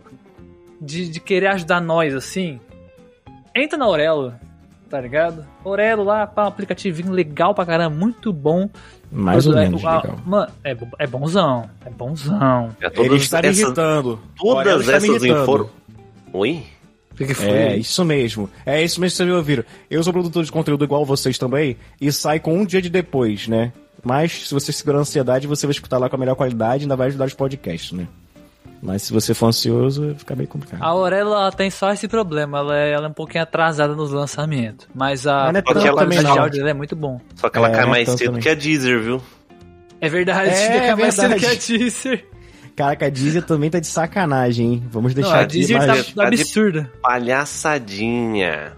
de, 0.81 1.09
de 1.09 1.21
querer 1.21 1.49
ajudar 1.49 1.81
nós, 1.81 2.15
assim, 2.15 2.59
entra 3.55 3.77
na 3.79 3.85
Aurelo, 3.85 4.35
tá 4.91 5.01
ligado? 5.01 5.47
Aurelo 5.65 6.03
lá, 6.05 6.27
pá, 6.27 6.45
um 6.45 6.49
aplicativinho 6.49 7.13
legal 7.13 7.55
pra 7.55 7.67
caramba, 7.67 7.95
muito 7.97 8.33
bom. 8.33 8.69
Mais 9.13 9.47
ou 9.47 9.57
É, 9.57 9.61
menos, 9.65 9.85
a- 9.85 9.97
legal. 9.99 10.19
Mano, 10.27 10.53
é, 10.65 10.77
é 10.99 11.07
bonzão, 11.07 11.71
é 11.87 11.91
bonzão. 11.91 12.75
É, 12.81 12.91
Ele 13.01 13.17
está 13.17 13.41
me 13.41 13.49
essas, 13.49 13.61
irritando. 13.61 14.19
Aurelo 14.41 14.81
todas 14.83 14.87
me 14.87 14.93
essas 14.95 15.05
irritando. 15.23 15.43
informações. 15.43 15.71
Oi? 16.33 16.65
O 17.15 17.17
que 17.17 17.27
que 17.27 17.35
foi? 17.35 17.49
É, 17.49 17.77
isso 17.77 18.05
mesmo. 18.05 18.51
É 18.67 18.83
isso 18.83 19.01
mesmo 19.01 19.13
que 19.13 19.17
vocês 19.19 19.29
me 19.29 19.35
ouviram. 19.35 19.65
Eu 19.91 20.03
sou 20.03 20.13
produtor 20.13 20.45
de 20.45 20.51
conteúdo 20.53 20.85
igual 20.85 21.05
vocês 21.07 21.39
também 21.39 21.77
e 22.01 22.11
sai 22.13 22.41
com 22.41 22.55
um 22.59 22.67
dia 22.67 22.83
de 22.83 22.91
depois, 22.91 23.47
né? 23.49 23.73
Mas 24.03 24.49
se 24.49 24.53
você 24.53 24.73
segurar 24.73 24.99
a 24.99 25.01
ansiedade, 25.03 25.47
você 25.47 25.67
vai 25.67 25.73
escutar 25.73 25.97
lá 25.99 26.11
com 26.11 26.17
a 26.17 26.19
melhor 26.19 26.35
qualidade 26.35 26.83
e 26.83 26.85
ainda 26.85 26.97
vai 26.97 27.07
ajudar 27.09 27.25
os 27.27 27.35
podcasts, 27.35 27.93
né? 27.93 28.07
Mas 28.83 29.01
se 29.03 29.13
você 29.15 29.33
for 29.33 29.47
ansioso, 29.47 30.15
fica 30.19 30.35
bem 30.37 30.47
complicado. 30.47 30.83
A 30.83 30.89
Aurelo 30.89 31.31
ela 31.33 31.51
tem 31.51 31.71
só 31.71 31.91
esse 31.91 32.07
problema, 32.07 32.59
ela 32.59 32.77
é, 32.79 32.93
ela 32.93 33.07
é 33.07 33.09
um 33.09 33.15
pouquinho 33.15 33.43
atrasada 33.43 33.95
nos 33.95 34.11
lançamentos, 34.11 34.87
mas 34.95 35.27
a, 35.27 35.47
Mas 35.47 35.57
é 35.57 35.63
qualidade 35.63 35.97
também, 35.97 36.19
de 36.19 36.27
áudio 36.27 36.59
dela 36.59 36.71
é 36.71 36.75
muito 36.75 36.95
bom. 36.95 37.19
Só 37.37 37.49
que 37.49 37.57
ela 37.57 37.69
É, 37.69 37.73
cai 37.73 37.87
mais 37.87 38.03
então 38.03 38.17
cedo 38.19 38.27
também. 38.27 38.43
que 38.43 38.49
a 38.51 38.55
Deezer, 38.55 39.01
viu? 39.01 39.23
É 40.03 40.09
verdade, 40.11 40.51
É 40.51 40.55
fica 40.83 40.97
mais 40.97 41.15
cedo 41.15 41.29
que 41.37 41.47
a 41.47 41.49
verdade. 41.49 42.25
Caraca, 42.77 43.07
a 43.07 43.11
Disney 43.11 43.43
também 43.43 43.71
tá 43.71 43.79
de 43.79 43.87
sacanagem, 43.87 44.75
hein? 44.75 44.83
Vamos 44.91 45.15
Não, 45.15 45.23
deixar 45.23 45.39
a 45.39 45.43
aqui, 45.43 45.61
Disney 45.61 45.79
tá, 45.79 45.87
mas... 45.87 46.13
tá 46.13 46.27
absurda. 46.27 46.93
Palhaçadinha. 47.01 48.73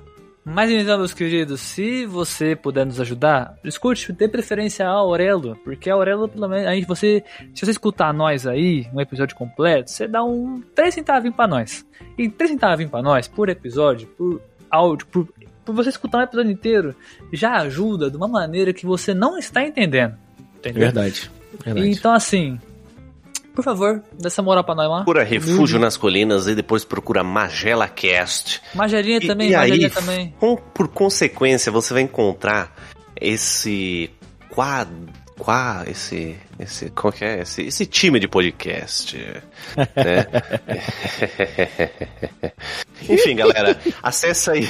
Mas 0.49 0.71
então, 0.71 0.97
meus 0.99 1.13
queridos, 1.13 1.61
se 1.61 2.07
você 2.07 2.55
puder 2.55 2.87
nos 2.87 3.01
ajudar, 3.01 3.59
escute, 3.65 4.13
dê 4.13 4.29
preferência 4.29 4.87
a 4.87 4.91
Aurelo, 4.91 5.57
porque 5.65 5.91
a 5.91 5.95
Aurelo, 5.95 6.29
pelo 6.29 6.49
menos, 6.49 6.69
aí 6.69 6.85
você, 6.85 7.25
se 7.53 7.65
você 7.65 7.73
escutar 7.73 8.15
nós 8.15 8.47
aí, 8.47 8.87
um 8.95 9.01
episódio 9.01 9.35
completo, 9.35 9.91
você 9.91 10.07
dá 10.07 10.23
um 10.23 10.63
3 10.73 10.95
centavos 10.95 11.35
pra 11.35 11.49
nós. 11.49 11.85
E 12.17 12.29
3 12.29 12.53
centavos 12.53 12.87
pra 12.87 13.03
nós, 13.03 13.27
por 13.27 13.49
episódio, 13.49 14.07
por 14.07 14.41
áudio, 14.71 15.07
por, 15.09 15.29
por 15.65 15.75
você 15.75 15.89
escutar 15.89 16.19
um 16.19 16.23
episódio 16.23 16.53
inteiro, 16.53 16.95
já 17.33 17.57
ajuda 17.57 18.09
de 18.09 18.17
uma 18.17 18.29
maneira 18.29 18.73
que 18.73 18.87
você 18.87 19.13
não 19.13 19.37
está 19.37 19.65
entendendo. 19.67 20.15
Entendeu? 20.59 20.81
Verdade, 20.83 21.29
verdade. 21.65 21.89
Então, 21.89 22.13
assim, 22.13 22.57
por 23.57 23.65
favor, 23.65 24.03
dá 24.21 24.29
essa 24.29 24.43
moral 24.43 24.63
pra 24.63 24.75
nós 24.75 24.89
lá. 24.89 24.97
Procura 24.99 25.25
Refúgio 25.25 25.79
nas 25.81 25.97
Colinas 25.97 26.47
e 26.47 26.55
depois 26.55 26.85
procura 26.85 27.25
Magela 27.25 27.89
Cast. 27.89 28.61
Magelinha 28.75 29.19
E- 29.23 29.27
também, 29.27 29.51
e 29.51 29.57
Magelinha 29.57 29.87
aí, 29.89 29.93
também. 29.93 30.35
Com- 30.39 30.57
por 30.57 30.87
consequência, 30.89 31.73
você 31.73 31.93
vai 31.95 32.03
encontrar 32.03 32.73
esse 33.21 34.11
quad, 34.51 34.89
qua, 35.39 35.85
esse, 35.89 36.37
esse, 36.59 36.91
qual 36.91 37.13
que 37.13 37.25
é? 37.25 37.41
Esse, 37.41 37.63
esse 37.63 37.87
time 37.87 38.21
de 38.21 38.29
podcast, 38.29 39.17
né? 39.77 40.27
Enfim, 43.09 43.37
galera, 43.37 43.79
acessa 44.03 44.53
aí. 44.53 44.69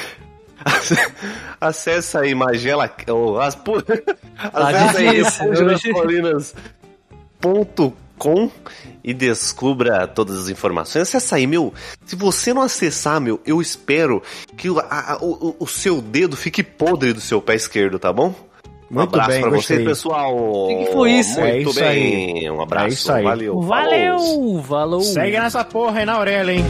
Acessa 1.60 2.20
aí 2.20 2.34
Magela, 2.34 2.90
ou 3.08 3.40
as, 3.40 3.56
acessa 4.52 4.98
aí 4.98 5.22
Refúgio 5.22 5.64
nas 5.66 5.84
hoje. 5.84 5.92
Colinas.com 8.18 8.50
e 9.04 9.14
descubra 9.14 10.06
todas 10.06 10.38
as 10.38 10.48
informações. 10.48 11.02
Acessa 11.02 11.36
aí, 11.36 11.46
meu. 11.46 11.72
Se 12.04 12.16
você 12.16 12.52
não 12.52 12.62
acessar, 12.62 13.20
meu, 13.20 13.40
eu 13.46 13.60
espero 13.60 14.22
que 14.56 14.68
o, 14.70 14.78
a- 14.80 15.12
a- 15.14 15.18
o, 15.20 15.54
o 15.60 15.66
seu 15.66 16.00
dedo 16.00 16.36
fique 16.36 16.62
podre 16.62 17.12
do 17.12 17.20
seu 17.20 17.40
pé 17.40 17.54
esquerdo, 17.54 17.98
tá 17.98 18.12
bom? 18.12 18.34
Um 18.90 18.94
Muito 18.96 19.08
abraço 19.14 19.30
bem, 19.30 19.40
pra 19.40 19.50
gostei. 19.50 19.76
vocês, 19.78 19.88
pessoal. 19.88 20.36
O 20.36 20.68
que 20.68 20.84
que 20.86 20.92
foi 20.92 21.10
isso? 21.12 21.40
Muito 21.40 21.52
É 21.52 21.60
isso 21.60 21.80
bem. 21.80 22.50
Um 22.50 22.60
abraço. 22.60 22.86
É 22.86 22.88
isso 22.90 23.12
aí. 23.12 23.24
Valeu. 23.24 23.52
falou. 23.54 23.66
Valeu! 23.68 24.60
Valeu! 24.62 25.00
Segue 25.00 25.40
nessa 25.40 25.64
porra 25.64 26.00
aí 26.00 26.06
na 26.06 26.18
orelha, 26.20 26.52
hein? 26.52 26.64